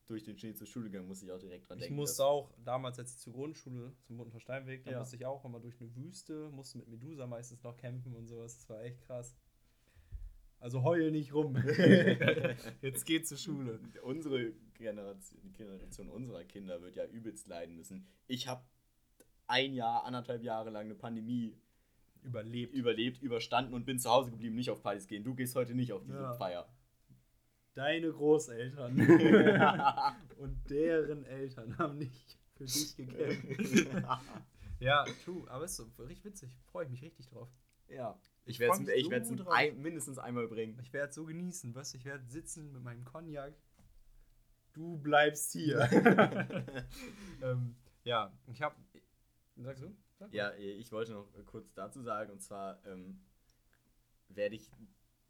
durch 0.06 0.22
den 0.24 0.38
Schnee 0.38 0.54
zur 0.54 0.66
Schule 0.66 0.86
gegangen 0.90 1.08
muss 1.08 1.22
ich 1.22 1.30
auch 1.32 1.38
direkt 1.38 1.68
dran 1.68 1.78
Ich 1.78 1.84
denken. 1.84 1.96
musste 1.96 2.24
auch 2.24 2.50
damals, 2.64 2.98
als 2.98 3.12
ich 3.14 3.18
zur 3.18 3.32
Grundschule 3.32 3.92
zum 4.06 4.16
Bunten 4.18 4.38
Steinweg, 4.40 4.84
da 4.84 4.92
Ja. 4.92 4.98
musste 5.00 5.16
ich 5.16 5.26
auch 5.26 5.44
immer 5.44 5.58
durch 5.60 5.80
eine 5.80 5.94
Wüste, 5.96 6.48
musste 6.50 6.78
mit 6.78 6.88
Medusa 6.88 7.26
meistens 7.26 7.62
noch 7.62 7.76
kämpfen 7.76 8.14
und 8.14 8.26
sowas. 8.26 8.56
Das 8.56 8.68
war 8.68 8.82
echt 8.82 9.00
krass. 9.02 9.36
Also 10.58 10.82
heul 10.84 11.10
nicht 11.10 11.34
rum. 11.34 11.56
Jetzt 12.80 13.04
geht 13.04 13.26
zur 13.26 13.36
Schule. 13.36 13.78
unsere 14.02 14.52
Generation, 14.74 15.40
die 15.42 15.52
Generation 15.52 16.08
unserer 16.08 16.44
Kinder 16.44 16.80
wird 16.82 16.96
ja 16.96 17.04
übelst 17.06 17.46
leiden 17.48 17.76
müssen. 17.76 18.06
Ich 18.26 18.48
habe 18.48 18.64
ein 19.48 19.74
Jahr, 19.74 20.04
anderthalb 20.04 20.42
Jahre 20.42 20.70
lang 20.70 20.86
eine 20.86 20.94
Pandemie 20.94 21.56
Überlebt. 22.22 22.72
überlebt, 22.74 23.22
überstanden 23.22 23.74
und 23.74 23.84
bin 23.84 23.98
zu 24.00 24.10
Hause 24.10 24.30
geblieben, 24.32 24.56
nicht 24.56 24.70
auf 24.70 24.82
Partys 24.82 25.06
gehen. 25.06 25.22
Du 25.22 25.34
gehst 25.34 25.54
heute 25.54 25.74
nicht 25.74 25.92
auf 25.92 26.02
diese 26.04 26.18
Ja. 26.18 26.34
Feier. 26.34 26.68
Deine 27.76 28.10
Großeltern 28.10 28.98
und 30.38 30.70
deren 30.70 31.26
Eltern 31.26 31.76
haben 31.76 31.98
nicht 31.98 32.38
für 32.54 32.64
dich 32.64 32.96
gekämpft. 32.96 33.86
ja, 34.80 35.04
true. 35.24 35.48
Aber 35.50 35.66
ist 35.66 35.76
so 35.76 35.84
richtig 36.04 36.24
witzig. 36.24 36.50
Freue 36.72 36.86
ich 36.86 36.90
mich 36.90 37.02
richtig 37.02 37.28
drauf. 37.28 37.50
ja. 37.88 38.18
Ich 38.46 38.54
Ich 38.54 38.60
werde 38.60 38.82
es 38.82 38.88
ich 38.88 39.04
so 39.26 39.32
ein, 39.32 39.36
drauf. 39.36 39.52
ein, 39.52 39.82
mindestens 39.82 40.18
einmal 40.18 40.48
bringen. 40.48 40.78
Ich 40.80 40.92
werde 40.94 41.10
es 41.10 41.16
so 41.16 41.26
genießen, 41.26 41.74
was? 41.74 41.92
Ich 41.92 42.06
werde 42.06 42.24
sitzen 42.24 42.72
mit 42.72 42.82
meinem 42.82 43.04
Cognac. 43.04 43.52
Du 44.72 44.96
bleibst 44.96 45.52
hier. 45.52 45.86
ähm, 47.42 47.76
ja, 48.04 48.32
ich 48.46 48.62
habe. 48.62 48.76
Sagst 49.56 49.82
du? 49.82 49.94
Sag. 50.18 50.32
Ja, 50.32 50.54
ich 50.54 50.90
wollte 50.92 51.12
noch 51.12 51.28
kurz 51.44 51.74
dazu 51.74 52.00
sagen, 52.00 52.32
und 52.32 52.40
zwar 52.40 52.82
ähm, 52.86 53.20
werde 54.28 54.54
ich, 54.56 54.70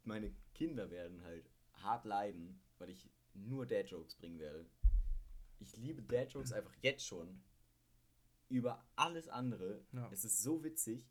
meine 0.03 0.31
Kinder 0.53 0.89
werden 0.89 1.21
halt 1.23 1.49
hart 1.83 2.05
leiden, 2.05 2.59
weil 2.77 2.89
ich 2.89 3.09
nur 3.33 3.65
Dad-Jokes 3.65 4.15
bringen 4.15 4.39
werde. 4.39 4.65
Ich 5.59 5.75
liebe 5.77 6.01
Dad-Jokes 6.01 6.51
einfach 6.53 6.73
jetzt 6.81 7.05
schon. 7.05 7.41
Über 8.49 8.85
alles 8.95 9.27
andere. 9.27 9.83
Ja. 9.91 10.09
Es 10.11 10.23
ist 10.23 10.41
so 10.41 10.63
witzig. 10.63 11.03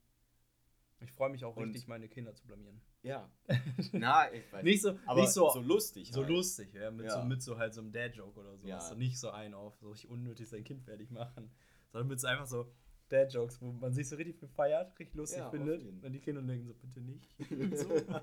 Ich 1.01 1.13
freue 1.13 1.29
mich 1.31 1.45
auch 1.45 1.57
Und- 1.57 1.65
richtig, 1.65 1.87
meine 1.89 2.09
Kinder 2.09 2.35
zu 2.35 2.47
blamieren. 2.47 2.81
Ja. 3.03 3.31
Na, 3.93 4.33
ich 4.33 4.51
weiß 4.53 4.65
Nicht 4.65 4.81
so, 4.83 4.99
aber 5.07 5.21
nicht 5.21 5.31
so, 5.33 5.51
so 5.51 5.61
lustig. 5.61 6.11
so 6.13 6.21
halt. 6.23 6.31
lustig, 6.31 6.73
ja, 6.75 6.91
mit, 6.91 7.11
So, 7.11 7.19
Ja. 7.19 7.25
mit 7.25 7.43
so 7.43 7.59
halt 7.59 7.75
so 7.75 7.81
einem 7.83 7.93
Dad-Joke 7.93 8.41
oder 8.41 8.57
so. 8.57 8.67
Ja. 8.67 8.81
So 8.81 8.95
nicht 8.95 9.19
so 9.21 9.31
einen 9.31 9.55
auf, 9.55 9.77
so 9.79 9.91
richtig 9.91 10.09
unnötig 10.11 10.49
sein 10.49 10.65
Kind 10.65 10.83
fertig 10.83 11.11
machen, 11.11 11.51
sondern 11.93 12.09
mit 12.09 12.19
so 12.19 12.27
einfach 12.27 12.47
so 12.47 12.73
Dad-Jokes, 13.11 13.61
wo 13.61 13.71
man 13.73 13.93
sich 13.93 14.09
so 14.09 14.17
richtig 14.17 14.37
für 14.39 14.49
feiert, 14.49 14.99
richtig 14.99 15.15
lustig 15.15 15.39
Ja, 15.39 15.51
findet. 15.51 15.83
Und 16.03 16.13
die 16.13 16.19
Kinder 16.21 16.43
denken 16.43 16.67
so, 16.67 16.75
bitte 16.75 17.01
nicht. 17.01 17.29
so. 17.79 18.21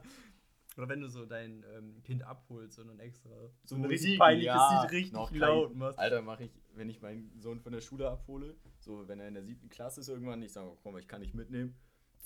Oder 0.77 0.89
wenn 0.89 1.01
du 1.01 1.07
so 1.09 1.25
dein 1.25 1.63
ähm, 1.75 2.01
Kind 2.03 2.23
abholst 2.23 2.79
und 2.79 2.87
dann 2.87 2.99
extra 2.99 3.29
so, 3.65 3.75
ein 3.75 3.85
richtig 3.85 4.17
peinliches 4.17 4.45
ja, 4.55 4.81
Lied 4.83 4.91
richtig 4.91 5.29
kein- 5.29 5.39
laut 5.39 5.75
machst. 5.75 5.99
Alter, 5.99 6.21
mache 6.21 6.45
ich, 6.45 6.51
wenn 6.73 6.89
ich 6.89 7.01
meinen 7.01 7.39
Sohn 7.39 7.59
von 7.59 7.71
der 7.73 7.81
Schule 7.81 8.09
abhole, 8.09 8.55
so 8.79 9.07
wenn 9.07 9.19
er 9.19 9.27
in 9.27 9.35
der 9.35 9.43
siebten 9.43 9.69
Klasse 9.69 10.01
ist 10.01 10.09
irgendwann, 10.09 10.41
ich 10.41 10.51
sage, 10.51 10.75
komm, 10.81 10.97
ich 10.97 11.07
kann 11.07 11.21
nicht 11.21 11.35
mitnehmen. 11.35 11.75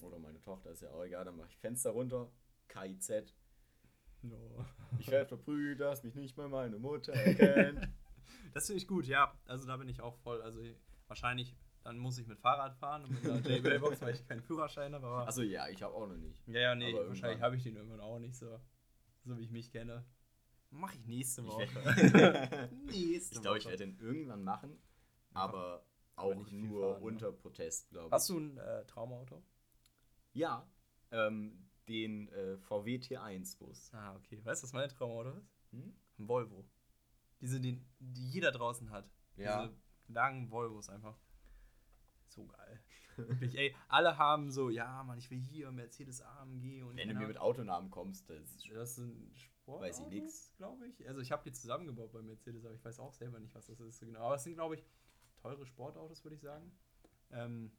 Oder 0.02 0.20
meine 0.20 0.40
Tochter 0.40 0.72
ist 0.72 0.82
ja 0.82 0.92
auch 0.92 1.04
egal, 1.04 1.26
dann 1.26 1.36
mache 1.36 1.50
ich 1.50 1.58
Fenster 1.58 1.90
runter, 1.90 2.32
KIZ. 2.68 3.34
No. 4.22 4.66
Ich 5.00 5.10
werde 5.10 5.28
verprügelt, 5.28 5.80
dass 5.80 6.04
mich 6.04 6.16
nicht 6.16 6.38
mal 6.38 6.48
meine 6.50 6.78
Mutter 6.78 7.14
erkennt. 7.14 7.88
Das 8.54 8.68
finde 8.68 8.78
ich 8.82 8.88
gut, 8.88 9.08
ja. 9.08 9.34
Also 9.46 9.68
da 9.68 9.78
bin 9.78 9.90
ich 9.90 10.02
auch 10.02 10.16
voll. 10.18 10.42
Also 10.42 10.60
ich, 10.62 10.76
wahrscheinlich, 11.08 11.56
dann 11.88 12.00
muss 12.00 12.18
ich 12.18 12.28
mit 12.28 12.38
Fahrrad 12.38 12.76
fahren 12.76 13.06
und 13.06 13.12
mit 13.12 13.24
einer 13.24 13.40
JBL-Box, 13.50 14.02
weil 14.02 14.14
ich 14.14 14.28
keinen 14.28 14.42
Führerschein 14.42 14.94
habe. 14.94 15.08
Aber 15.08 15.26
Achso, 15.26 15.42
ja, 15.42 15.70
ich 15.70 15.82
habe 15.82 15.94
auch 15.94 16.06
noch 16.06 16.18
nicht. 16.18 16.46
ja, 16.46 16.60
ja, 16.60 16.76
nee, 16.76 16.94
aber 16.94 17.08
wahrscheinlich 17.08 17.42
habe 17.42 17.56
ich 17.56 17.64
den 17.64 17.78
irgendwann 17.78 18.02
auch 18.02 18.20
nicht 18.20 18.36
so. 18.36 18.60
So 19.24 19.38
wie 19.38 19.44
ich 19.44 19.52
mich 19.52 19.72
kenne. 19.72 20.06
Mache 20.70 20.98
ich 20.98 21.06
nächste 21.06 21.46
Woche. 21.46 21.66
nächste 22.86 23.36
Ich 23.36 23.42
glaube, 23.42 23.58
ich 23.58 23.66
werde 23.66 23.86
den 23.86 23.98
irgendwann 24.00 24.44
machen, 24.44 24.78
aber 25.34 25.86
Aber 26.18 26.34
auch 26.36 26.52
nur 26.52 26.82
fahren, 26.82 27.00
ne? 27.00 27.06
unter 27.06 27.32
Protest, 27.32 27.90
glaube 27.90 28.08
ich. 28.08 28.12
Hast 28.12 28.30
du 28.30 28.38
ein 28.38 28.58
äh, 28.58 28.86
Traumauto? 28.86 29.42
Ja, 30.34 30.70
ähm, 31.12 31.70
den 31.88 32.28
äh, 32.28 32.58
VW 32.58 32.98
T1-Bus. 32.98 33.94
Ah, 33.94 34.14
okay. 34.18 34.44
Weißt 34.44 34.62
du, 34.62 34.66
was 34.66 34.74
mein 34.74 34.90
Traumauto 34.90 35.30
ist? 35.38 35.50
Hm? 35.72 35.96
Ein 36.20 36.28
Volvo. 36.28 36.66
Diese, 37.40 37.62
die, 37.62 37.82
die 38.00 38.30
jeder 38.30 38.52
draußen 38.52 38.90
hat. 38.92 39.10
Ja. 39.38 39.62
Diese 39.62 39.78
langen 40.10 40.52
Volvos 40.52 40.90
einfach. 40.90 41.18
So 42.28 42.46
geil. 42.46 42.80
Wirklich, 43.18 43.58
ey, 43.58 43.76
alle 43.88 44.18
haben 44.18 44.52
so, 44.52 44.70
ja, 44.70 45.04
Mann, 45.04 45.18
ich 45.18 45.32
will 45.32 45.40
hier 45.40 45.72
Mercedes 45.72 46.22
AMG 46.22 46.84
und. 46.84 46.98
Wenn 46.98 47.10
du 47.10 47.16
mir 47.16 47.28
mit 47.28 47.40
Autonamen 47.40 47.90
kommst, 47.90 48.30
das, 48.30 48.64
das 48.72 48.98
ein 48.98 49.32
Sport. 49.36 49.82
Weiß 49.82 50.00
ich 50.00 50.08
nichts, 50.08 50.54
glaube 50.58 50.88
ich. 50.88 51.08
Also 51.08 51.22
ich 51.22 51.32
habe 51.32 51.44
die 51.44 51.52
zusammengebaut 51.52 52.12
bei 52.12 52.22
Mercedes, 52.22 52.64
aber 52.64 52.76
ich 52.76 52.86
weiß 52.86 53.00
auch 53.00 53.14
selber 53.14 53.40
nicht, 53.40 53.56
was 53.56 53.66
das 53.66 53.80
ist 53.80 54.00
genau. 54.00 54.22
Aber 54.22 54.36
es 54.36 54.44
sind, 54.44 54.54
glaube 54.54 54.76
ich, 54.76 54.86
teure 55.42 55.66
Sportautos, 55.66 56.24
würde 56.24 56.36
ich 56.36 56.42
sagen. 56.42 56.72
Ähm, 57.32 57.72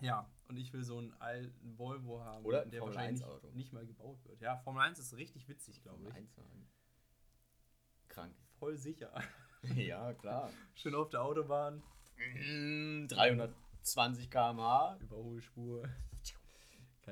ja, 0.00 0.30
und 0.46 0.56
ich 0.56 0.72
will 0.72 0.84
so 0.84 0.98
einen 0.98 1.12
alten 1.14 1.76
Volvo 1.76 2.20
haben, 2.20 2.44
Oder 2.44 2.64
der 2.64 2.78
Formel 2.80 2.94
wahrscheinlich 2.94 3.26
nicht, 3.26 3.54
nicht, 3.54 3.72
mal 3.72 3.84
gebaut 3.84 4.24
wird. 4.24 4.40
Ja, 4.40 4.56
Formel 4.58 4.82
1 4.82 4.98
ist 4.98 5.16
richtig 5.16 5.48
witzig, 5.48 5.82
glaube 5.82 6.04
ich. 6.04 6.14
Krank. 8.08 8.34
Voll 8.58 8.76
sicher. 8.76 9.12
ja, 9.74 10.14
klar. 10.14 10.50
Schön 10.74 10.94
auf 10.94 11.10
der 11.10 11.22
Autobahn. 11.22 11.82
Mm, 12.16 13.06
300 13.08 13.54
20 13.82 14.30
km/h, 14.30 14.98
Überholspur. 15.00 15.88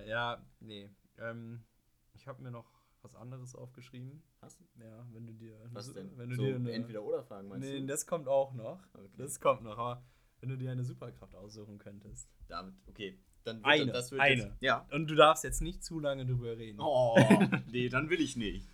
Ja, 0.07 0.44
nee. 0.61 0.90
Ähm, 1.18 1.64
ich 2.12 2.26
habe 2.29 2.42
mir 2.42 2.50
noch 2.50 2.70
was 3.02 3.14
anderes 3.14 3.55
aufgeschrieben. 3.55 4.22
Hast 4.40 4.61
du? 4.61 4.64
Ja, 4.83 5.07
wenn 5.12 5.26
du 5.26 5.33
dir. 5.33 5.59
Was 5.72 5.92
denn? 5.92 6.16
Wenn 6.18 6.31
du 6.31 6.37
so 6.37 6.42
dir 6.42 6.57
eine, 6.57 6.72
entweder 6.72 7.02
oder 7.02 7.22
fragen 7.22 7.48
meinst 7.48 7.66
nee, 7.66 7.81
du? 7.81 7.87
das 7.87 8.07
kommt 8.07 8.29
auch 8.29 8.52
noch. 8.52 8.81
Okay. 8.94 9.09
Das 9.16 9.40
kommt 9.40 9.62
noch. 9.62 9.79
Aber 9.79 10.02
wenn 10.40 10.50
du 10.50 10.59
dir 10.59 10.70
eine 10.70 10.85
Superkraft 10.85 11.35
aussuchen 11.35 11.79
könntest. 11.79 12.29
Damit, 12.48 12.74
okay. 12.87 13.18
Dann 13.44 13.59
wird, 13.59 13.66
eine, 13.66 13.92
das 13.92 14.11
wird 14.11 14.20
eine. 14.20 14.42
Jetzt, 14.42 14.57
ja. 14.61 14.87
Und 14.90 15.07
du 15.09 15.14
darfst 15.14 15.44
jetzt 15.44 15.62
nicht 15.62 15.85
zu 15.85 16.00
lange 16.00 16.26
drüber 16.26 16.57
reden. 16.57 16.81
Oh, 16.81 17.16
nee, 17.70 17.88
dann 17.88 18.11
will 18.11 18.20
ich 18.20 18.37
nicht. 18.37 18.68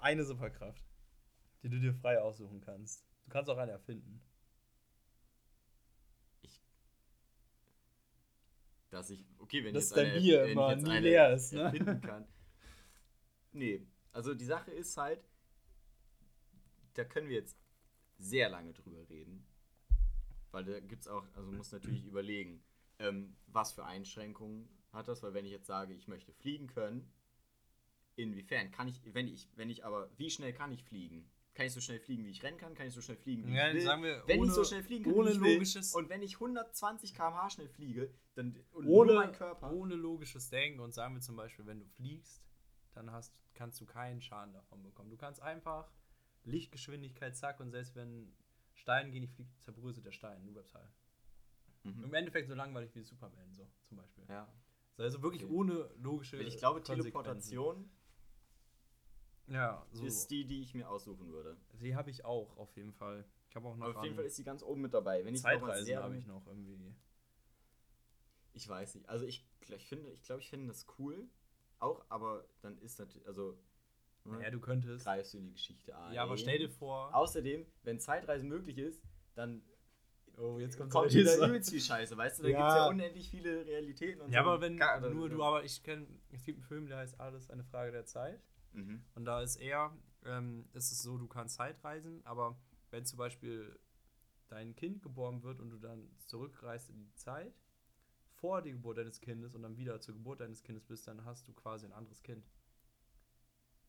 Eine 0.00 0.24
Superkraft, 0.24 0.84
die 1.62 1.68
du 1.68 1.78
dir 1.78 1.94
frei 1.94 2.20
aussuchen 2.20 2.60
kannst. 2.60 3.06
Du 3.24 3.30
kannst 3.30 3.48
auch 3.48 3.56
eine 3.56 3.72
erfinden. 3.72 4.20
Dass 8.94 9.10
ich, 9.10 9.24
okay, 9.38 9.64
wenn 9.64 9.74
Das 9.74 9.90
jetzt 9.90 9.98
eine, 9.98 10.20
Bier 10.20 10.42
wenn 10.44 10.52
immer 10.52 10.70
jetzt 10.70 10.84
nie 10.84 10.90
eine 10.90 11.08
leer 11.08 11.34
ist, 11.34 11.52
ne? 11.52 11.62
erfinden 11.62 12.00
kann. 12.00 12.28
Nee, 13.50 13.84
also 14.12 14.34
die 14.34 14.44
Sache 14.44 14.70
ist 14.70 14.96
halt, 14.96 15.28
da 16.94 17.04
können 17.04 17.28
wir 17.28 17.34
jetzt 17.34 17.58
sehr 18.18 18.48
lange 18.48 18.72
drüber 18.72 19.08
reden. 19.08 19.44
Weil 20.52 20.64
da 20.64 20.78
gibt 20.78 21.02
es 21.02 21.08
auch, 21.08 21.26
also 21.34 21.48
man 21.48 21.56
muss 21.56 21.72
natürlich 21.72 22.04
überlegen, 22.04 22.62
ähm, 23.00 23.36
was 23.48 23.72
für 23.72 23.84
Einschränkungen 23.84 24.68
hat 24.92 25.08
das, 25.08 25.24
weil 25.24 25.34
wenn 25.34 25.44
ich 25.44 25.50
jetzt 25.50 25.66
sage, 25.66 25.92
ich 25.92 26.06
möchte 26.06 26.32
fliegen 26.32 26.68
können, 26.68 27.12
inwiefern 28.14 28.70
kann 28.70 28.86
ich, 28.86 29.00
wenn 29.12 29.26
ich, 29.26 29.48
wenn 29.56 29.70
ich 29.70 29.84
aber, 29.84 30.08
wie 30.16 30.30
schnell 30.30 30.52
kann 30.52 30.70
ich 30.70 30.84
fliegen? 30.84 31.28
Kann 31.54 31.66
ich 31.66 31.72
so 31.72 31.80
schnell 31.80 32.00
fliegen, 32.00 32.24
wie 32.24 32.30
ich 32.30 32.42
rennen 32.42 32.58
kann? 32.58 32.74
Kann 32.74 32.86
ich 32.88 32.94
so 32.94 33.00
schnell 33.00 33.16
fliegen, 33.16 33.46
wie 33.46 33.54
Ja, 33.54 33.68
ich 33.68 33.74
will? 33.74 33.82
sagen 33.82 34.02
wir, 34.02 34.22
wenn 34.26 34.40
ohne- 34.40 34.48
ich 34.48 34.54
so 34.54 34.64
schnell 34.64 34.82
fliegen 34.82 35.04
kann, 35.04 35.12
ohne 35.14 35.30
wie 35.30 35.34
ich 35.34 35.40
will, 35.40 35.52
logisches- 35.58 35.94
und 35.94 36.08
wenn 36.08 36.22
ich 36.22 36.40
120 36.40 37.14
km/h 37.14 37.50
schnell 37.50 37.68
fliege, 37.68 38.12
dann 38.34 38.58
Ohne, 38.72 38.86
nur 38.86 39.14
mein 39.14 39.32
Körper. 39.32 39.72
ohne 39.72 39.94
logisches 39.94 40.50
Denken 40.50 40.80
und 40.80 40.92
sagen 40.92 41.14
wir 41.14 41.20
zum 41.20 41.36
Beispiel, 41.36 41.64
wenn 41.66 41.78
du 41.78 41.86
fliegst, 41.86 42.42
dann 42.92 43.10
hast, 43.12 43.32
kannst 43.54 43.80
du 43.80 43.86
keinen 43.86 44.20
Schaden 44.20 44.52
davon 44.52 44.82
bekommen. 44.82 45.10
Du 45.10 45.16
kannst 45.16 45.40
einfach 45.42 45.90
Lichtgeschwindigkeit, 46.44 47.36
zack, 47.36 47.60
und 47.60 47.70
selbst 47.70 47.94
wenn 47.94 48.34
Stein 48.74 49.12
gegen 49.12 49.22
dich 49.26 49.34
fliegt, 49.34 49.60
zerbröselt 49.62 50.04
der 50.04 50.12
Stein, 50.12 50.52
bleibst 50.52 50.74
heil. 50.74 50.90
Mhm. 51.84 52.04
Im 52.04 52.14
Endeffekt 52.14 52.48
so 52.48 52.54
langweilig 52.54 52.94
wie 52.94 53.02
Superman, 53.02 53.52
so 53.52 53.68
zum 53.84 53.98
Beispiel. 53.98 54.24
Ja. 54.28 54.52
Also 54.96 55.22
wirklich 55.22 55.44
Okay. 55.44 55.52
ohne 55.52 55.90
logische 55.96 56.36
Ich 56.38 56.56
glaube. 56.58 56.82
Teleportation 56.82 57.90
Ja, 59.46 59.84
so. 59.92 60.04
ist 60.04 60.30
die, 60.30 60.44
die 60.46 60.62
ich 60.62 60.74
mir 60.74 60.88
aussuchen 60.88 61.30
würde. 61.30 61.56
Die 61.80 61.94
habe 61.94 62.10
ich 62.10 62.24
auch, 62.24 62.56
auf 62.56 62.74
jeden 62.76 62.92
Fall. 62.92 63.24
Ich 63.50 63.56
habe 63.56 63.68
auch 63.68 63.76
noch 63.76 63.86
Aber 63.86 63.98
auf 63.98 64.04
jeden 64.04 64.16
Fall 64.16 64.24
ist 64.24 64.36
sie 64.36 64.44
ganz 64.44 64.62
oben 64.62 64.80
mit 64.80 64.94
dabei. 64.94 65.24
Wenn 65.24 65.34
ich 65.34 65.42
Zeitreisen 65.42 65.96
habe 65.98 66.16
ich 66.16 66.26
noch 66.26 66.46
irgendwie. 66.46 66.94
Ich 68.52 68.68
weiß 68.68 68.94
nicht. 68.94 69.08
Also 69.08 69.26
ich, 69.26 69.46
ich 69.68 69.86
finde, 69.88 70.10
ich 70.12 70.22
glaube, 70.22 70.40
ich 70.40 70.48
finde 70.48 70.68
das 70.68 70.86
cool. 70.98 71.28
Auch, 71.78 72.04
aber 72.08 72.44
dann 72.62 72.78
ist 72.78 72.98
natürlich, 72.98 73.26
also 73.26 73.58
ne, 74.24 74.38
Naja, 74.38 74.50
du 74.50 74.60
könntest. 74.60 75.04
greifst 75.04 75.34
du 75.34 75.38
in 75.38 75.44
die 75.46 75.52
Geschichte 75.52 75.96
ein. 75.98 76.14
Ja, 76.14 76.22
aber 76.22 76.36
stell 76.36 76.58
dir 76.58 76.70
vor. 76.70 77.14
Außerdem, 77.14 77.66
wenn 77.82 77.98
Zeitreisen 78.00 78.48
möglich 78.48 78.78
ist, 78.78 79.02
dann 79.34 79.62
Oh, 80.36 80.58
jetzt 80.58 80.76
kommt, 80.78 80.90
kommt 80.90 81.12
so 81.12 81.18
wieder 81.18 81.30
dieser- 81.32 81.46
übelst 81.46 81.70
viel 81.70 81.80
Scheiße, 81.80 82.16
weißt 82.16 82.38
du? 82.40 82.42
Da 82.44 82.48
Ja. 82.48 82.56
gibt 82.58 82.68
es 82.70 82.74
ja 82.74 82.88
unendlich 82.88 83.28
viele 83.30 83.66
Realitäten 83.66 84.20
und 84.20 84.32
Ja, 84.32 84.42
so. 84.42 84.50
aber 84.50 84.60
wenn 84.62 84.74
oder- 84.76 85.10
nur 85.10 85.28
du, 85.28 85.40
aber 85.44 85.62
ich 85.62 85.80
kenne, 85.84 86.06
es 86.32 86.42
gibt 86.44 86.58
einen 86.58 86.66
Film, 86.66 86.86
der 86.88 86.98
heißt 86.98 87.20
Alles 87.20 87.50
eine 87.50 87.62
Frage 87.62 87.92
der 87.92 88.04
Zeit. 88.04 88.40
Mhm. 88.74 89.02
Und 89.14 89.24
da 89.24 89.40
ist 89.40 89.56
eher, 89.56 89.96
ähm, 90.24 90.68
ist 90.72 90.92
es 90.92 91.02
so, 91.02 91.16
du 91.16 91.26
kannst 91.26 91.56
Zeitreisen, 91.56 92.24
aber 92.26 92.56
wenn 92.90 93.04
zum 93.04 93.18
Beispiel 93.18 93.78
dein 94.48 94.74
Kind 94.76 95.02
geboren 95.02 95.42
wird 95.42 95.60
und 95.60 95.70
du 95.70 95.78
dann 95.78 96.08
zurückreist 96.26 96.90
in 96.90 96.98
die 96.98 97.14
Zeit, 97.14 97.54
vor 98.34 98.60
die 98.60 98.72
Geburt 98.72 98.98
deines 98.98 99.20
Kindes 99.20 99.54
und 99.54 99.62
dann 99.62 99.76
wieder 99.76 100.00
zur 100.00 100.14
Geburt 100.14 100.40
deines 100.40 100.62
Kindes 100.62 100.84
bist, 100.84 101.08
dann 101.08 101.24
hast 101.24 101.48
du 101.48 101.52
quasi 101.54 101.86
ein 101.86 101.92
anderes 101.92 102.22
Kind. 102.22 102.46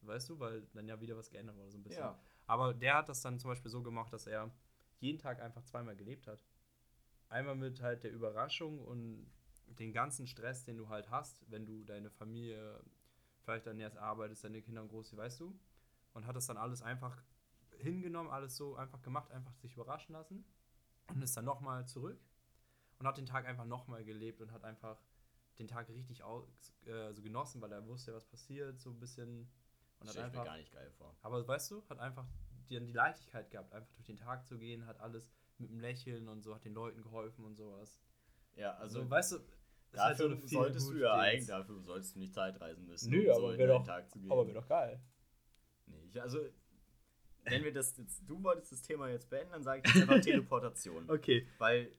Weißt 0.02 0.30
du, 0.30 0.40
weil 0.40 0.62
dann 0.74 0.88
ja 0.88 1.02
wieder 1.02 1.18
was 1.18 1.30
geändert 1.30 1.58
wurde, 1.58 1.72
so 1.72 1.78
ein 1.78 1.84
bisschen. 1.84 2.04
Ja. 2.04 2.20
Aber 2.46 2.74
der 2.74 2.96
hat 2.96 3.10
das 3.10 3.22
dann 3.22 3.40
zum 3.40 3.50
Beispiel 3.50 3.72
so 3.72 3.82
gemacht, 3.82 4.14
dass 4.14 4.28
er 4.28 4.52
jeden 5.00 5.20
Tag 5.20 5.42
einfach 5.42 5.64
zweimal 5.64 5.96
gelebt 5.96 6.28
hat. 6.28 6.40
Einmal 7.28 7.56
mit 7.56 7.82
halt 7.82 8.04
der 8.04 8.12
Überraschung 8.12 8.80
und 8.80 9.32
den 9.68 9.92
ganzen 9.92 10.28
Stress, 10.28 10.64
den 10.64 10.78
du 10.78 10.90
halt 10.90 11.10
hast, 11.10 11.44
wenn 11.50 11.66
du 11.66 11.84
deine 11.84 12.12
Familie 12.12 12.84
vielleicht 13.46 13.68
dann 13.68 13.80
erst 13.80 13.98
arbeitest, 13.98 14.44
deine 14.44 14.62
Kinder 14.62 14.86
groß, 14.86 15.16
weißt 15.16 15.40
du? 15.40 15.58
Und 16.14 16.26
hat 16.26 16.36
das 16.36 16.48
dann 16.48 16.58
alles 16.58 16.82
einfach 16.82 17.24
hingenommen, 17.78 18.30
alles 18.32 18.56
so 18.58 18.76
einfach 18.76 19.02
gemacht, 19.02 19.32
einfach 19.32 19.54
sich 19.56 19.74
überraschen 19.74 20.14
lassen 20.14 20.46
und 21.10 21.22
ist 21.22 21.36
dann 21.38 21.46
nochmal 21.46 21.88
zurück 21.88 22.20
und 23.00 23.08
hat 23.08 23.18
den 23.18 23.26
Tag 23.26 23.46
einfach 23.46 23.66
nochmal 23.66 24.04
gelebt 24.04 24.42
und 24.42 24.52
hat 24.52 24.64
einfach 24.64 25.02
den 25.60 25.68
Tag 25.68 25.90
richtig 25.90 26.24
aus, 26.24 26.48
äh, 26.86 27.14
so 27.14 27.22
genossen, 27.22 27.62
weil 27.62 27.72
er 27.72 27.86
wusste, 27.86 28.14
was 28.14 28.26
passiert, 28.26 28.80
so 28.80 28.90
ein 28.92 29.00
bisschen. 29.00 29.50
Und 30.00 30.08
hat 30.08 30.16
Stell 30.16 30.28
ich 30.28 30.34
mir 30.34 30.40
einfach 30.40 30.46
gar 30.46 30.58
nicht 30.58 30.72
geil 30.74 30.92
vor. 30.92 31.16
aber 31.22 31.48
weißt 31.48 31.72
du, 31.72 31.84
hat 31.90 32.00
einfach 32.00 32.26
die, 32.70 32.80
die 32.84 32.92
Leichtigkeit 32.94 33.50
gehabt, 33.52 33.72
einfach 33.74 33.92
durch 33.94 34.06
den 34.08 34.18
Tag 34.18 34.46
zu 34.46 34.58
gehen, 34.58 34.86
hat 34.86 35.00
alles 35.00 35.32
mit 35.58 35.70
einem 35.70 35.80
Lächeln 35.80 36.28
und 36.28 36.42
so, 36.42 36.56
hat 36.56 36.66
den 36.66 36.74
Leuten 36.74 37.02
geholfen 37.02 37.46
und 37.46 37.56
sowas. 37.56 38.02
Ja, 38.56 38.74
Also, 38.76 39.00
also 39.00 39.10
weißt 39.10 39.32
du, 39.34 39.40
halt 39.98 40.18
Feel 40.18 40.42
solltest 40.48 40.90
du 40.92 40.98
ja 40.98 41.14
eigentlich, 41.16 41.48
dafür 41.48 41.80
solltest 41.82 42.16
du 42.16 42.20
nicht 42.20 42.34
Zeitreisen 42.34 42.86
müssen, 42.86 43.10
Nö, 43.12 43.24
um 43.26 43.30
aber 43.32 43.52
so 43.54 43.58
wär 43.58 43.68
deinen 43.68 43.78
doch- 43.80 43.86
Tag 43.86 44.10
zu 44.10 44.20
gehen. 44.20 44.32
Aber 44.32 44.46
wäre 44.48 44.60
doch 44.60 44.68
geil. 44.68 45.00
Nee, 45.88 46.04
ich, 46.08 46.22
also, 46.22 46.40
wenn 47.44 47.64
wir 47.64 47.74
das 47.74 47.96
jetzt, 47.98 48.24
du 48.28 48.42
wolltest 48.44 48.72
das 48.72 48.82
Thema 48.82 49.10
jetzt 49.10 49.30
beenden, 49.30 49.52
dann 49.52 49.64
sage 49.64 49.82
ich 49.86 49.94
jetzt 49.94 50.10
einfach 50.10 50.22
Teleportation. 50.24 51.10
Okay. 51.10 51.48
Weil 51.60 51.92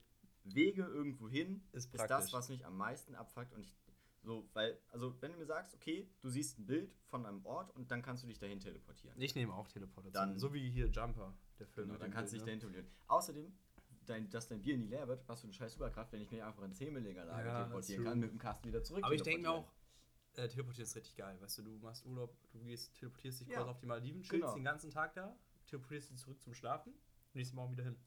Wege 0.43 0.83
irgendwo 0.83 1.29
hin 1.29 1.61
Ist 1.71 1.93
ist 1.93 2.09
das, 2.09 2.33
was 2.33 2.49
mich 2.49 2.65
am 2.65 2.75
meisten 2.77 3.15
abfuckt. 3.15 3.53
Und 3.53 3.61
ich, 3.63 3.75
so, 4.23 4.49
weil, 4.53 4.77
also, 4.89 5.15
wenn 5.21 5.31
du 5.31 5.37
mir 5.37 5.45
sagst, 5.45 5.73
okay, 5.73 6.09
du 6.21 6.29
siehst 6.29 6.59
ein 6.59 6.65
Bild 6.65 6.93
von 7.05 7.25
einem 7.25 7.45
Ort 7.45 7.73
und 7.75 7.91
dann 7.91 8.01
kannst 8.01 8.23
du 8.23 8.27
dich 8.27 8.39
dahin 8.39 8.59
teleportieren. 8.59 9.19
Ich 9.21 9.35
nehme 9.35 9.53
auch 9.53 9.67
Teleportation. 9.69 10.13
Dann- 10.31 10.39
so 10.39 10.53
wie 10.53 10.69
hier 10.69 10.87
Jumper, 10.87 11.33
der 11.59 11.67
Film. 11.67 11.87
Genau, 11.89 11.99
dann 11.99 12.11
kannst 12.11 12.33
du 12.33 12.37
dich 12.37 12.43
dahin 12.45 12.59
teleportieren. 12.59 12.91
Außerdem, 13.07 13.53
dein, 14.07 14.29
dass 14.29 14.47
dein 14.47 14.61
Bier 14.61 14.77
nie 14.77 14.87
leer 14.87 15.07
wird, 15.07 15.27
hast 15.27 15.43
du 15.43 15.47
eine 15.47 15.53
scheiß 15.53 15.73
Superkraft, 15.73 16.11
wenn 16.11 16.21
ich 16.21 16.31
mir 16.31 16.45
einfach 16.45 16.63
ins 16.63 16.79
Himmellegerlager 16.79 17.45
Ja, 17.47 17.57
teleportieren 17.63 18.03
kann, 18.05 18.19
mit 18.19 18.31
dem 18.31 18.39
Kasten 18.39 18.67
wieder 18.67 18.83
zurück. 18.83 19.03
Aber 19.03 19.13
ich 19.13 19.21
denke 19.21 19.41
mir 19.43 19.51
auch, 19.51 19.71
äh, 20.35 20.47
teleportieren 20.47 20.85
ist 20.87 20.95
richtig 20.95 21.15
geil. 21.15 21.37
Weißt 21.41 21.57
du, 21.59 21.63
du 21.63 21.71
machst 21.79 22.05
Urlaub, 22.05 22.35
du 22.51 22.59
gehst, 22.63 22.93
teleportierst 22.95 23.41
dich 23.41 23.47
Ja. 23.49 23.57
quasi 23.57 23.69
auf 23.69 23.79
die 23.79 23.85
Malediven, 23.85 24.21
chillst 24.23 24.41
Genau. 24.43 24.53
den 24.55 24.63
ganzen 24.63 24.89
Tag 24.91 25.13
da, 25.13 25.35
teleportierst 25.67 26.09
dich 26.11 26.17
zurück 26.17 26.41
zum 26.41 26.53
Schlafen, 26.53 26.93
nächsten 27.33 27.55
Morgen 27.55 27.71
wieder 27.73 27.83
hin. 27.83 27.97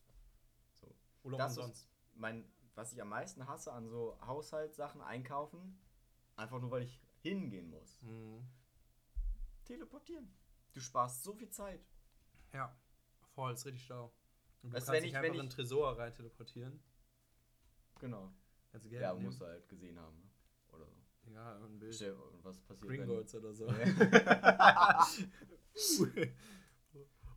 So. 0.80 0.94
Urlaub 1.24 1.38
Das 1.38 1.56
umsonst. 1.56 1.88
mein, 2.14 2.44
was 2.74 2.92
ich 2.92 3.00
am 3.02 3.08
meisten 3.08 3.46
hasse 3.46 3.72
an 3.72 3.88
so 3.88 4.18
Haushaltssachen 4.26 5.00
einkaufen, 5.02 5.78
einfach 6.36 6.60
nur 6.60 6.70
weil 6.70 6.82
ich 6.82 7.00
hingehen 7.22 7.68
muss. 7.68 8.00
Mhm. 8.02 8.46
Teleportieren. 9.64 10.32
Du 10.72 10.80
sparst 10.80 11.22
so 11.22 11.34
viel 11.34 11.50
Zeit. 11.50 11.84
Ja, 12.52 12.74
voll, 13.34 13.52
ist 13.52 13.66
richtig 13.66 13.84
schlau. 13.84 14.12
Und 14.62 14.70
du 14.70 14.76
Weißt 14.76 14.88
du, 14.88 14.92
kannst 14.92 14.92
wenn 14.92 15.02
dich 15.02 15.10
ich- 15.12 15.16
einfach 15.16 15.32
wenn 15.32 15.40
in 15.40 15.46
ich- 15.46 15.54
den 15.54 15.56
Tresor 15.56 15.98
rein 15.98 16.14
teleportieren. 16.14 16.80
Genau. 18.00 18.32
Kannst 18.70 18.86
du 18.86 18.90
Geld 18.90 19.02
Ja, 19.02 19.12
nehmen. 19.12 19.24
musst 19.26 19.40
du 19.40 19.46
halt 19.46 19.68
gesehen 19.68 19.98
haben. 19.98 20.16
Ne? 20.18 20.30
Oder 20.72 20.86
so. 20.86 21.30
Ja, 21.32 21.56
ein 21.64 21.78
Bild. 21.78 21.94
Stell- 21.94 22.12
und 22.14 22.44
was 22.44 22.58
passiert, 22.60 22.88
Gringotts 22.88 23.34
oder 23.34 23.52
so. 23.54 23.66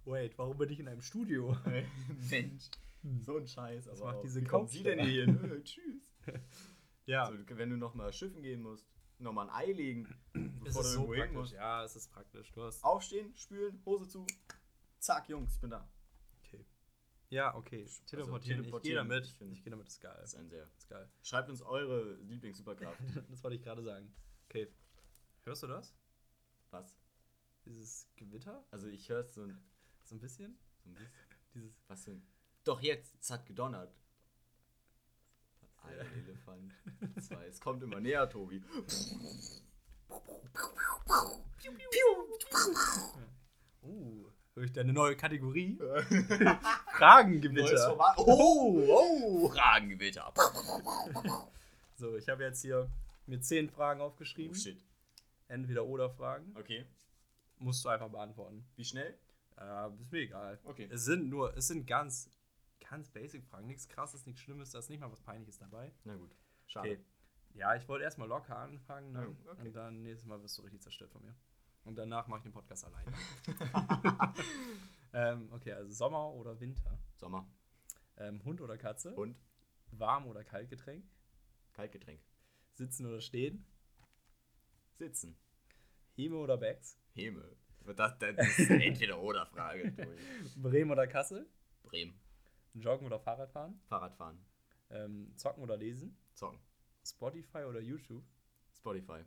Wait, 0.05 0.37
warum 0.37 0.57
bin 0.57 0.69
ich 0.69 0.79
in 0.79 0.87
einem 0.87 1.01
Studio? 1.01 1.55
Mensch, 2.29 2.69
so 3.21 3.37
ein 3.37 3.47
Scheiß. 3.47 3.87
Was 3.87 3.99
macht 4.01 4.23
diese 4.23 4.41
Wie 4.41 4.45
kommt 4.45 4.69
sie 4.69 4.83
denn 4.83 4.99
hier 4.99 5.25
hin? 5.25 5.51
Äh, 5.51 5.63
Tschüss. 5.63 6.13
Ja, 7.05 7.25
Also, 7.25 7.37
wenn 7.57 7.69
du 7.69 7.75
nochmal 7.75 8.13
schiffen 8.13 8.41
gehen 8.41 8.61
musst, 8.61 8.87
nochmal 9.19 9.49
ein 9.49 9.53
Ei 9.55 9.73
legen, 9.73 10.07
es 10.33 10.63
bevor 10.63 10.83
du 10.83 10.87
ist 10.87 10.93
so 10.93 10.99
irgendwo 11.01 11.13
hin 11.13 11.21
praktisch. 11.23 11.37
musst. 11.37 11.53
Ja, 11.53 11.83
es 11.83 11.95
ist 11.97 12.09
praktisch. 12.13 12.49
Du 12.53 12.63
hast. 12.63 12.81
Aufstehen, 12.81 13.35
spülen, 13.35 13.81
Hose 13.85 14.07
zu. 14.07 14.25
Zack, 14.99 15.27
Jungs, 15.27 15.55
ich 15.55 15.59
bin 15.59 15.71
da. 15.71 15.85
Ja, 17.33 17.55
okay. 17.55 17.87
Teleportieren. 18.05 18.37
ich 18.37 18.43
gehe 18.43 18.55
teleportieren, 18.57 19.09
damit. 19.09 19.25
ich 19.25 19.41
Ich 19.41 19.63
gehe 19.63 19.71
damit, 19.71 19.87
ist 19.87 19.99
geil. 19.99 20.15
Das 20.21 20.33
ist 20.33 20.39
ein 20.39 20.49
sehr. 20.49 20.69
Ist 20.77 20.87
geil. 20.87 21.09
Schreibt 21.23 21.49
uns 21.49 21.63
eure 21.63 22.13
Lieblings-Superkraft. 22.21 22.99
das 23.29 23.43
wollte 23.43 23.55
ich 23.57 23.63
gerade 23.63 23.81
sagen. 23.81 24.13
Okay. 24.45 24.71
Hörst 25.43 25.63
du 25.63 25.67
das? 25.67 25.95
Was? 26.69 26.95
Dieses 27.65 28.07
Gewitter? 28.17 28.63
Also 28.69 28.87
ich 28.87 29.09
höre 29.09 29.23
so 29.23 29.41
ein, 29.41 29.57
So 30.03 30.15
ein 30.15 30.19
bisschen? 30.19 30.59
so 30.83 30.89
ein 30.89 30.93
bisschen. 30.93 31.11
Dieses. 31.55 31.73
Was 31.87 32.03
denn? 32.03 32.23
Doch 32.65 32.81
jetzt, 32.81 33.15
es 33.19 33.31
hat 33.31 33.47
gedonnert. 33.47 33.97
Ein 35.81 35.99
Elefant. 36.23 36.73
Zwei. 37.19 37.47
Es 37.47 37.59
kommt 37.59 37.81
immer 37.81 37.99
näher, 37.99 38.29
Tobi. 38.29 38.63
Uh, 43.85 44.31
höre 44.55 44.63
ich 44.63 44.71
deine 44.71 44.93
neue 44.93 45.15
Kategorie? 45.15 45.77
Fragengewitter. 46.97 47.97
Oh, 48.17 48.83
oh. 48.87 49.49
Fragengewitter. 49.49 50.33
So, 51.95 52.15
ich 52.17 52.27
habe 52.29 52.43
jetzt 52.43 52.61
hier 52.61 52.89
mir 53.27 53.41
zehn 53.41 53.69
Fragen 53.69 54.01
aufgeschrieben. 54.01 54.55
Oh 54.55 54.59
shit. 54.59 54.83
Entweder 55.47 55.85
oder 55.85 56.09
Fragen. 56.09 56.55
Okay. 56.57 56.85
Musst 57.59 57.85
du 57.85 57.89
einfach 57.89 58.09
beantworten. 58.09 58.65
Wie 58.75 58.85
schnell? 58.85 59.17
Äh, 59.57 59.89
ist 60.01 60.11
mir 60.11 60.19
egal. 60.19 60.59
Okay. 60.63 60.89
Es 60.91 61.05
sind 61.05 61.29
nur, 61.29 61.55
es 61.55 61.67
sind 61.67 61.85
ganz 61.85 62.29
ganz 62.93 63.09
basic 63.09 63.43
Fragen. 63.45 63.67
Nichts 63.67 63.87
krasses, 63.87 64.25
nichts 64.25 64.41
Schlimmes, 64.41 64.71
da 64.71 64.79
ist 64.79 64.89
nicht 64.89 64.99
mal 64.99 65.11
was 65.11 65.21
Peinliches 65.21 65.57
dabei. 65.57 65.91
Na 66.03 66.15
gut. 66.15 66.35
Schade. 66.67 66.91
Okay. 66.91 66.99
Ja, 67.55 67.75
ich 67.75 67.87
wollte 67.87 68.03
erstmal 68.03 68.27
locker 68.27 68.57
anfangen 68.57 69.11
ne? 69.11 69.35
Ja, 69.45 69.51
okay. 69.51 69.67
und 69.67 69.75
dann 69.75 70.03
nächstes 70.03 70.27
Mal 70.27 70.41
wirst 70.41 70.57
du 70.57 70.63
richtig 70.63 70.81
zerstört 70.81 71.11
von 71.11 71.23
mir. 71.23 71.35
Und 71.85 71.95
danach 71.95 72.27
mache 72.27 72.39
ich 72.39 72.43
den 72.43 72.53
Podcast 72.53 72.85
alleine. 72.85 73.13
ähm, 75.13 75.49
okay, 75.51 75.73
also 75.73 75.91
Sommer 75.93 76.33
oder 76.33 76.59
Winter? 76.59 76.97
Sommer. 77.15 77.47
Ähm, 78.17 78.43
Hund 78.45 78.61
oder 78.61 78.77
Katze? 78.77 79.13
Und 79.15 79.37
Warm 79.91 80.27
oder 80.27 80.43
Kaltgetränk? 80.43 81.05
Kaltgetränk. 81.73 82.21
Sitzen 82.73 83.05
oder 83.05 83.21
stehen? 83.21 83.65
Sitzen. 84.93 85.37
Heme 86.15 86.37
oder 86.37 86.57
Bags? 86.57 86.99
Heme. 87.13 87.57
Das, 87.95 88.17
das 88.17 88.59
ist 88.59 88.71
eine 88.71 88.85
Entweder-Oder-Frage. 88.85 89.91
Bremen 90.55 90.91
oder 90.91 91.05
Kassel? 91.07 91.49
Bremen. 91.83 92.19
Joggen 92.73 93.05
oder 93.05 93.19
Fahrradfahren? 93.19 93.81
Fahrradfahren. 93.87 94.39
Ähm, 94.89 95.33
zocken 95.35 95.63
oder 95.63 95.75
lesen? 95.75 96.17
Zocken. 96.33 96.59
Spotify 97.05 97.65
oder 97.65 97.81
YouTube? 97.81 98.23
Spotify. 98.73 99.23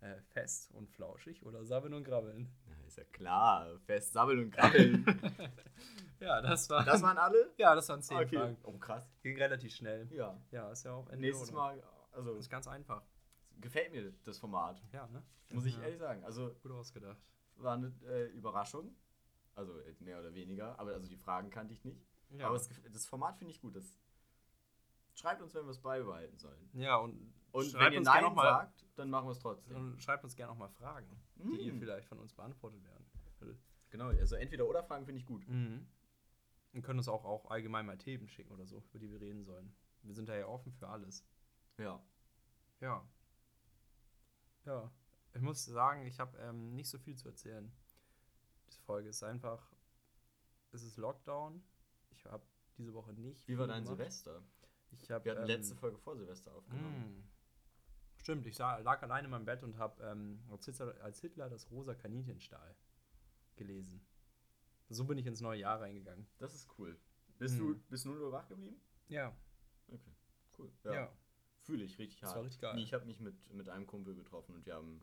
Äh, 0.00 0.20
fest 0.22 0.70
und 0.72 0.88
flauschig 0.90 1.44
oder 1.44 1.64
sabbeln 1.64 1.92
und 1.94 2.04
grabbeln? 2.04 2.48
Na, 2.66 2.76
ist 2.86 2.96
ja 2.98 3.04
klar. 3.04 3.78
Fest 3.80 4.12
sammeln 4.12 4.44
und 4.44 4.50
krabbeln. 4.52 5.04
Ja, 6.20 6.40
das 6.42 6.68
war. 6.68 6.84
das 6.84 7.00
waren 7.00 7.16
alle? 7.16 7.52
ja, 7.58 7.76
das 7.76 7.88
waren 7.88 8.02
zehn 8.02 8.16
Okay. 8.16 8.36
Fragen. 8.36 8.56
Oh, 8.64 8.76
krass. 8.76 9.08
Ging 9.22 9.36
relativ 9.36 9.72
schnell. 9.72 10.08
Ja. 10.12 10.36
Ja, 10.50 10.68
ist 10.72 10.84
ja 10.84 10.92
auch 10.92 11.08
Ende 11.10 11.26
Nächstes 11.26 11.50
oder? 11.50 11.58
Mal, 11.58 11.82
also 12.10 12.30
Das 12.34 12.40
ist 12.40 12.50
ganz 12.50 12.66
einfach. 12.66 13.04
gefällt 13.60 13.92
mir 13.92 14.12
das 14.24 14.36
Format. 14.38 14.82
Ja, 14.92 15.06
ne? 15.08 15.22
Muss 15.52 15.64
ich 15.64 15.76
Ja, 15.76 15.82
ehrlich 15.84 15.98
sagen. 16.00 16.24
Also 16.24 16.52
Gut 16.60 16.72
ausgedacht. 16.72 17.18
war 17.56 17.74
eine 17.74 17.92
äh, 18.06 18.24
Überraschung. 18.30 18.96
Also 19.54 19.78
äh, 19.80 19.94
mehr 20.00 20.18
oder 20.18 20.34
weniger. 20.34 20.76
Aber 20.80 20.92
also 20.92 21.06
die 21.08 21.16
Fragen 21.16 21.50
kannte 21.50 21.72
ich 21.72 21.84
nicht. 21.84 22.04
Ja. 22.30 22.48
Aber 22.48 22.56
gef- 22.56 22.88
das 22.92 23.06
Format 23.06 23.38
finde 23.38 23.52
ich 23.52 23.60
gut. 23.60 23.76
Das 23.76 23.96
schreibt 25.14 25.40
uns, 25.40 25.54
wenn 25.54 25.64
wir 25.66 25.70
es 25.70 25.78
beibehalten 25.80 26.36
sollen. 26.36 26.68
ja, 26.72 26.96
und, 26.96 27.32
Und 27.52 27.66
schreibt 27.66 27.84
wenn 27.86 27.92
ihr 27.94 27.98
uns 28.00 28.06
Nein 28.08 28.34
mal, 28.34 28.42
sagt, 28.42 28.84
dann 28.96 29.10
machen 29.10 29.26
wir 29.26 29.32
es 29.32 29.38
trotzdem. 29.38 29.76
und 29.76 30.02
schreibt 30.02 30.24
uns 30.24 30.36
gerne 30.36 30.52
noch 30.52 30.58
mal 30.58 30.68
Fragen, 30.68 31.08
die 31.36 31.66
ihr 31.66 31.72
Mm. 31.74 31.78
vielleicht 31.78 32.08
von 32.08 32.18
uns 32.18 32.32
beantwortet 32.34 32.82
werden. 32.84 33.06
Genau, 33.90 34.08
also 34.08 34.36
entweder 34.36 34.66
oder 34.68 34.82
Fragen 34.84 35.06
finde 35.06 35.20
ich 35.20 35.24
gut. 35.26 35.48
Mhm. 35.48 35.86
Und 36.74 36.82
können 36.82 36.98
uns 36.98 37.08
auch, 37.08 37.24
auch 37.24 37.50
allgemein 37.50 37.86
mal 37.86 37.96
Themen 37.96 38.28
schicken 38.28 38.52
oder 38.52 38.66
so, 38.66 38.82
über 38.90 38.98
die 38.98 39.10
wir 39.10 39.18
reden 39.20 39.42
sollen. 39.44 39.74
Wir 40.02 40.14
sind 40.14 40.28
da 40.28 40.36
ja 40.36 40.46
offen 40.46 40.72
für 40.72 40.88
alles. 40.88 41.24
Ja. 41.78 42.02
Ja. 42.80 43.08
Ja. 44.66 44.92
Ich 45.32 45.40
muss 45.40 45.64
sagen, 45.64 46.04
ich 46.04 46.20
habe 46.20 46.36
ähm, 46.38 46.74
nicht 46.74 46.90
so 46.90 46.98
viel 46.98 47.16
zu 47.16 47.28
erzählen. 47.28 47.72
Diese 48.66 48.80
Folge 48.82 49.08
ist 49.08 49.22
einfach, 49.22 49.72
es 50.72 50.82
ist 50.82 50.98
Lockdown. 50.98 51.62
Ich 52.10 52.26
habe 52.26 52.44
diese 52.76 52.92
Woche 52.92 53.14
nicht. 53.14 53.48
Wie 53.48 53.56
war 53.56 53.66
dein 53.66 53.84
gemacht. 53.84 53.96
Silvester? 53.98 54.42
Ich 54.90 55.10
habe 55.10 55.24
Wir 55.24 55.32
hatten 55.32 55.42
ähm, 55.42 55.48
letzte 55.48 55.74
Folge 55.76 55.96
vor 55.98 56.16
Silvester 56.16 56.54
aufgenommen. 56.54 57.20
Mm. 57.22 57.28
Stimmt, 58.28 58.46
ich 58.46 58.56
sah, 58.56 58.76
lag 58.80 59.02
alleine 59.02 59.24
in 59.24 59.30
meinem 59.30 59.46
Bett 59.46 59.62
und 59.62 59.78
habe 59.78 60.02
ähm, 60.04 60.38
als, 60.50 60.66
Hitler, 60.66 60.94
als 61.02 61.18
Hitler 61.22 61.48
das 61.48 61.70
rosa 61.70 61.94
Kaninchen 61.94 62.40
stahl 62.40 62.76
gelesen. 63.56 64.06
So 64.90 65.06
bin 65.06 65.16
ich 65.16 65.24
ins 65.24 65.40
neue 65.40 65.60
Jahr 65.60 65.80
reingegangen. 65.80 66.26
Das 66.36 66.54
ist 66.54 66.68
cool. 66.78 67.00
Bist 67.38 67.54
Mhm. 67.54 67.58
du 67.58 67.78
bis 67.88 68.04
0 68.04 68.20
Uhr 68.20 68.30
wach 68.30 68.46
geblieben? 68.46 68.78
Ja, 69.08 69.34
Okay, 69.90 70.14
cool. 70.58 70.70
ja. 70.84 71.10
Fühle 71.62 71.84
ich 71.84 71.98
richtig 71.98 72.20
Das 72.20 72.28
hart. 72.28 72.36
war 72.36 72.44
richtig 72.44 72.60
geil. 72.60 72.78
Ich 72.78 72.92
habe 72.92 73.06
mich 73.06 73.18
mit, 73.18 73.50
mit 73.50 73.66
einem 73.70 73.86
Kumpel 73.86 74.14
getroffen 74.14 74.54
und 74.56 74.66
wir 74.66 74.74
haben 74.74 75.00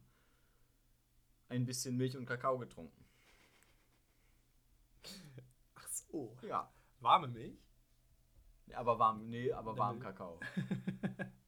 ein 1.49 1.65
bisschen 1.65 1.97
Milch 1.97 2.15
und 2.15 2.28
Kakao 2.28 2.59
getrunken. 2.59 3.05
Ach 5.73 5.88
so. 5.88 6.38
Ja. 6.43 6.71
Warme 6.99 7.28
Milch? 7.28 7.57
Aber 8.76 8.99
warm, 8.99 9.26
nee, 9.32 9.51
aber 9.51 9.76
warm. 9.80 9.99
Kakao. 9.99 10.39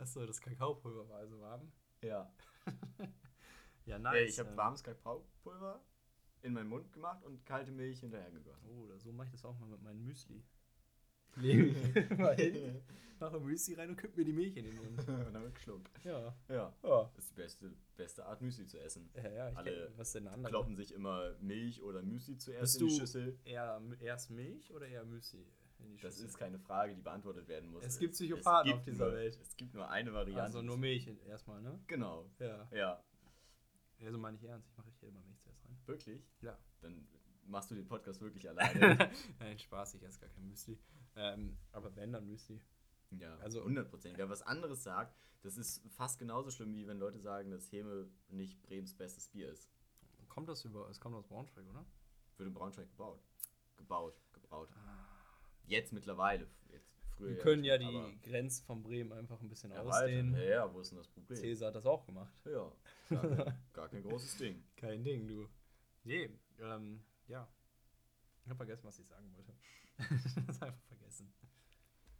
Achso, 0.00 0.24
das 0.26 0.40
Kakaopulver 0.40 1.08
war 1.08 1.18
also 1.18 1.40
warm. 1.40 1.70
Ja. 2.02 2.32
Ja, 3.86 3.96
Äh, 4.12 4.24
ich 4.24 4.38
habe 4.38 4.50
ähm, 4.50 4.56
warmes 4.56 4.82
Kakaopulver 4.84 5.80
in 6.42 6.52
meinen 6.52 6.68
Mund 6.68 6.92
gemacht 6.92 7.24
und 7.24 7.44
kalte 7.44 7.72
Milch 7.72 8.00
hinterher 8.00 8.30
gegossen. 8.30 8.68
Oh, 8.70 8.84
oder 8.84 8.98
so 9.00 9.10
mache 9.12 9.26
ich 9.26 9.32
das 9.32 9.44
auch 9.44 9.58
mal 9.58 9.66
mit 9.68 9.82
meinem 9.82 10.04
Müsli. 10.04 10.44
Lege 11.36 11.66
ich 11.68 12.18
mal 12.18 12.34
hin, 12.36 12.82
mache 13.18 13.40
Müsli 13.40 13.74
rein 13.74 13.90
und 13.90 13.96
kipp 13.96 14.16
mir 14.16 14.24
die 14.24 14.32
Milch 14.32 14.56
in 14.56 14.64
den 14.66 14.76
Mund. 14.76 14.98
und 15.08 15.32
dann 15.34 15.42
wird 15.42 15.54
geschluckt. 15.54 15.90
Ja. 16.04 16.34
Ja. 16.48 16.72
Ja. 16.84 17.10
Das 17.14 17.24
ist 17.24 17.30
die 17.30 17.34
beste, 17.34 17.72
beste 17.96 18.24
Art, 18.26 18.40
Müsli 18.42 18.66
zu 18.66 18.78
essen. 18.80 19.10
Ja, 19.14 19.28
ja, 19.30 19.50
ich 19.50 19.56
Alle 19.56 19.86
kenn, 19.86 19.98
was 19.98 20.12
denn 20.12 20.28
andere? 20.28 20.50
Kloppen 20.50 20.76
sich 20.76 20.92
immer 20.94 21.32
Milch 21.40 21.82
oder 21.82 22.02
Müsli 22.02 22.36
zuerst 22.36 22.60
Bist 22.78 22.80
in 22.80 22.86
die 22.86 22.92
du- 22.94 23.00
Schüssel. 23.00 23.38
Eher 23.44 23.80
erst 24.00 24.30
Milch 24.30 24.70
oder 24.72 24.86
eher 24.86 25.04
Müsli? 25.04 25.46
Das 26.02 26.18
ist 26.20 26.38
keine 26.38 26.58
Frage, 26.58 26.94
die 26.94 27.02
beantwortet 27.02 27.46
werden 27.48 27.70
muss. 27.70 27.84
Es 27.84 27.98
gibt 27.98 28.14
Psychopathen 28.14 28.72
auf 28.72 28.78
gibt 28.84 28.94
dieser 28.94 29.06
nur, 29.06 29.14
Welt. 29.14 29.38
Es 29.40 29.56
gibt 29.56 29.74
nur 29.74 29.88
eine 29.90 30.12
Variante. 30.12 30.42
Also 30.42 30.62
nur 30.62 30.76
Milch 30.78 31.06
erstmal, 31.26 31.60
ne? 31.60 31.78
Genau. 31.86 32.30
Ja. 32.38 32.68
Ja. 32.72 33.04
Ja, 33.98 34.10
so 34.10 34.18
meine 34.18 34.36
ich 34.36 34.44
ernst. 34.44 34.68
Ich 34.70 34.76
mache 34.78 34.90
hier 34.98 35.08
immer 35.10 35.20
Milch 35.22 35.38
zuerst 35.40 35.62
rein. 35.64 35.78
Wirklich? 35.86 36.26
Ja. 36.40 36.58
Dann 36.80 37.06
machst 37.44 37.70
du 37.70 37.74
den 37.74 37.84
Podcast 37.86 38.20
wirklich 38.20 38.48
alleine. 38.48 39.10
Nein, 39.40 39.58
Spaß, 39.58 39.94
ich 39.94 40.02
esse 40.02 40.20
gar 40.20 40.30
kein 40.30 40.46
Müsli. 40.48 40.78
Ähm, 41.16 41.58
aber 41.72 41.94
wenn, 41.96 42.12
dann 42.12 42.26
Müsli. 42.26 42.60
ja, 43.10 43.32
Also- 43.34 43.42
also 43.44 43.60
100 43.62 43.88
Prozent. 43.90 44.16
Wer 44.16 44.30
was 44.30 44.42
anderes 44.42 44.82
sagt, 44.82 45.14
das 45.42 45.56
ist 45.58 45.82
fast 45.90 46.18
genauso 46.18 46.50
schlimm, 46.50 46.72
wie 46.74 46.86
wenn 46.86 46.98
Leute 46.98 47.18
sagen, 47.18 47.50
dass 47.50 47.70
Heme 47.72 48.08
nicht 48.28 48.62
Bremens 48.62 48.94
bestes 48.94 49.28
Bier 49.28 49.50
ist. 49.50 49.70
Kommt 50.28 50.48
das 50.48 50.64
über, 50.64 50.88
es 50.88 51.00
kommt 51.00 51.16
aus 51.16 51.26
Braunschweig, 51.26 51.66
oder? 51.68 51.84
Wird 52.36 52.46
in 52.46 52.54
Braunschweig 52.54 52.88
gebaut. 52.90 53.22
Gebaut, 53.76 54.20
gebraut. 54.32 54.68
Jetzt 55.70 55.92
mittlerweile. 55.92 56.48
Jetzt, 56.72 56.90
früher 57.16 57.28
Wir 57.28 57.36
ja 57.36 57.42
können 57.42 57.60
nicht, 57.62 57.68
ja 57.68 57.78
die 57.78 57.84
aber 57.86 58.12
Grenzen 58.22 58.64
von 58.64 58.82
Bremen 58.82 59.12
einfach 59.12 59.40
ein 59.40 59.48
bisschen 59.48 59.70
erweitern. 59.70 59.92
ausdehnen. 59.92 60.34
Ja, 60.34 60.42
ja, 60.42 60.74
wo 60.74 60.80
ist 60.80 60.90
denn 60.90 60.98
das 60.98 61.06
Problem? 61.06 61.38
Cäsar 61.38 61.68
hat 61.68 61.76
das 61.76 61.86
auch 61.86 62.04
gemacht. 62.04 62.34
Ja, 62.44 62.72
gar 63.08 63.22
kein, 63.22 63.54
gar 63.72 63.88
kein 63.88 64.02
großes 64.02 64.36
Ding. 64.36 64.64
Kein 64.76 65.04
Ding, 65.04 65.28
du. 65.28 65.48
Nee, 66.02 66.28
ähm, 66.58 67.04
ja. 67.28 67.48
Ich 68.42 68.48
habe 68.50 68.56
vergessen, 68.56 68.84
was 68.84 68.98
ich 68.98 69.06
sagen 69.06 69.32
wollte. 69.32 69.54
das 70.46 70.60
einfach 70.60 70.82
vergessen. 70.88 71.32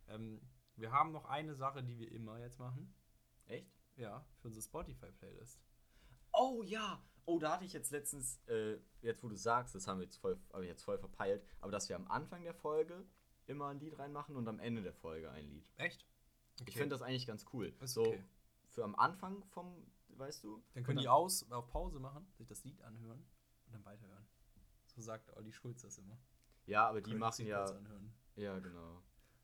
Ähm, 0.06 0.40
wir 0.76 0.92
haben 0.92 1.10
noch 1.10 1.24
eine 1.24 1.56
Sache, 1.56 1.82
die 1.82 1.98
wir 1.98 2.12
immer 2.12 2.38
jetzt 2.38 2.60
machen. 2.60 2.94
Echt? 3.46 3.72
Ja, 3.96 4.24
für 4.38 4.48
unsere 4.48 4.62
Spotify-Playlist. 4.62 5.60
Oh 6.32 6.62
ja! 6.62 7.02
Oh, 7.24 7.38
da 7.40 7.52
hatte 7.52 7.64
ich 7.64 7.72
jetzt 7.72 7.90
letztens, 7.90 8.40
äh, 8.46 8.78
jetzt 9.02 9.22
wo 9.24 9.28
du 9.28 9.36
sagst, 9.36 9.74
das 9.74 9.86
haben 9.86 9.98
wir 9.98 10.04
jetzt 10.04 10.16
voll, 10.18 10.38
hab 10.52 10.62
ich 10.62 10.68
jetzt 10.68 10.84
voll 10.84 10.98
verpeilt, 10.98 11.44
aber 11.60 11.72
dass 11.72 11.88
wir 11.88 11.96
am 11.96 12.06
Anfang 12.08 12.44
der 12.44 12.54
Folge 12.54 13.04
immer 13.50 13.68
ein 13.68 13.80
Lied 13.80 13.98
reinmachen 13.98 14.36
und 14.36 14.48
am 14.48 14.58
Ende 14.60 14.82
der 14.82 14.94
Folge 14.94 15.30
ein 15.30 15.46
Lied. 15.48 15.66
Echt? 15.76 16.06
Ich 16.66 16.76
finde 16.76 16.90
das 16.90 17.02
eigentlich 17.02 17.26
ganz 17.26 17.44
cool. 17.52 17.74
Ist 17.80 17.94
so 17.94 18.06
okay. 18.06 18.24
für 18.68 18.84
am 18.84 18.94
Anfang 18.94 19.42
vom, 19.46 19.86
weißt 20.08 20.44
du? 20.44 20.62
Dann 20.74 20.84
können 20.84 20.98
Und 20.98 21.02
die 21.02 21.08
aus, 21.08 21.50
auf 21.50 21.68
Pause 21.68 21.98
machen, 21.98 22.26
sich 22.34 22.46
das 22.46 22.64
Lied 22.64 22.80
anhören 22.82 23.26
und 23.66 23.74
dann 23.74 23.84
weiterhören. 23.84 24.26
So 24.86 25.00
sagt 25.00 25.36
Olli 25.36 25.52
Schulz 25.52 25.82
das 25.82 25.98
immer. 25.98 26.18
Ja, 26.66 26.88
aber 26.88 27.00
die 27.00 27.14
machen 27.14 27.46
ja. 27.46 27.58
kurz 27.58 27.72
anhören. 27.72 28.12
Ja, 28.36 28.58
genau. 28.58 29.02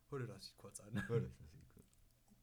Hör 0.09 0.19
dir 0.21 0.27
das 0.27 0.47
Lied 0.47 0.59
kurz 0.59 0.81
an. 0.81 0.93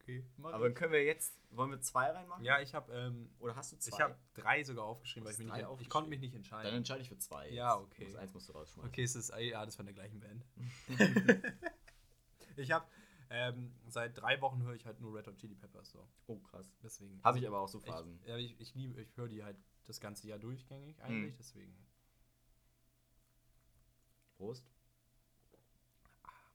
Okay, 0.04 0.22
aber 0.42 0.68
ich. 0.68 0.74
können 0.74 0.92
wir 0.92 1.02
jetzt, 1.02 1.34
wollen 1.50 1.70
wir 1.70 1.80
zwei 1.80 2.10
reinmachen? 2.10 2.44
Ja, 2.44 2.60
ich 2.60 2.74
habe 2.74 2.92
ähm, 2.92 3.30
Oder 3.38 3.56
hast 3.56 3.72
du 3.72 3.78
zwei? 3.78 3.96
ich 3.96 4.00
habe 4.02 4.18
drei 4.34 4.62
sogar 4.62 4.84
aufgeschrieben, 4.84 5.24
weil 5.24 5.32
ich 5.32 5.38
mich 5.38 5.50
nicht, 5.50 5.66
ich 5.80 5.88
konnte 5.88 6.10
mich 6.10 6.20
nicht 6.20 6.34
entscheiden. 6.34 6.66
Dann 6.66 6.76
entscheide 6.76 7.00
ich 7.00 7.08
für 7.08 7.18
zwei. 7.18 7.48
Ja, 7.48 7.74
jetzt. 7.74 7.84
okay. 7.86 8.04
Das 8.04 8.16
eins 8.16 8.34
musst 8.34 8.48
du 8.50 8.52
rausschmeißen. 8.52 8.86
Okay, 8.90 9.02
es 9.02 9.16
ist 9.16 9.30
ah, 9.30 9.38
ja, 9.38 9.64
das 9.64 9.76
von 9.76 9.86
der 9.86 9.94
gleichen 9.94 10.20
Band. 10.20 10.44
ich 12.56 12.70
habe 12.70 12.86
ähm, 13.30 13.74
seit 13.86 14.20
drei 14.20 14.38
Wochen 14.42 14.62
höre 14.62 14.74
ich 14.74 14.84
halt 14.84 15.00
nur 15.00 15.14
Red 15.14 15.26
Hot 15.26 15.36
Chili 15.36 15.54
Peppers 15.54 15.90
so. 15.90 16.06
Oh, 16.26 16.38
krass. 16.38 16.70
Deswegen. 16.82 17.22
Habe 17.24 17.38
ich 17.38 17.46
aber 17.46 17.60
auch 17.60 17.68
so 17.68 17.80
Phasen. 17.80 18.20
Ich, 18.20 18.28
ja, 18.28 18.36
ich, 18.36 18.60
ich 18.60 18.74
liebe, 18.74 19.00
ich 19.00 19.16
höre 19.16 19.28
die 19.28 19.42
halt 19.42 19.56
das 19.86 20.00
ganze 20.00 20.28
Jahr 20.28 20.38
durchgängig 20.38 21.02
eigentlich, 21.02 21.32
Mhm. 21.32 21.38
deswegen. 21.38 21.86
Prost. 24.36 24.66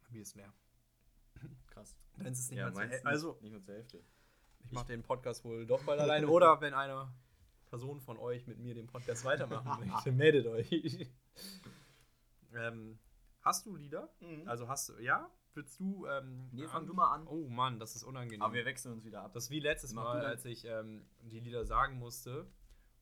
Mein 0.03 0.11
Bier 0.11 0.21
ist 0.21 0.35
leer. 0.35 0.53
Krass. 1.67 1.95
Dann 2.17 2.27
ist 2.27 2.39
es 2.39 2.49
nicht 2.49 2.59
Ja, 2.59 2.69
mehr 2.71 2.91
zur 2.91 3.07
Also, 3.07 3.37
nicht 3.41 3.51
nur 3.51 3.61
zur 3.61 3.73
Hälfte. 3.75 4.03
ich 4.65 4.71
mache 4.71 4.87
den 4.87 5.03
Podcast 5.03 5.43
wohl 5.45 5.65
doch 5.65 5.83
bald 5.83 5.99
alleine. 5.99 6.27
Oder 6.27 6.59
wenn 6.61 6.73
eine 6.73 7.11
Person 7.67 8.01
von 8.01 8.17
euch 8.17 8.47
mit 8.47 8.57
mir 8.59 8.73
den 8.73 8.87
Podcast 8.87 9.23
weitermachen 9.25 9.87
möchte, 9.87 10.11
meldet 10.11 10.47
euch. 10.47 11.07
ähm, 12.53 12.99
hast 13.41 13.65
du 13.65 13.75
Lieder? 13.75 14.09
Mhm. 14.21 14.47
Also 14.47 14.67
hast 14.67 14.89
du, 14.89 14.97
ja? 14.99 15.29
Willst 15.55 15.79
du, 15.79 16.05
ähm, 16.05 16.49
Nee, 16.51 16.63
an- 16.63 16.69
fang 16.69 16.87
du 16.87 16.93
mal 16.93 17.11
an. 17.13 17.27
Oh 17.27 17.47
Mann, 17.49 17.79
das 17.79 17.95
ist 17.95 18.03
unangenehm. 18.03 18.41
Aber 18.41 18.53
wir 18.53 18.65
wechseln 18.65 18.93
uns 18.93 19.03
wieder 19.05 19.21
ab. 19.23 19.33
Das 19.33 19.45
ist 19.45 19.49
wie 19.49 19.59
letztes 19.59 19.93
Mach 19.93 20.03
Mal, 20.03 20.25
als 20.25 20.45
ich 20.45 20.65
ähm, 20.65 21.05
die 21.21 21.39
Lieder 21.39 21.65
sagen 21.65 21.97
musste 21.97 22.47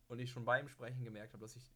und 0.08 0.20
ich 0.20 0.32
schon 0.32 0.46
beim 0.46 0.68
Sprechen 0.70 1.04
gemerkt 1.04 1.34
habe, 1.34 1.42
dass 1.42 1.56
ich 1.56 1.72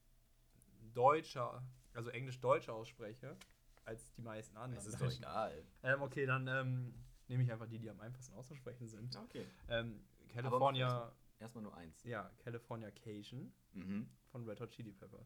deutscher, 0.94 1.64
also 1.94 2.10
Englisch-Deutscher 2.10 2.74
ausspreche, 2.74 3.38
als 3.86 4.12
die 4.14 4.22
meisten 4.22 4.56
anderen. 4.58 4.80
Es 4.80 4.86
ist 4.94 5.02
doch 5.02 5.12
egal. 5.12 5.64
Ähm, 5.84 6.02
okay, 6.02 6.26
dann 6.26 6.48
ähm, 6.48 6.94
nehme 7.28 7.44
ich 7.44 7.52
einfach 7.52 7.68
die, 7.68 7.80
die 7.80 7.90
am 7.90 8.00
einfachsten 8.00 8.34
auszusprechen 8.36 8.88
sind. 8.88 9.16
Okay. 9.16 9.46
Ähm, 9.70 10.04
California, 10.30 11.12
Erstmal 11.40 11.64
nur 11.64 11.76
eins. 11.76 12.04
ja, 12.04 12.30
California 12.40 12.92
Cation 12.92 13.52
Mhm. 13.74 14.08
von 14.32 14.48
Red 14.48 14.60
Hot 14.62 14.72
Chili 14.72 14.92
Pepper. 14.92 15.26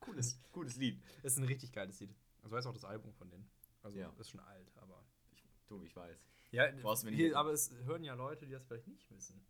Cooles, 0.00 0.38
gutes 0.52 0.76
Lied. 0.76 1.02
Das 1.22 1.32
ist 1.32 1.38
ein 1.38 1.44
richtig 1.44 1.72
geiles 1.72 1.98
Lied. 2.00 2.14
Also 2.42 2.54
weiß 2.54 2.66
auch 2.66 2.72
das 2.74 2.84
Album 2.84 3.12
von 3.14 3.28
denen. 3.30 3.48
Also 3.82 3.98
Ja. 3.98 4.12
ist 4.18 4.30
schon 4.30 4.40
alt, 4.40 4.70
aber. 4.76 5.04
Ich, 5.32 5.44
du, 5.66 5.82
ich 5.82 5.94
weiß. 5.96 6.18
Ja, 6.52 6.70
Brauchst 6.82 7.02
du 7.02 7.10
mir 7.10 7.16
nicht 7.16 7.34
aber 7.34 7.52
es 7.52 7.70
hören 7.84 8.04
ja 8.04 8.14
Leute, 8.14 8.46
die 8.46 8.52
das 8.52 8.64
vielleicht 8.64 8.86
nicht 8.86 9.10
wissen. 9.10 9.44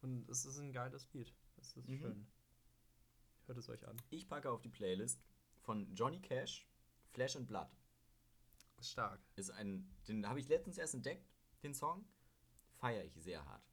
Und 0.00 0.28
es 0.30 0.44
ist 0.44 0.58
ein 0.58 0.72
geiles 0.72 1.12
Lied. 1.12 1.34
Das 1.56 1.76
ist 1.76 1.88
Mhm. 1.88 1.98
schön. 1.98 2.26
Hört 3.46 3.58
es 3.58 3.68
euch 3.68 3.86
an. 3.86 3.96
Ich 4.10 4.28
packe 4.28 4.50
auf 4.50 4.60
die 4.62 4.68
Playlist 4.68 5.20
von 5.60 5.92
Johnny 5.94 6.20
Cash, 6.20 6.66
Flesh 7.10 7.36
and 7.36 7.46
Blood. 7.46 7.68
Ist 8.78 8.90
stark. 8.92 9.20
Ist 9.36 9.50
ein, 9.50 9.88
den 10.06 10.26
habe 10.28 10.38
ich 10.40 10.48
letztens 10.48 10.78
erst 10.78 10.94
entdeckt, 10.94 11.28
den 11.62 11.74
Song. 11.74 12.04
Feiere 12.76 13.04
ich 13.04 13.14
sehr 13.14 13.44
hart. 13.44 13.64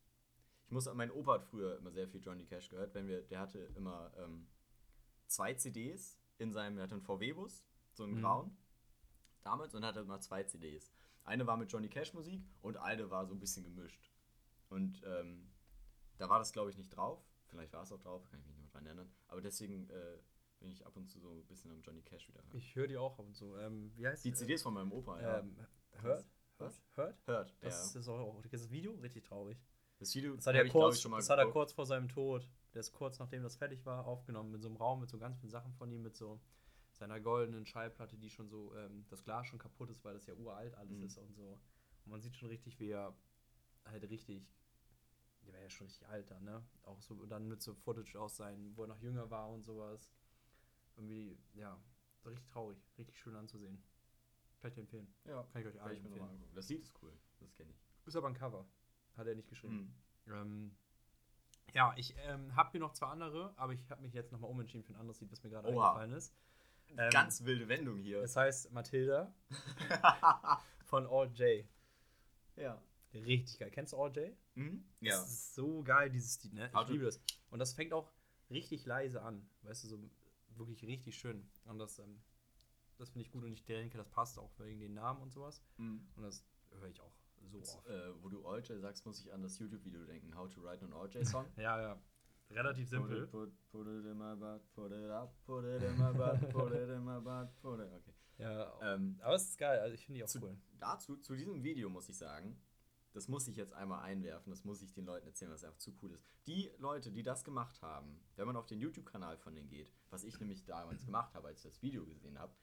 Ich 0.66 0.72
muss, 0.72 0.92
mein 0.94 1.12
Opa 1.12 1.36
hat 1.36 1.46
früher 1.46 1.78
immer 1.78 1.92
sehr 1.92 2.08
viel 2.08 2.22
Johnny 2.24 2.44
Cash 2.46 2.70
gehört, 2.70 2.96
wenn 2.96 3.08
wir, 3.08 3.22
der 3.22 3.40
hatte 3.40 3.60
immer 3.76 4.12
ähm, 4.18 4.48
zwei 5.28 5.54
CDs 5.54 6.20
in 6.40 6.52
seinem, 6.52 6.78
er 6.78 6.84
hatte 6.84 6.96
einen 6.96 7.04
VW-Bus, 7.04 7.64
so 7.94 8.04
einen 8.04 8.16
Mhm. 8.16 8.22
grauen, 8.22 8.58
damals, 9.44 9.76
und 9.76 9.86
hatte 9.86 10.00
immer 10.00 10.20
zwei 10.20 10.44
CDs. 10.44 10.92
Eine 11.24 11.46
war 11.46 11.56
mit 11.58 11.72
Johnny 11.72 11.88
Cash 11.88 12.14
Musik 12.16 12.42
und 12.62 12.78
eine 12.78 13.10
war 13.12 13.28
so 13.28 13.34
ein 13.36 13.40
bisschen 13.40 13.64
gemischt. 13.64 14.12
Und 14.70 15.02
ähm, 15.06 15.52
da 16.18 16.30
war 16.30 16.40
das, 16.40 16.52
glaube 16.52 16.72
ich, 16.72 16.78
nicht 16.78 16.90
drauf. 16.90 17.24
Vielleicht 17.46 17.72
war 17.74 17.84
es 17.84 17.92
auch 17.92 18.00
drauf, 18.00 18.28
kann 18.30 18.40
ich 18.40 18.46
mich 18.48 18.56
nicht 18.56 18.64
mehr 18.64 18.72
dran 18.72 18.86
erinnern. 18.88 19.12
Aber 19.28 19.42
deswegen 19.42 19.88
äh, 19.92 20.18
bin 20.66 20.72
ich 20.72 20.86
ab 20.86 20.96
und 20.98 21.08
zu 21.08 21.20
so 21.20 21.30
ein 21.30 21.46
bisschen 21.46 21.72
am 21.72 21.82
Johnny 21.82 22.02
Cash 22.02 22.28
wieder. 22.28 22.40
hören. 22.42 22.58
Ich 22.58 22.76
höre 22.76 22.88
die 22.88 22.98
auch 22.98 23.20
ab 23.20 23.26
und 23.26 23.36
zu. 23.36 23.56
Ähm, 23.58 23.92
wie 23.96 24.08
heißt 24.08 24.26
Die 24.26 24.34
CDs 24.34 24.64
von 24.64 24.74
meinem 24.74 24.92
Opa, 24.92 25.22
ja. 25.22 25.40
Ähm, 25.40 25.56
hört? 26.02 26.26
Was? 26.58 26.82
Hört? 26.96 27.16
Hört, 27.28 27.50
ja. 27.52 27.56
Das 27.62 27.96
ist 27.96 28.08
auch 28.08 28.42
das 28.50 28.72
Video 28.72 28.94
richtig 28.96 29.24
traurig. 29.26 29.62
Das 30.00 30.14
Video 30.16 30.36
Das 30.36 30.48
hat, 30.48 30.56
er 30.56 30.66
ich, 30.66 30.72
kurz, 30.72 30.96
ich, 30.96 31.02
schon 31.02 31.12
mal 31.12 31.18
das 31.18 31.30
hat 31.30 31.38
er 31.38 31.50
kurz 31.52 31.72
vor 31.72 31.86
seinem 31.86 32.10
Tod, 32.10 32.50
der 32.74 32.80
ist 32.82 32.92
kurz 32.94 33.20
nachdem 33.20 33.44
das 33.44 33.56
fertig 33.56 33.86
war, 33.86 34.06
aufgenommen 34.08 34.54
in 34.56 34.62
so 34.62 34.68
einem 34.68 34.78
Raum 34.78 35.00
mit 35.02 35.10
so 35.10 35.18
ganz 35.20 35.38
vielen 35.38 35.52
Sachen 35.52 35.74
von 35.74 35.92
ihm, 35.92 36.02
mit 36.02 36.16
so 36.16 36.42
seiner 36.94 37.20
goldenen 37.20 37.66
Schallplatte, 37.66 38.18
die 38.18 38.30
schon 38.30 38.50
so, 38.50 38.74
ähm, 38.76 39.06
das 39.10 39.24
Glas 39.24 39.48
schon 39.48 39.60
kaputt 39.60 39.90
ist, 39.92 40.04
weil 40.04 40.14
das 40.16 40.26
ja 40.26 40.34
uralt 40.34 40.74
alles 40.76 40.98
Mhm. 40.98 41.06
ist 41.06 41.18
und 41.20 41.34
so. 41.36 41.60
Und 42.06 42.12
man 42.12 42.22
sieht 42.22 42.36
schon 42.38 42.50
richtig, 42.50 42.80
wie 42.80 42.90
er 42.90 43.16
halt 43.86 44.10
richtig, 44.10 44.52
der 45.46 45.54
war 45.54 45.62
ja 45.62 45.70
schon 45.70 45.86
richtig 45.88 46.08
alt 46.08 46.32
dann, 46.32 46.44
ne? 46.44 46.66
Auch 46.84 47.02
so 47.02 47.26
dann 47.26 47.48
mit 47.48 47.62
so 47.62 47.74
Footage 47.76 48.16
aus 48.20 48.36
seinen, 48.38 48.76
wo 48.76 48.84
er 48.84 48.88
noch 48.88 49.00
jünger 49.02 49.30
war 49.30 49.50
und 49.52 49.64
sowas. 49.64 50.10
Irgendwie, 50.96 51.38
ja, 51.54 51.78
richtig 52.26 52.46
traurig, 52.48 52.78
richtig 52.98 53.18
schön 53.20 53.36
anzusehen. 53.36 53.82
Kann 54.62 54.70
ich 54.70 54.76
dir 54.76 54.82
empfehlen. 54.82 55.14
Ja, 55.26 55.44
Kann 55.52 55.62
ich 55.62 55.68
euch 55.68 55.82
allen 55.82 55.96
empfehlen. 55.98 56.14
nochmal 56.18 56.30
angucken. 56.34 56.56
Das 56.56 56.70
Lied 56.70 56.82
ist 56.82 56.94
cool, 57.02 57.12
das 57.40 57.54
kenne 57.56 57.72
ich. 57.72 58.08
Ist 58.08 58.16
aber 58.16 58.28
ein 58.28 58.34
Cover. 58.34 58.66
Hat 59.18 59.28
er 59.28 59.36
nicht 59.36 59.50
geschrieben. 59.50 59.96
Mhm. 60.26 60.34
Ähm, 60.34 60.76
ja, 61.74 61.94
ich 61.98 62.16
ähm, 62.20 62.56
habe 62.56 62.72
hier 62.72 62.80
noch 62.80 62.94
zwei 62.94 63.08
andere, 63.08 63.54
aber 63.58 63.74
ich 63.74 63.90
habe 63.90 64.02
mich 64.02 64.14
jetzt 64.14 64.32
nochmal 64.32 64.50
umentschieden 64.50 64.84
für 64.84 64.94
ein 64.94 65.00
anderes 65.00 65.20
Lied, 65.22 65.32
was 65.32 65.44
mir 65.44 65.50
gerade 65.50 65.68
eingefallen 65.68 66.12
ist. 66.14 66.34
Ähm, 66.98 67.10
Ganz 67.12 67.44
wilde 67.44 67.68
Wendung 67.68 67.98
hier. 67.98 68.22
Es 68.22 68.36
heißt 68.36 68.72
Matilda 68.72 69.34
von 70.86 71.06
All 71.08 71.30
J. 71.34 71.66
ja. 72.56 72.82
Richtig 73.14 73.60
geil. 73.60 73.72
Kennst 73.72 73.94
du 73.94 73.98
All 73.98 74.12
J? 74.16 74.36
Mhm. 74.56 74.86
Das 75.02 75.10
Ja. 75.10 75.22
ist 75.24 75.56
so 75.56 75.84
geil, 75.84 76.10
dieses 76.10 76.44
Lied, 76.44 76.54
ne? 76.54 76.68
Ich 76.68 76.74
Warte. 76.74 76.92
liebe 76.92 77.06
das. 77.06 77.20
Und 77.50 77.60
das 77.60 77.74
fängt 77.74 77.94
auch 77.94 78.12
richtig 78.50 78.86
leise 78.86 79.22
an. 79.22 79.48
Weißt 79.62 79.84
du, 79.86 79.88
so 79.88 80.00
wirklich 80.58 80.84
richtig 80.86 81.18
schön. 81.18 81.48
Und 81.66 81.80
das, 81.80 82.00
ähm, 82.00 82.22
das 82.98 83.10
finde 83.10 83.26
ich 83.26 83.32
gut 83.32 83.44
und 83.44 83.52
ich 83.52 83.66
denke, 83.66 83.98
das 83.98 84.10
passt 84.10 84.40
auch 84.40 84.52
wegen 84.60 84.80
den 84.80 84.94
Namen 84.94 85.22
und 85.22 85.32
sowas. 85.32 85.62
Mhm. 85.78 86.08
Und 86.16 86.24
das 86.24 86.46
höre 86.72 86.88
ich 86.90 87.02
auch 87.02 87.14
so 87.52 87.58
Jetzt, 87.58 87.76
oft. 87.78 87.88
äh, 87.88 88.24
wo 88.24 88.30
du 88.30 88.46
OJ 88.48 88.78
sagst, 88.80 89.06
muss 89.06 89.20
ich 89.20 89.32
an 89.34 89.42
das 89.42 89.58
YouTube-Video 89.60 90.04
denken. 90.06 90.36
How 90.36 90.50
to 90.50 90.62
write 90.64 90.84
an 90.84 90.94
OJ-Song. 90.94 91.46
Ja, 91.58 91.80
ja. 91.82 92.02
Relativ 92.52 92.88
simpel. 92.88 93.26
Put, 93.28 93.50
it- 93.50 93.62
put, 93.72 93.72
put 93.72 93.88
it 93.88 94.06
in 94.06 94.18
my 94.18 94.36
butt, 94.36 94.62
put 94.76 94.92
it 94.92 95.10
up, 95.10 95.36
put 95.46 95.66
it 95.66 95.82
in 95.82 95.98
my 95.98 96.12
butt, 96.14 96.48
put 96.52 96.72
it 96.74 96.90
in 96.90 97.04
my 97.04 97.20
butt, 97.20 97.50
put 97.62 97.80
it. 97.80 97.92
Okay. 97.92 98.14
Ja, 98.38 98.72
Ähm, 98.82 99.18
aber 99.22 99.34
es 99.36 99.50
ist 99.50 99.58
geil. 99.58 99.80
Also 99.80 99.96
ich 99.96 100.06
finde 100.06 100.20
die 100.20 100.24
auch 100.24 100.28
zu, 100.28 100.42
cool. 100.44 100.56
dazu, 100.80 101.18
zu 101.18 101.36
diesem 101.36 101.64
Video 101.64 101.90
muss 101.90 102.08
ich 102.10 102.18
sagen, 102.18 102.56
das 103.16 103.28
muss 103.30 103.48
ich 103.48 103.56
jetzt 103.56 103.74
einmal 103.74 104.04
einwerfen, 104.04 104.50
das 104.52 104.66
muss 104.66 104.82
ich 104.82 104.94
den 104.94 105.06
Leuten 105.06 105.26
erzählen, 105.28 105.52
was 105.52 105.64
einfach 105.64 105.78
zu 105.78 105.96
cool 106.02 106.12
ist. 106.12 106.26
Die 106.48 106.70
Leute, 106.80 107.12
die 107.12 107.24
das 107.24 107.44
gemacht 107.46 107.82
haben, 107.82 108.20
wenn 108.36 108.46
man 108.46 108.58
auf 108.58 108.66
den 108.68 108.80
YouTube-Kanal 108.82 109.38
von 109.38 109.56
denen 109.56 109.70
geht, 109.70 109.92
was 110.10 110.24
ich 110.26 110.38
nämlich 110.40 110.66
damals 110.66 111.06
gemacht 111.06 111.34
habe, 111.34 111.48
als 111.48 111.60
ich 111.60 111.72
das 111.72 111.82
Video 111.82 112.06
gesehen 112.06 112.38
habe, 112.38 112.54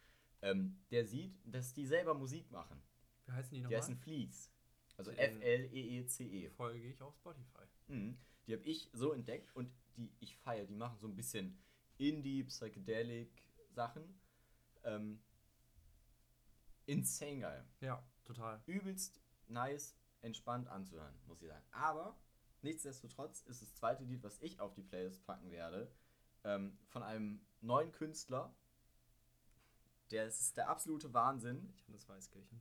ähm, 0.43 0.79
der 0.91 1.07
sieht, 1.07 1.35
dass 1.45 1.73
die 1.73 1.87
selber 1.87 2.13
Musik 2.15 2.51
machen. 2.51 2.83
Wie 3.25 3.33
heißen 3.33 3.51
die 3.51 3.57
Die 3.59 3.63
nochmal? 3.63 3.79
heißen 3.81 3.97
Fleece. 3.97 4.53
Also 4.99 5.11
Die, 5.11 5.17
ähm, 5.17 5.37
F-L-E-E-C-E. 5.41 6.51
Folge 6.51 6.87
ich 6.87 7.01
auf 7.01 7.15
Spotify. 7.17 7.65
Mhm. 7.87 8.19
Die 8.47 8.53
habe 8.53 8.65
ich 8.65 8.91
so 8.93 9.13
entdeckt 9.13 9.55
und 9.57 9.73
die 9.97 10.13
ich 10.21 10.37
feiere. 10.37 10.67
Die 10.67 10.75
machen 10.75 10.99
so 10.99 11.07
ein 11.07 11.15
bisschen 11.17 11.59
Indie, 11.97 12.45
Psychedelic 12.45 13.31
Sachen. 13.71 14.21
Ähm, 14.85 15.23
insane 16.87 17.39
geil. 17.41 17.65
Ja, 17.81 18.05
total. 18.25 18.61
Übelst 18.67 19.23
nice, 19.49 19.97
entspannt 20.23 20.69
anzuhören, 20.69 21.15
muss 21.27 21.43
ich 21.43 21.49
sagen. 21.49 21.65
Aber 21.73 22.17
nichtsdestotrotz 22.63 23.43
ist 23.43 23.63
das 23.63 23.75
zweite 23.75 24.05
Lied, 24.05 24.23
was 24.23 24.41
ich 24.41 24.61
auf 24.61 24.73
die 24.75 24.83
Playlist 24.83 25.25
packen 25.27 25.51
werde, 25.51 25.91
ähm, 26.45 26.79
von 26.89 27.03
einem 27.03 27.41
neuen 27.61 27.93
Künstler. 27.93 28.55
Der 30.11 30.27
ist 30.27 30.57
der 30.57 30.69
absolute 30.69 31.13
Wahnsinn. 31.15 31.73
Johannes 31.79 32.09
Weißkirchen. 32.09 32.61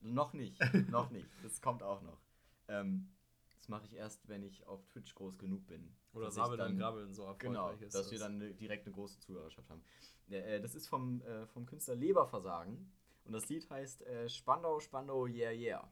Noch 0.00 0.32
nicht, 0.32 0.58
noch 0.90 1.10
nicht. 1.10 1.28
Das 1.42 1.60
kommt 1.60 1.82
auch 1.82 2.02
noch. 2.02 2.20
Ähm, 2.68 3.08
das 3.56 3.68
mache 3.68 3.84
ich 3.86 3.94
erst, 3.94 4.28
wenn 4.28 4.42
ich 4.44 4.66
auf 4.66 4.86
Twitch 4.86 5.14
groß 5.14 5.38
genug 5.38 5.66
bin. 5.66 5.92
Oder 6.12 6.28
ich 6.28 6.34
Sabel 6.34 6.56
dann- 6.56 6.78
Grabbeln 6.78 7.12
so 7.12 7.22
erfolgreich 7.22 7.40
Genau, 7.48 7.70
ist. 7.72 7.94
dass 7.94 8.10
wir 8.10 8.18
dann 8.18 8.38
direkt 8.56 8.86
eine 8.86 8.94
große 8.94 9.18
Zuhörerschaft 9.20 9.68
haben. 9.68 9.82
Äh, 10.30 10.60
das 10.60 10.74
ist 10.74 10.86
vom, 10.88 11.20
äh, 11.22 11.46
vom 11.48 11.66
Künstler 11.66 11.96
Leberversagen 11.96 12.90
und 13.24 13.32
das 13.32 13.48
Lied 13.48 13.68
heißt 13.68 14.02
äh, 14.02 14.28
Spandau, 14.28 14.78
Spandau, 14.80 15.26
yeah, 15.26 15.50
yeah. 15.50 15.90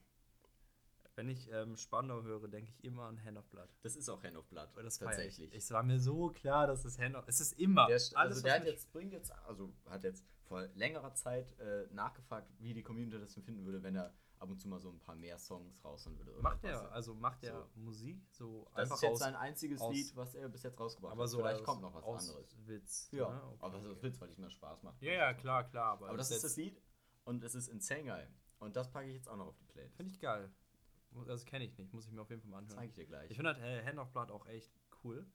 Wenn 1.17 1.31
ich 1.31 1.51
ähm, 1.51 1.77
Spandau 1.77 2.23
höre, 2.23 2.47
denke 2.47 2.71
ich 2.71 2.85
immer 2.85 3.05
an 3.05 3.23
Hand 3.25 3.39
of 3.39 3.49
Blood. 3.49 3.69
Das 3.83 3.97
ist 3.97 4.09
auch 4.11 4.23
Hand 4.23 4.37
of 4.37 4.47
Blood, 4.49 4.69
Das 4.77 4.99
tatsächlich. 4.99 5.49
Ich. 5.51 5.57
Es 5.65 5.71
war 5.71 5.83
mir 5.83 5.99
so 5.99 6.29
klar, 6.29 6.67
dass 6.67 6.85
es 6.85 6.99
Hand 6.99 7.17
of... 7.17 7.25
Es 7.27 7.41
ist 7.41 7.59
immer. 7.59 7.87
Der, 7.87 7.95
also 7.97 8.17
alles, 8.17 8.43
der 8.43 8.55
hat 8.57 8.67
jetzt, 8.67 8.93
bringt 8.93 9.15
jetzt, 9.15 9.33
also 9.47 9.73
hat 9.89 10.05
jetzt 10.05 10.25
vor 10.45 10.67
längerer 10.75 11.15
Zeit 11.15 11.59
äh, 11.59 11.87
nachgefragt, 11.91 12.53
wie 12.59 12.75
die 12.75 12.83
Community 12.83 13.19
das 13.19 13.35
empfinden 13.37 13.65
würde, 13.65 13.83
wenn 13.83 13.97
er 13.97 14.13
ab 14.39 14.51
und 14.51 14.61
zu 14.61 14.69
mal 14.69 14.79
so 14.79 14.91
ein 14.91 15.01
paar 15.01 15.15
mehr 15.17 15.39
Songs 15.39 15.83
raushauen 15.83 16.19
würde. 16.19 16.33
Macht 16.43 16.63
er, 16.65 16.93
also 16.93 17.15
macht 17.15 17.43
er 17.45 17.63
So. 17.75 17.81
Musik 17.81 18.23
so 18.31 18.67
Das 18.75 18.83
einfach 18.83 18.97
ist 18.97 19.03
jetzt 19.03 19.13
aus, 19.13 19.19
sein 19.21 19.35
einziges 19.37 19.81
aus- 19.81 19.95
Lied, 19.95 20.15
was 20.17 20.35
er 20.35 20.51
bis 20.51 20.63
jetzt 20.65 20.79
rausgebracht 20.79 21.13
aber 21.15 21.23
hat. 21.23 21.31
so 21.31 21.39
Vielleicht 21.39 21.65
kommt 21.65 21.81
noch 21.81 21.95
was 21.95 22.05
anderes. 22.05 22.55
Witz. 22.67 23.09
Ja, 23.13 23.31
ne? 23.33 23.43
Okay, 23.43 23.57
aber 23.61 23.79
das 23.79 23.85
ist. 23.87 24.03
Witz, 24.03 24.21
weil 24.21 24.29
es 24.29 24.37
mir 24.37 24.51
Spaß 24.51 24.83
macht. 24.83 25.01
Ja, 25.01 25.13
ja, 25.15 25.33
klar, 25.33 25.65
klar. 25.65 25.93
Aber, 25.93 26.09
Aber 26.11 26.19
das 26.19 26.31
ist 26.31 26.45
das 26.45 26.57
Lied 26.57 26.79
und 27.25 27.43
es 27.43 27.55
ist 27.55 27.69
insane 27.69 28.05
geil. 28.05 28.31
Und 28.59 28.77
das 28.77 28.91
packe 28.91 29.09
ich 29.09 29.15
jetzt 29.15 29.29
auch 29.31 29.37
noch 29.39 29.47
auf 29.47 29.57
die 29.57 29.65
Playlist. 29.65 29.97
Finde 29.97 30.13
ich 30.13 30.21
geil. 30.21 30.51
Das 31.25 31.45
kenne 31.45 31.65
ich 31.65 31.77
nicht, 31.79 31.93
muss 31.93 32.07
ich 32.07 32.13
mir 32.13 32.21
auf 32.23 32.31
jeden 32.31 32.43
Fall 32.43 32.51
mal 32.51 32.59
anhören. 32.59 32.77
zeige 32.77 32.89
ich 32.91 32.95
dir 32.95 33.07
gleich. 33.07 33.31
Ich 33.31 33.37
finde 33.37 33.55
halt 33.55 33.63
äh, 33.63 33.85
Hand 33.85 33.99
of 33.99 34.13
Blood 34.13 34.31
auch 34.31 34.47
echt 34.47 34.71
cool. 35.05 35.27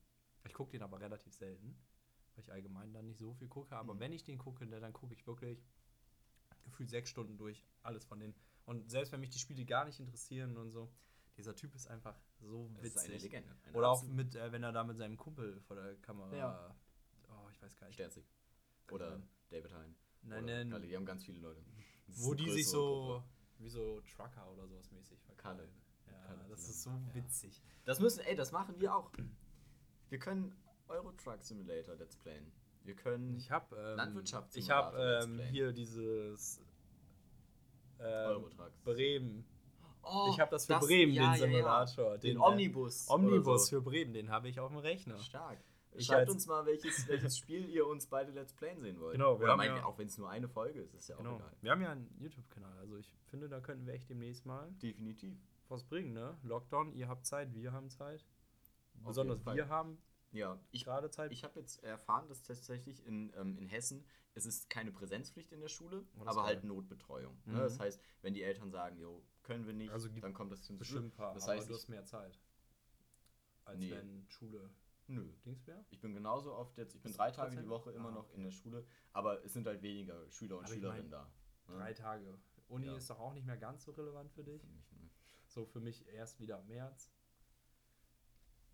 Ich 0.45 0.53
gucke 0.53 0.71
den 0.71 0.81
aber 0.81 0.99
relativ 0.99 1.33
selten, 1.35 1.75
weil 2.35 2.43
ich 2.43 2.51
allgemein 2.51 2.93
dann 2.93 3.05
nicht 3.05 3.19
so 3.19 3.33
viel 3.33 3.47
gucke. 3.47 3.75
Aber 3.75 3.93
Mhm. 3.95 3.99
wenn 3.99 4.13
ich 4.13 4.23
den 4.23 4.37
gucke, 4.37 4.65
dann 4.67 4.81
dann 4.81 4.93
gucke 4.93 5.13
ich 5.13 5.25
wirklich 5.27 5.63
gefühlt 6.63 6.89
sechs 6.89 7.09
Stunden 7.09 7.37
durch 7.37 7.63
alles 7.83 8.05
von 8.05 8.19
denen. 8.19 8.35
Und 8.65 8.89
selbst 8.89 9.11
wenn 9.11 9.19
mich 9.19 9.29
die 9.31 9.39
Spiele 9.39 9.65
gar 9.65 9.85
nicht 9.85 9.99
interessieren 9.99 10.57
und 10.57 10.71
so, 10.71 10.91
dieser 11.37 11.55
Typ 11.55 11.73
ist 11.75 11.87
einfach 11.87 12.19
so 12.39 12.69
das 12.75 12.85
ist 12.85 12.97
eine 12.99 13.07
witzig. 13.13 13.23
Legende. 13.31 13.55
Eine 13.63 13.77
Oder 13.77 13.89
auch 13.89 14.03
mit, 14.03 14.35
äh, 14.35 14.51
wenn 14.51 14.63
er 14.63 14.71
da 14.71 14.83
mit 14.83 14.97
seinem 14.97 15.17
Kumpel 15.17 15.59
vor 15.61 15.75
der 15.75 15.95
Kamera. 15.97 16.35
Ja. 16.35 16.75
Oh, 17.29 17.49
ich 17.51 17.61
weiß 17.61 17.75
gar 17.77 17.87
nicht. 17.87 17.95
Sterzig. 17.95 18.25
Oder. 18.91 19.21
David 19.49 19.71
Hein. 19.73 19.95
Nein, 20.23 20.43
Oder 20.43 20.53
nein. 20.55 20.69
Kalle, 20.69 20.87
die 20.87 20.95
haben 20.95 21.05
ganz 21.05 21.23
viele 21.25 21.39
Leute. 21.39 21.63
Wo 22.07 22.33
die 22.33 22.49
sich 22.51 22.67
so 22.69 23.21
Gruppe. 23.21 23.23
Wie 23.61 23.69
so 23.69 24.01
Trucker 24.01 24.49
oder 24.51 24.67
sowas 24.67 24.91
mäßig 24.91 25.19
Kalle. 25.37 25.57
verkleiden. 25.57 25.81
Ja, 26.07 26.27
Kalle 26.27 26.45
das 26.49 26.69
ist 26.69 26.83
so. 26.83 26.89
Ja. 26.89 27.13
witzig. 27.13 27.61
Das 27.85 27.99
müssen, 27.99 28.21
ey, 28.21 28.35
das 28.35 28.51
machen 28.51 28.79
wir 28.79 28.95
auch. 28.95 29.11
Wir 30.09 30.19
können 30.19 30.53
Euro 30.87 31.11
Truck 31.13 31.43
Simulator 31.43 31.95
Let's 31.95 32.17
Playen. 32.17 32.51
Wir 32.83 32.95
können 32.95 33.35
Ich 33.37 33.51
habe 33.51 33.75
ähm, 33.75 33.97
Landwirtschaftssimulator 33.97 34.99
ich 34.99 35.05
habe 35.05 35.31
ähm, 35.33 35.39
hier 35.51 35.71
dieses 35.71 36.59
ähm. 37.99 38.45
Bremen. 38.83 39.45
Oh, 40.03 40.29
ich 40.33 40.39
habe 40.39 40.49
das 40.51 40.65
für 40.65 40.73
das- 40.73 40.85
Bremen, 40.85 41.13
ja, 41.13 41.21
den 41.21 41.29
ja, 41.29 41.35
ja. 41.35 41.37
Simulator. 41.85 42.17
Den, 42.17 42.37
äh, 42.37 42.39
Omnibus. 42.39 43.09
Omnibus 43.09 43.67
so. 43.67 43.75
für 43.77 43.81
Bremen, 43.81 44.13
den 44.13 44.31
habe 44.31 44.49
ich 44.49 44.59
auf 44.59 44.69
dem 44.71 44.79
Rechner. 44.79 45.17
Stark. 45.19 45.59
Schreibt 45.97 46.29
uns 46.29 46.47
mal, 46.47 46.65
welches, 46.65 47.07
welches 47.07 47.37
Spiel 47.37 47.67
ihr 47.69 47.85
uns 47.85 48.07
beide 48.07 48.31
Let's 48.31 48.53
Playen 48.53 48.79
sehen 48.81 48.99
wollt. 48.99 49.13
Genau, 49.13 49.35
Oder 49.35 49.57
mein, 49.57 49.75
ja- 49.75 49.83
auch 49.85 49.97
wenn 49.97 50.07
es 50.07 50.17
nur 50.17 50.29
eine 50.29 50.47
Folge 50.47 50.79
ist, 50.81 50.93
ist 50.93 51.09
ja 51.09 51.15
auch 51.15 51.19
Genau. 51.19 51.35
egal. 51.37 51.51
Wir 51.61 51.71
haben 51.71 51.81
ja 51.81 51.91
einen 51.91 52.15
YouTube-Kanal, 52.19 52.77
also 52.79 52.97
ich 52.97 53.11
finde, 53.25 53.49
da 53.49 53.59
könnten 53.59 53.85
wir 53.85 53.93
echt 53.93 54.09
demnächst 54.09 54.45
mal 54.45 54.71
Definitiv. 54.81 55.37
was 55.67 55.83
bringen, 55.83 56.13
ne? 56.13 56.37
Lockdown, 56.43 56.93
ihr 56.93 57.07
habt 57.09 57.25
Zeit, 57.25 57.53
wir 57.53 57.71
haben 57.73 57.89
Zeit. 57.89 58.25
Besonders 58.93 59.45
wir 59.45 59.67
haben 59.69 59.97
Ja, 60.31 60.57
ich, 60.71 60.85
gerade 60.85 61.09
Zeit. 61.09 61.31
ich 61.31 61.43
habe 61.43 61.59
jetzt 61.59 61.83
erfahren, 61.83 62.27
dass 62.29 62.41
tatsächlich 62.43 63.05
in, 63.05 63.33
ähm, 63.35 63.57
in 63.57 63.67
Hessen 63.67 64.05
es 64.33 64.45
ist 64.45 64.69
keine 64.69 64.91
Präsenzpflicht 64.93 65.51
in 65.51 65.59
der 65.59 65.67
Schule, 65.67 66.05
Oh, 66.17 66.23
aber 66.25 66.43
halt. 66.43 66.63
Notbetreuung. 66.63 67.37
Mhm. 67.45 67.53
Ne? 67.55 67.59
Das 67.59 67.79
heißt, 67.81 68.01
wenn 68.21 68.33
die 68.33 68.43
Eltern 68.43 68.71
sagen, 68.71 68.97
jo, 68.97 69.21
können 69.43 69.65
wir 69.65 69.73
nicht, 69.73 69.91
Also 69.91 70.07
dann 70.07 70.33
kommt 70.33 70.53
das 70.53 70.63
zum 70.63 70.77
bestimmt 70.77 71.13
Das 71.19 71.43
aber 71.43 71.53
heißt, 71.57 71.69
du 71.69 71.73
hast 71.73 71.89
mehr 71.89 72.05
Zeit. 72.05 72.39
Als 73.65 73.79
Nee. 73.79 73.91
wenn 73.91 74.25
Schule 74.29 74.69
nö. 75.11 75.31
Dings 75.45 75.65
wäre. 75.67 75.83
Ich 75.89 75.99
bin 76.01 76.13
genauso 76.13 76.53
oft 76.53 76.77
jetzt, 76.77 76.95
ich 76.95 77.01
bin 77.01 77.13
drei 77.13 77.31
Tage 77.31 77.55
die? 77.61 77.67
Woche 77.69 77.91
immer 77.91 78.09
Ah, 78.09 78.13
noch 78.13 78.25
okay. 78.25 78.35
in 78.37 78.43
der 78.43 78.51
Schule, 78.51 78.85
aber 79.13 79.43
es 79.45 79.53
sind 79.53 79.67
halt 79.67 79.81
weniger 79.81 80.29
Schüler 80.29 80.57
und 80.57 80.65
Aber 80.65 80.73
ich 80.73 80.79
Schülerinnen 80.79 81.09
mein- 81.09 81.11
da. 81.11 81.31
Ja. 81.69 81.77
Drei 81.77 81.93
Tage. 81.93 82.39
Uni 82.67 82.87
Ja. 82.87 82.95
ist 82.95 83.09
doch 83.09 83.19
auch 83.19 83.33
nicht 83.33 83.45
mehr 83.45 83.57
ganz 83.57 83.83
so 83.83 83.91
relevant 83.91 84.31
für 84.31 84.43
dich. 84.43 84.61
Für 84.61 84.67
mich, 84.67 84.91
ne? 84.93 85.09
So 85.47 85.65
für 85.65 85.79
mich 85.81 86.07
erst 86.07 86.39
wieder 86.39 86.57
ab 86.57 86.65
März. 86.67 87.11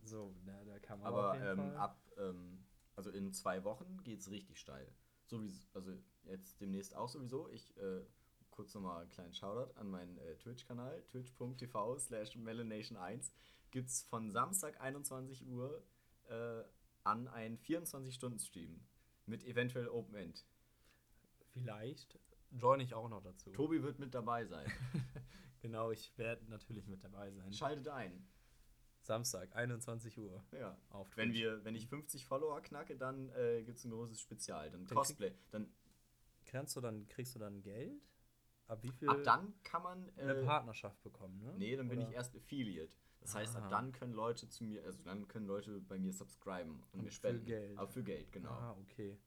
So, 0.03 0.35
da, 0.45 0.63
da 0.63 0.79
kann 0.79 0.99
man 0.99 1.07
Aber 1.07 1.39
ähm, 1.41 1.59
ab, 1.75 1.99
ähm, 2.17 2.63
also 2.95 3.09
in 3.09 3.33
zwei 3.33 3.63
Wochen 3.63 3.97
geht 4.03 4.19
es 4.21 4.29
richtig 4.29 4.59
steil. 4.59 4.87
So 5.25 5.41
wie, 5.43 5.51
also 5.73 5.91
jetzt 6.23 6.61
demnächst 6.61 6.95
auch 6.95 7.09
sowieso. 7.09 7.49
Ich, 7.49 7.75
äh, 7.77 8.05
kurz 8.51 8.73
nochmal 8.73 9.01
einen 9.01 9.09
kleinen 9.09 9.33
Shoutout 9.33 9.73
an 9.77 9.89
meinen 9.89 10.17
äh, 10.17 10.35
Twitch-Kanal, 10.37 11.03
twitch.tv 11.11 11.97
slash 11.99 12.35
melanation1. 12.37 13.31
Gibt 13.71 13.89
es 13.89 14.03
von 14.03 14.31
Samstag 14.31 14.79
21 14.79 15.45
Uhr 15.45 15.83
äh, 16.29 16.63
an 17.03 17.27
einen 17.27 17.57
24-Stunden-Stream 17.57 18.79
mit 19.25 19.43
eventuell 19.43 19.87
Open 19.87 20.15
End. 20.15 20.45
Vielleicht 21.53 22.19
join 22.51 22.79
ich 22.79 22.93
auch 22.93 23.09
noch 23.09 23.21
dazu. 23.23 23.51
Tobi 23.51 23.81
wird 23.83 23.99
mit 23.99 24.13
dabei 24.13 24.45
sein. 24.45 24.71
Genau, 25.59 25.89
ich 25.89 26.15
werde 26.19 26.45
natürlich 26.49 26.85
mit 26.87 27.03
dabei 27.03 27.31
sein. 27.31 27.51
Schaltet 27.51 27.87
ein. 27.87 28.27
Samstag, 29.01 29.53
21 29.55 30.17
Uhr 30.19 30.45
Ja. 30.51 30.77
auf 30.91 31.09
Twitch. 31.09 31.17
Wenn, 31.17 31.33
wir, 31.33 31.65
wenn 31.65 31.75
ich 31.75 31.87
50 31.87 32.25
Follower 32.25 32.61
knacke, 32.61 32.95
dann 32.95 33.29
äh, 33.29 33.63
gibt 33.63 33.79
es 33.79 33.83
ein 33.83 33.89
großes 33.89 34.21
Spezial. 34.21 34.69
Dann 34.69 34.85
Dann 34.85 34.95
Cosplay. 34.95 35.33
Dann, 35.49 35.67
Kannst 36.45 36.75
du 36.75 36.79
dann, 36.81 37.07
kriegst 37.07 37.33
du 37.35 37.39
dann 37.39 37.63
Geld? 37.63 37.99
Ab 38.67 38.83
wie 38.83 38.91
viel 38.91 39.09
ab 39.09 39.17
dann 39.23 39.51
kann 39.63 39.81
man. 39.81 40.09
eine 40.15 40.35
Äh, 40.35 40.45
Partnerschaft 40.45 41.01
bekommen, 41.01 41.39
ne? 41.41 41.55
Nee, 41.57 41.75
dann 41.75 41.89
bin 41.89 41.99
Oder- 41.99 42.07
ich 42.09 42.13
erst 42.15 42.35
Affiliate. 42.35 42.93
Das 43.21 43.35
heißt, 43.35 43.55
Ah. 43.55 43.59
ab 43.63 43.69
dann 43.69 43.91
können 43.91 44.13
Leute 44.13 44.47
zu 44.47 44.63
mir, 44.63 44.83
also 44.85 45.01
dann 45.03 45.27
können 45.27 45.47
Leute 45.47 45.79
bei 45.81 45.97
mir 45.97 46.13
subscriben 46.13 46.71
und, 46.75 46.93
Und 46.93 47.03
mir 47.03 47.09
für 47.09 47.15
spenden. 47.15 47.45
Geld. 47.45 47.77
Aber 47.77 47.87
für 47.89 48.03
Geld, 48.03 48.31
genau. 48.31 48.49
Ah, 48.51 48.77
okay. 48.81 49.17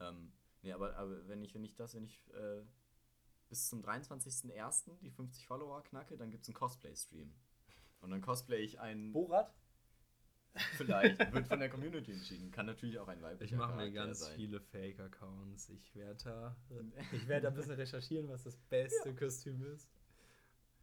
Ähm, 0.00 0.32
nee, 0.62 0.72
aber, 0.72 0.96
aber 0.96 1.26
wenn 1.28 1.42
ich, 1.42 1.54
wenn 1.54 1.64
ich 1.64 1.74
das, 1.74 1.94
wenn 1.94 2.04
ich 2.04 2.22
äh, 2.34 2.62
bis 3.48 3.68
zum 3.68 3.82
23.01. 3.82 4.98
die 5.00 5.10
50 5.10 5.46
Follower 5.46 5.82
knacke, 5.82 6.16
dann 6.16 6.30
gibt 6.30 6.42
es 6.44 6.48
einen 6.48 6.54
Cosplay-Stream. 6.54 7.34
Und 8.00 8.10
dann 8.10 8.20
cosplay 8.20 8.60
ich 8.60 8.78
einen, 8.80 9.12
Borat? 9.12 9.52
vielleicht, 10.76 11.32
wird 11.32 11.46
von 11.46 11.58
der 11.60 11.68
Community 11.68 12.12
entschieden. 12.12 12.50
Kann 12.50 12.66
natürlich 12.66 12.98
auch 12.98 13.08
ein 13.08 13.20
weiblicher 13.22 13.52
Ich 13.54 13.58
mache 13.58 13.76
mir 13.76 13.90
ganz 13.92 14.20
sein. 14.20 14.34
viele 14.36 14.60
Fake-Accounts. 14.60 15.68
Ich 15.70 15.94
werde 15.94 16.24
da, 16.24 16.56
ich 17.12 17.26
werd 17.28 17.44
da 17.44 17.48
ein 17.48 17.54
bisschen 17.54 17.72
recherchieren, 17.74 18.28
was 18.28 18.44
das 18.44 18.56
beste 18.56 19.14
Kostüm 19.14 19.62
ist. 19.74 19.88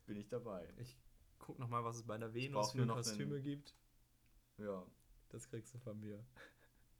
Bin 0.05 0.17
ich 0.17 0.27
dabei. 0.27 0.67
Ich 0.77 0.95
guck 1.39 1.59
noch 1.59 1.69
mal, 1.69 1.83
was 1.83 1.97
es 1.97 2.03
bei 2.03 2.17
der 2.17 2.33
Venus 2.33 2.71
für 2.71 2.85
Kostüme 2.85 3.35
einen- 3.35 3.43
gibt. 3.43 3.75
Ja, 4.57 4.85
Das 5.29 5.47
kriegst 5.49 5.73
du 5.73 5.79
von 5.79 5.99
mir. 5.99 6.23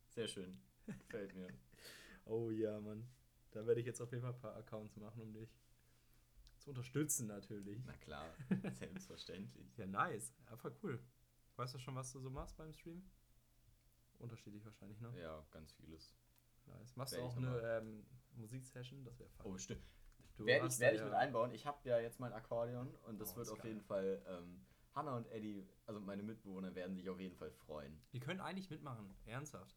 sehr 0.10 0.28
schön. 0.28 0.58
Gefällt 0.88 1.34
mir. 1.36 1.48
Oh 2.28 2.50
ja, 2.50 2.80
Mann. 2.82 3.08
Da 3.52 3.68
werde 3.68 3.80
ich 3.82 3.86
jetzt 3.86 4.02
auf 4.02 4.12
jeden 4.12 4.24
Fall 4.24 4.34
ein 4.34 4.40
paar 4.40 4.56
Accounts 4.56 4.96
machen, 4.98 5.22
um 5.22 5.32
dich 5.32 5.56
zu 6.58 6.72
unterstützen 6.72 7.28
natürlich. 7.28 7.84
Na 7.86 7.94
klar, 7.98 8.34
selbstverständlich. 8.74 9.78
Ja, 9.78 9.86
nice. 9.86 10.34
Einfach 10.48 10.72
cool. 10.82 11.00
Weißt 11.56 11.76
du 11.76 11.78
schon, 11.78 11.94
was 11.94 12.12
du 12.12 12.20
so 12.20 12.32
machst 12.32 12.58
beim 12.58 12.74
Stream? 12.74 13.08
Unterschiedlich 14.18 14.66
wahrscheinlich, 14.66 15.00
ne? 15.02 15.14
Ja, 15.22 15.46
ganz 15.52 15.72
vieles. 15.74 16.16
Nice. 16.66 16.96
Machst 16.96 17.14
du 17.14 17.18
Werd 17.18 17.28
auch 17.28 17.38
eine 17.38 17.60
ähm, 17.78 18.06
Musiksession? 18.38 19.04
Das 19.04 19.20
wäre 19.20 19.30
fun. 19.30 19.52
Oh, 19.54 19.58
stimmt. 19.60 19.86
Du 20.38 20.46
Werde 20.46 20.68
ich, 20.68 20.80
werd 20.80 20.92
da 20.94 20.96
ich 20.98 21.04
mit 21.04 21.12
ja- 21.14 21.18
einbauen. 21.20 21.52
Ich 21.52 21.66
habe 21.66 21.78
ja 21.90 22.00
jetzt 22.00 22.20
mein 22.20 22.34
Akkordeon 22.34 22.94
und 23.08 23.20
das 23.20 23.34
Oh, 23.34 23.38
wird 23.38 23.48
ist 23.48 23.52
auf 23.54 23.60
geil. 23.60 23.68
jeden 23.72 23.82
Fall. 23.82 24.22
Ähm, 24.28 24.66
Hanna 24.94 25.16
und 25.18 25.28
Eddie, 25.32 25.68
also 25.86 26.00
meine 26.00 26.24
Mitbewohner, 26.24 26.74
werden 26.76 26.96
sich 26.96 27.10
auf 27.10 27.20
jeden 27.20 27.36
Fall 27.36 27.52
freuen. 27.52 28.02
Die 28.14 28.20
können 28.20 28.40
eigentlich 28.42 28.70
mitmachen, 28.70 29.14
ernsthaft. 29.26 29.76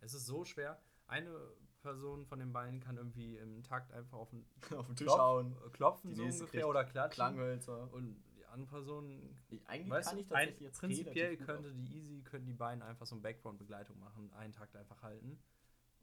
Es 0.00 0.14
ist 0.14 0.26
so 0.26 0.44
schwer. 0.44 0.80
Eine 1.06 1.36
Person 1.80 2.24
von 2.26 2.38
den 2.38 2.52
beiden 2.52 2.78
kann 2.80 2.96
irgendwie 2.96 3.36
im 3.38 3.62
Takt 3.64 3.92
einfach 3.92 4.18
auf 4.18 4.30
den 4.30 4.44
auf 4.76 4.86
den 4.86 4.96
Tisch 4.96 5.06
Klopf- 5.06 5.18
hauen, 5.18 5.56
klopfen 5.72 6.10
Die 6.10 6.14
so 6.16 6.22
ungefähr 6.24 6.68
oder 6.68 6.84
klatschen. 6.84 7.14
Klanghölzer. 7.16 7.92
Und 7.92 8.22
die 8.36 8.44
andere 8.46 8.68
Person, 8.70 9.36
Ich, 9.50 9.66
eigentlich 9.66 9.90
weißt 9.90 10.08
kann 10.08 10.16
du, 10.16 10.22
ich 10.22 10.26
ein, 10.28 10.30
tatsächlich 10.38 10.60
jetzt 10.60 10.78
prinzipiell 10.80 11.36
könnte 11.36 11.72
die 11.74 11.96
easy, 11.96 12.22
können 12.22 12.46
die 12.46 12.54
beiden 12.54 12.82
einfach 12.82 13.06
so 13.06 13.14
eine 13.16 13.22
Background-Begleitung 13.22 13.98
machen, 13.98 14.32
einen 14.34 14.52
Takt 14.52 14.76
einfach 14.76 15.02
halten 15.02 15.40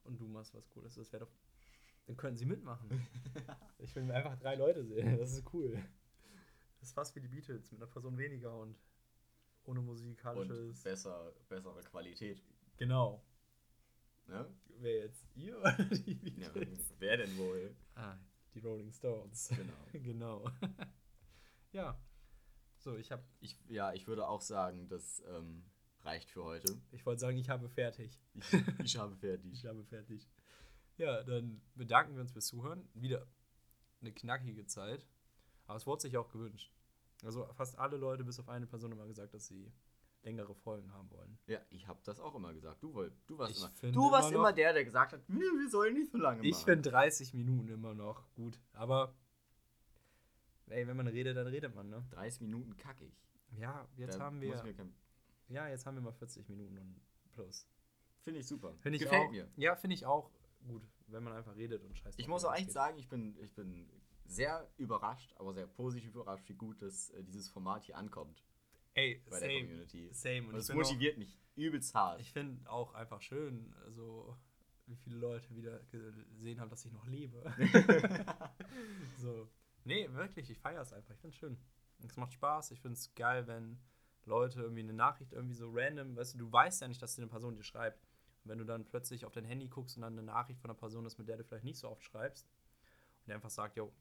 und 0.04 0.20
du 0.20 0.28
machst 0.28 0.54
was 0.54 0.68
Cooles. 0.70 0.96
Das 0.96 1.12
wäre 1.14 1.26
doch, 1.26 1.32
dann 2.10 2.18
könnten 2.18 2.38
sie 2.38 2.46
mitmachen. 2.46 2.90
ich 3.78 3.96
will 3.96 4.12
einfach 4.12 4.36
drei 4.40 4.56
Leute 4.56 4.84
sehen, 4.84 5.20
das 5.20 5.32
ist 5.32 5.54
cool. 5.54 5.74
Das 6.80 6.90
ist 6.90 6.94
fast 6.96 7.16
wie 7.16 7.20
die 7.22 7.28
Beatles, 7.28 7.72
mit 7.72 7.80
einer 7.82 7.92
Person 7.92 8.18
weniger 8.18 8.58
und 8.58 8.76
ohne 9.66 9.80
und 9.82 9.86
musikalisches. 9.86 10.82
besser, 10.82 11.32
bessere 11.50 11.80
Qualität. 11.84 12.42
Genau. 12.78 13.24
Ne? 14.26 14.52
Wer 14.80 15.06
jetzt? 15.06 15.28
Ihr 15.36 15.60
oder 15.60 15.72
die 15.84 16.40
Ja, 16.40 16.50
Beatles? 16.50 16.94
wer 16.98 17.18
denn 17.18 17.38
wohl? 17.38 17.76
Ah, 17.94 18.18
die 18.56 18.60
Rolling 18.60 18.92
Stones. 18.92 19.50
Genau. 19.50 19.74
genau. 19.94 20.52
ja. 21.74 22.02
So, 22.78 22.96
ich 22.98 23.12
habe, 23.12 23.24
Ich, 23.40 23.60
ja, 23.68 23.94
ich 23.94 24.08
würde 24.08 24.28
auch 24.28 24.42
sagen, 24.42 24.88
das 24.88 25.22
ähm, 25.28 25.64
reicht 26.02 26.32
für 26.32 26.44
heute. 26.44 26.76
ich 26.92 27.06
wollte 27.06 27.20
sagen, 27.20 27.38
ich 27.38 27.50
habe 27.50 27.70
fertig. 27.70 28.20
Ich, 28.34 28.54
ich 28.84 28.98
habe 28.98 29.16
fertig. 29.16 29.52
Ich 29.54 29.66
habe 29.66 29.84
fertig. 29.84 30.28
Ja, 31.00 31.24
dann 31.24 31.62
bedanken 31.76 32.14
wir 32.16 32.22
uns 32.22 32.32
fürs 32.32 32.48
Zuhören. 32.48 32.88
Wieder 32.94 33.26
eine 34.02 34.12
knackige 34.12 34.66
Zeit. 34.66 35.08
Aber 35.66 35.78
es 35.78 35.88
wurde 35.88 36.02
sich 36.02 36.18
auch 36.18 36.30
gewünscht. 36.30 36.72
Also 37.24 37.46
fast 37.54 37.78
alle 37.80 37.98
Leute, 37.98 38.24
bis 38.24 38.40
auf 38.40 38.50
eine 38.50 38.68
Person, 38.68 38.92
haben 38.98 39.08
gesagt, 39.08 39.34
dass 39.34 39.48
sie 39.48 39.72
längere 40.24 40.54
Folgen 40.54 40.92
haben 40.94 41.10
wollen. 41.12 41.38
Ja, 41.48 41.60
ich 41.70 41.88
habe 41.88 42.00
das 42.04 42.20
auch 42.20 42.36
immer 42.36 42.54
gesagt. 42.54 42.84
Du, 42.84 42.94
woll, 42.94 43.12
du 43.28 43.38
warst 43.38 43.52
Ich 43.52 43.60
immer. 43.60 43.70
find 43.72 43.96
Du 43.96 44.12
warst 44.12 44.30
immer 44.32 44.40
immer 44.40 44.54
der, 44.54 44.74
der 44.74 44.84
gesagt 44.84 45.14
hat, 45.14 45.22
wir, 45.28 45.70
sollen 45.70 45.94
nicht 45.94 46.12
so 46.12 46.18
lange 46.18 46.42
Ich 46.46 46.52
machen. 46.54 46.66
finde 46.66 46.90
30 46.92 47.34
Minuten 47.34 47.70
immer 47.70 47.94
noch 47.94 48.30
gut. 48.36 48.60
Aber 48.74 49.14
ey, 50.68 50.86
wenn 50.88 50.98
man 50.98 51.08
redet, 51.08 51.38
dann 51.38 51.48
redet 51.48 51.74
man, 51.76 51.90
ne? 51.90 52.06
30 52.12 52.42
Minuten 52.42 52.76
kackig. 52.78 53.14
Ja, 53.52 53.88
jetzt 53.96 54.18
Da 54.18 54.24
haben 54.26 54.42
wir. 54.42 54.64
ich 54.66 54.76
Ja, 55.48 55.68
jetzt 55.68 55.86
haben 55.86 55.96
wir 55.96 56.02
mal 56.02 56.12
40 56.14 56.48
Minuten 56.50 56.78
und 56.78 57.00
plus. 57.34 57.66
Finde 58.22 58.40
ich 58.42 58.48
super. 58.48 58.76
Finde 58.80 58.98
ich 58.98 59.04
Gefällt 59.04 59.28
auch. 59.28 59.32
mir. 59.32 59.48
Ja, 59.56 59.76
finde 59.76 59.94
ich 59.96 60.06
auch 60.06 60.30
gut, 60.68 60.84
wenn 61.08 61.24
man 61.24 61.34
einfach 61.34 61.56
redet 61.56 61.84
und 61.84 61.98
scheiße. 61.98 62.20
Ich 62.20 62.28
muss 62.28 62.46
auch 62.46 62.54
echt 62.56 62.72
sagen, 62.72 62.98
ich 62.98 63.08
bin, 63.10 63.38
ich 63.42 63.54
bin 63.54 63.90
sehr 64.26 64.70
überrascht, 64.78 65.34
aber 65.38 65.54
sehr 65.54 65.68
positiv 65.68 66.14
überrascht, 66.14 66.48
wie 66.50 66.54
gut 66.56 66.82
das, 66.82 67.10
äh, 67.12 67.24
dieses 67.24 67.50
Format 67.50 67.84
hier 67.84 67.98
ankommt 67.98 68.44
Ey, 68.94 69.24
bei 69.30 69.40
der 69.40 69.50
same. 69.50 69.62
Community. 69.62 70.10
Same. 70.14 70.48
Und 70.48 70.54
Und 70.54 70.60
es 70.60 70.68
bin 70.68 70.76
auch- 70.78 70.82
motiviert 70.84 71.18
mich 71.18 71.38
übelst 71.56 71.94
hart. 71.96 72.20
Ich 72.22 72.32
finde 72.32 72.70
auch 72.70 72.94
einfach 72.94 73.22
schön, 73.22 73.74
also 73.86 74.36
wie 74.88 74.96
viele 74.96 75.18
Leute 75.18 75.56
wieder 75.56 75.80
gesehen 76.32 76.60
haben, 76.60 76.70
dass 76.70 76.84
ich 76.86 76.92
noch 76.92 77.06
lebe. 77.06 77.44
so. 79.18 79.50
Nee, 79.84 80.10
wirklich, 80.12 80.50
ich 80.50 80.58
feiere 80.60 80.82
es 80.82 80.94
einfach. 80.94 81.14
Ich 81.14 81.20
finde 81.22 81.34
es 81.34 81.40
schön. 81.40 81.58
Es 82.06 82.18
macht 82.18 82.34
Spaß. 82.34 82.72
Ich 82.72 82.82
finde 82.82 82.94
es 82.98 83.14
geil, 83.16 83.48
wenn 83.48 83.80
Leute 84.26 84.62
irgendwie 84.62 84.82
eine 84.82 84.94
Nachricht 84.94 85.34
irgendwie 85.34 85.56
so 85.56 85.70
random, 85.74 86.16
weißt 86.16 86.34
du, 86.36 86.38
du 86.40 86.52
weißt 86.52 86.82
ja 86.82 86.88
nicht, 86.88 87.02
dass 87.02 87.16
dir 87.16 87.22
eine 87.24 87.30
Person 87.32 87.56
dir 87.56 87.64
schreibt. 87.64 88.04
Und 88.50 88.54
wenn 88.54 88.66
du 88.66 88.66
dann 88.66 88.84
plötzlich 88.84 89.26
auf 89.26 89.32
dein 89.32 89.46
Handy 89.46 89.68
guckst 89.68 89.96
und 89.96 90.02
dann 90.02 90.14
eine 90.14 90.24
Nachricht 90.24 90.60
von 90.60 90.72
einer 90.72 90.80
Person 90.80 91.06
ist, 91.06 91.20
mit 91.20 91.28
der 91.28 91.38
du 91.38 91.44
vielleicht 91.44 91.66
nicht 91.66 91.78
so 91.78 91.88
oft 91.88 92.04
schreibst 92.04 92.48
und 92.48 93.28
der 93.28 93.36
einfach 93.36 93.52
sagt, 93.52 93.78
jo, 93.78 93.94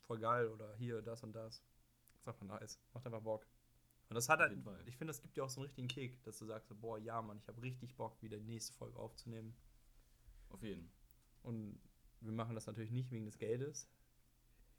voll 0.00 0.18
geil 0.18 0.48
oder 0.48 0.74
hier, 0.76 1.02
das 1.02 1.22
und 1.22 1.34
das. 1.34 1.62
ist 2.16 2.26
einfach 2.26 2.46
nice. 2.46 2.80
Macht 2.94 3.04
einfach 3.04 3.20
Bock. 3.20 3.46
Und 4.08 4.14
das 4.14 4.30
hat 4.30 4.40
halt, 4.40 4.56
ich 4.86 4.96
finde, 4.96 5.10
das 5.10 5.20
gibt 5.20 5.36
dir 5.36 5.44
auch 5.44 5.50
so 5.50 5.60
einen 5.60 5.66
richtigen 5.66 5.86
Kick, 5.86 6.22
dass 6.22 6.38
du 6.38 6.46
sagst, 6.46 6.72
boah, 6.80 6.98
ja, 6.98 7.20
Mann, 7.20 7.36
ich 7.36 7.46
habe 7.46 7.60
richtig 7.60 7.94
Bock, 7.94 8.20
wieder 8.22 8.38
die 8.38 8.46
nächste 8.46 8.72
Folge 8.72 8.98
aufzunehmen. 8.98 9.54
Auf 10.48 10.62
jeden. 10.62 10.90
Und 11.42 11.78
wir 12.20 12.32
machen 12.32 12.54
das 12.54 12.66
natürlich 12.66 12.92
nicht 12.92 13.10
wegen 13.10 13.26
des 13.26 13.36
Geldes. 13.36 13.86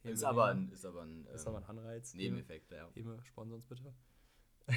Heme, 0.01 0.15
Ist 0.15 0.23
aber 0.23 0.45
ein, 0.45 0.71
ist 0.71 0.83
aber 0.83 1.03
ein, 1.03 1.27
ist 1.27 1.43
ähm, 1.43 1.47
aber 1.49 1.57
ein 1.59 1.65
Anreiz. 1.65 2.15
Nebeneffekt, 2.15 2.71
ja. 2.71 2.89
Heme, 2.95 3.23
sponsor 3.23 3.55
uns 3.55 3.67
bitte. 3.67 3.93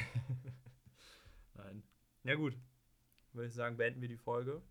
Nein. 1.54 1.82
Ja 2.24 2.34
gut. 2.34 2.58
Würde 3.34 3.48
ich 3.48 3.54
sagen, 3.54 3.76
beenden 3.76 4.00
wir 4.00 4.08
die 4.08 4.16
Folge. 4.16 4.62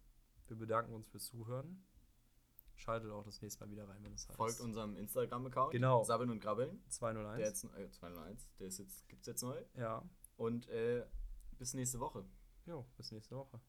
Wir 0.48 0.58
bedanken 0.58 0.94
uns 0.94 1.08
fürs 1.08 1.26
Zuhören. 1.26 1.86
Schaltet 2.76 3.12
auch 3.12 3.24
das 3.24 3.42
nächste 3.42 3.64
Mal 3.64 3.72
wieder 3.72 3.88
rein, 3.88 4.04
wenn 4.04 4.14
es 4.14 4.28
heißt. 4.28 4.38
Folgt 4.38 4.60
unserem 4.62 4.96
Instagram-Account. 4.98 5.72
Genau. 5.72 6.04
Sabbeln 6.04 6.30
und 6.30 6.40
Grabbeln. 6.42 6.82
201. 6.90 7.38
Der 7.38 7.48
jetzt, 7.48 7.64
äh, 7.78 7.90
201. 7.92 8.48
Der 8.60 8.68
ist 8.68 8.80
jetzt, 8.80 9.08
gibt's 9.10 9.28
jetzt 9.28 9.42
neu. 9.44 9.62
ja. 9.76 10.04
Und 10.36 10.68
äh, 10.70 11.06
bis 11.60 11.74
nächste 11.76 12.00
Woche. 12.00 12.26
Jo, 12.66 12.86
bis 12.98 13.12
nächste 13.12 13.36
Woche. 13.36 13.60